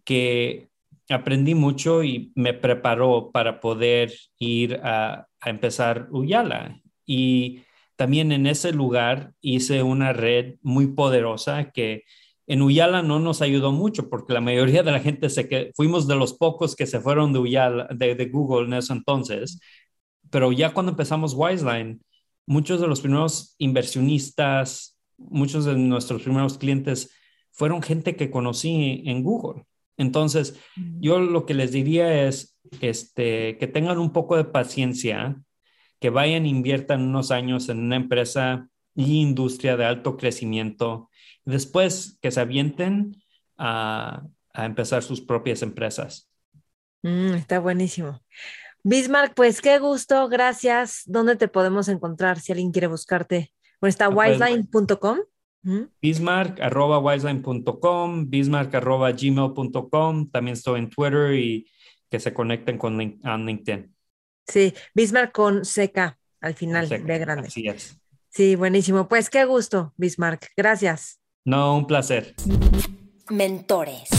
que 0.03 0.69
aprendí 1.09 1.55
mucho 1.55 2.03
y 2.03 2.31
me 2.35 2.53
preparó 2.53 3.31
para 3.31 3.59
poder 3.59 4.13
ir 4.37 4.79
a, 4.83 5.27
a 5.39 5.49
empezar 5.49 6.07
Uyala. 6.11 6.81
Y 7.05 7.61
también 7.95 8.31
en 8.31 8.47
ese 8.47 8.71
lugar 8.71 9.33
hice 9.41 9.83
una 9.83 10.13
red 10.13 10.55
muy 10.61 10.87
poderosa 10.87 11.71
que 11.71 12.03
en 12.47 12.61
Uyala 12.63 13.03
no 13.03 13.19
nos 13.19 13.41
ayudó 13.41 13.71
mucho 13.71 14.09
porque 14.09 14.33
la 14.33 14.41
mayoría 14.41 14.81
de 14.83 14.91
la 14.91 14.99
gente 14.99 15.29
se 15.29 15.47
que 15.47 15.71
fuimos 15.75 16.07
de 16.07 16.15
los 16.15 16.33
pocos 16.33 16.75
que 16.75 16.87
se 16.87 16.99
fueron 16.99 17.31
de 17.31 17.39
Uyala, 17.39 17.87
de, 17.91 18.15
de 18.15 18.25
Google 18.25 18.65
en 18.65 18.73
ese 18.73 18.93
entonces, 18.93 19.59
pero 20.31 20.51
ya 20.51 20.73
cuando 20.73 20.91
empezamos 20.91 21.35
Wiseline, 21.35 22.01
muchos 22.47 22.81
de 22.81 22.87
los 22.87 23.01
primeros 23.01 23.55
inversionistas, 23.59 24.98
muchos 25.19 25.65
de 25.65 25.75
nuestros 25.75 26.23
primeros 26.23 26.57
clientes 26.57 27.11
fueron 27.51 27.81
gente 27.81 28.15
que 28.15 28.31
conocí 28.31 29.03
en 29.05 29.23
Google. 29.23 29.65
Entonces, 29.97 30.57
yo 31.01 31.19
lo 31.19 31.45
que 31.45 31.53
les 31.53 31.71
diría 31.71 32.25
es 32.25 32.57
este, 32.79 33.57
que 33.57 33.67
tengan 33.67 33.97
un 33.97 34.13
poco 34.13 34.37
de 34.37 34.45
paciencia, 34.45 35.41
que 35.99 36.09
vayan 36.09 36.45
e 36.45 36.49
inviertan 36.49 37.01
unos 37.01 37.31
años 37.31 37.67
en 37.67 37.79
una 37.79 37.97
empresa 37.97 38.69
y 38.95 39.21
industria 39.21 39.75
de 39.75 39.85
alto 39.85 40.15
crecimiento 40.15 41.09
después 41.45 42.17
que 42.21 42.31
se 42.31 42.39
avienten 42.39 43.21
a, 43.57 44.23
empezar 44.53 45.03
sus 45.03 45.21
propias 45.21 45.61
empresas. 45.61 46.29
Mm, 47.01 47.35
está 47.35 47.59
buenísimo. 47.59 48.21
Bismarck, 48.83 49.33
pues 49.33 49.61
qué 49.61 49.79
gusto, 49.79 50.27
gracias. 50.27 51.03
¿Dónde 51.05 51.37
te 51.37 51.47
podemos 51.47 51.87
encontrar 51.87 52.39
si 52.39 52.51
alguien 52.51 52.71
quiere 52.71 52.87
buscarte? 52.87 53.53
Bueno, 53.81 53.89
está 53.89 54.09
wiseline.com. 54.09 55.19
Bismarck 56.01 56.61
arroba 56.61 56.99
wiseline.com, 56.99 58.29
bismarck 58.29 58.75
arroba 58.75 59.11
gmail.com. 59.11 60.29
También 60.31 60.53
estoy 60.53 60.79
en 60.79 60.89
Twitter 60.89 61.33
y 61.33 61.69
que 62.09 62.19
se 62.19 62.33
conecten 62.33 62.77
con 62.77 62.97
LinkedIn. 62.97 63.93
Sí, 64.47 64.73
Bismarck 64.95 65.31
con 65.31 65.61
CK 65.61 66.17
al 66.41 66.53
final, 66.55 66.89
de 66.89 67.19
grande. 67.19 67.47
Así 67.47 67.67
es. 67.67 67.99
Sí, 68.29 68.55
buenísimo. 68.55 69.07
Pues 69.07 69.29
qué 69.29 69.45
gusto, 69.45 69.93
Bismarck. 69.97 70.47
Gracias. 70.55 71.19
No, 71.45 71.77
un 71.77 71.87
placer. 71.87 72.35
Mentores. 73.29 74.09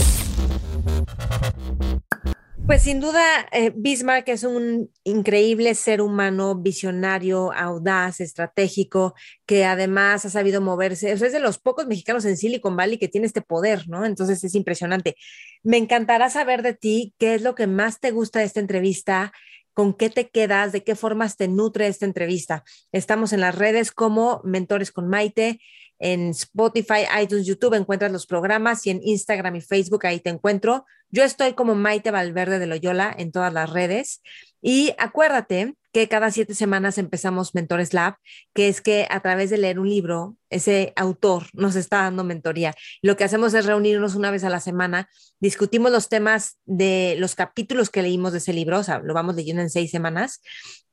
Pues 2.67 2.83
sin 2.83 3.01
duda, 3.01 3.21
eh, 3.51 3.73
Bismarck 3.75 4.29
es 4.29 4.43
un 4.43 4.89
increíble 5.03 5.75
ser 5.75 6.01
humano, 6.01 6.55
visionario, 6.55 7.51
audaz, 7.51 8.21
estratégico, 8.21 9.13
que 9.45 9.65
además 9.65 10.25
ha 10.25 10.29
sabido 10.29 10.61
moverse. 10.61 11.11
es 11.11 11.19
de 11.19 11.39
los 11.39 11.57
pocos 11.57 11.87
mexicanos 11.87 12.23
en 12.23 12.37
Silicon 12.37 12.77
Valley 12.77 12.97
que 12.97 13.09
tiene 13.09 13.27
este 13.27 13.41
poder, 13.41 13.89
¿no? 13.89 14.05
Entonces 14.05 14.43
es 14.43 14.55
impresionante. 14.55 15.15
Me 15.63 15.77
encantará 15.77 16.29
saber 16.29 16.61
de 16.61 16.73
ti 16.73 17.13
qué 17.17 17.35
es 17.35 17.41
lo 17.41 17.55
que 17.55 17.67
más 17.67 17.99
te 17.99 18.11
gusta 18.11 18.39
de 18.39 18.45
esta 18.45 18.61
entrevista, 18.61 19.33
con 19.73 19.93
qué 19.93 20.09
te 20.09 20.29
quedas, 20.29 20.71
de 20.71 20.83
qué 20.83 20.95
formas 20.95 21.37
te 21.37 21.47
nutre 21.47 21.87
esta 21.87 22.05
entrevista. 22.05 22.63
Estamos 22.91 23.33
en 23.33 23.41
las 23.41 23.55
redes 23.55 23.91
como 23.91 24.41
Mentores 24.43 24.91
con 24.91 25.09
Maite 25.09 25.59
en 26.01 26.29
Spotify, 26.31 27.05
iTunes, 27.21 27.45
YouTube 27.45 27.75
encuentras 27.75 28.11
los 28.11 28.25
programas 28.25 28.85
y 28.87 28.89
en 28.89 29.01
Instagram 29.03 29.55
y 29.55 29.61
Facebook 29.61 30.05
ahí 30.07 30.19
te 30.19 30.31
encuentro. 30.31 30.85
Yo 31.11 31.23
estoy 31.23 31.53
como 31.53 31.75
Maite 31.75 32.09
Valverde 32.09 32.57
de 32.57 32.67
Loyola 32.67 33.13
en 33.17 33.31
todas 33.31 33.53
las 33.53 33.69
redes. 33.69 34.21
Y 34.61 34.93
acuérdate 34.97 35.73
que 35.91 36.07
cada 36.07 36.31
siete 36.31 36.55
semanas 36.55 36.97
empezamos 36.97 37.53
Mentores 37.53 37.93
Lab, 37.93 38.15
que 38.53 38.69
es 38.69 38.79
que 38.79 39.07
a 39.09 39.19
través 39.19 39.49
de 39.49 39.57
leer 39.57 39.77
un 39.77 39.89
libro, 39.89 40.37
ese 40.49 40.93
autor 40.95 41.47
nos 41.53 41.75
está 41.75 42.03
dando 42.03 42.23
mentoría. 42.23 42.73
Lo 43.01 43.17
que 43.17 43.25
hacemos 43.25 43.53
es 43.53 43.65
reunirnos 43.65 44.15
una 44.15 44.31
vez 44.31 44.45
a 44.45 44.49
la 44.49 44.61
semana, 44.61 45.09
discutimos 45.41 45.91
los 45.91 46.07
temas 46.07 46.59
de 46.65 47.15
los 47.19 47.35
capítulos 47.35 47.89
que 47.89 48.03
leímos 48.03 48.31
de 48.31 48.37
ese 48.37 48.53
libro, 48.53 48.79
o 48.79 48.83
sea, 48.83 48.99
lo 48.99 49.13
vamos 49.13 49.35
leyendo 49.35 49.61
en 49.61 49.69
seis 49.69 49.91
semanas, 49.91 50.41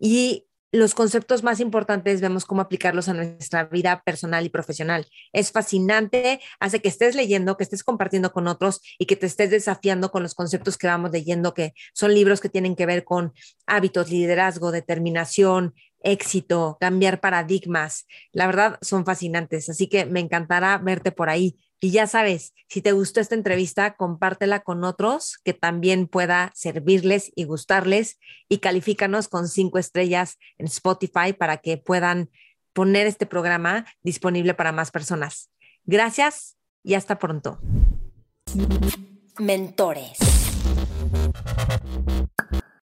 y 0.01 0.48
los 0.71 0.95
conceptos 0.95 1.43
más 1.43 1.61
importantes 1.61 2.21
vemos 2.21 2.45
cómo 2.45 2.61
aplicarlos 2.61 3.09
a 3.09 3.15
nuestra 3.15 3.65
vida 3.65 4.03
personal 4.05 4.45
y 4.45 4.51
profesional. 4.51 5.07
Es 5.33 5.51
fascinante, 5.51 6.41
hace 6.61 6.81
que 6.81 6.89
estés 6.89 7.15
leyendo, 7.15 7.57
que 7.57 7.65
estés 7.65 7.83
compartiendo 7.83 8.33
con 8.33 8.49
otros 8.49 8.81
y 8.99 9.07
que 9.07 9.17
te 9.17 9.27
estés 9.27 9.51
desafiando 9.51 10.11
con 10.11 10.23
los 10.23 10.35
conceptos 10.35 10.77
que 10.77 10.87
vamos 10.87 11.11
leyendo, 11.11 11.55
que 11.55 11.73
son 11.95 12.13
libros 12.13 12.41
que 12.41 12.51
tienen 12.51 12.77
que 12.77 12.87
ver 12.87 13.05
con 13.05 13.33
hábitos, 13.67 14.11
liderazgo, 14.11 14.71
determinación, 14.71 15.75
éxito, 16.01 16.77
cambiar 16.81 17.21
paradigmas. 17.21 18.07
La 18.33 18.47
verdad, 18.47 18.79
son 18.83 19.05
fascinantes, 19.05 19.69
así 19.69 19.89
que 19.89 20.05
me 20.05 20.21
encantará 20.21 20.79
verte 20.79 21.13
por 21.13 21.31
ahí. 21.31 21.57
Y 21.81 21.93
ya 21.93 22.07
sabes, 22.09 22.55
si 22.69 22.83
te 22.83 22.93
gustó 22.93 23.21
esta 23.21 23.37
entrevista, 23.37 23.95
compártela 23.95 24.61
con 24.61 24.83
otros 24.83 25.39
que 25.45 25.55
también 25.55 26.09
pueda 26.09 26.51
servirles 26.55 27.31
y 27.37 27.45
gustarles 27.45 28.19
y 28.49 28.59
califícanos 28.59 29.29
con 29.29 29.49
cinco 29.49 29.79
estrellas 29.79 30.39
en 30.59 30.67
Spotify 30.67 31.33
para 31.39 31.59
que 31.59 31.77
puedan 31.79 32.31
poner 32.73 33.07
este 33.07 33.27
programa 33.27 33.87
disponible 34.03 34.55
para 34.55 34.73
más 34.73 34.91
personas. 34.91 35.51
Gracias 35.85 36.57
y 36.83 36.95
hasta 36.95 37.19
pronto. 37.19 37.61
Mentores. 39.39 40.19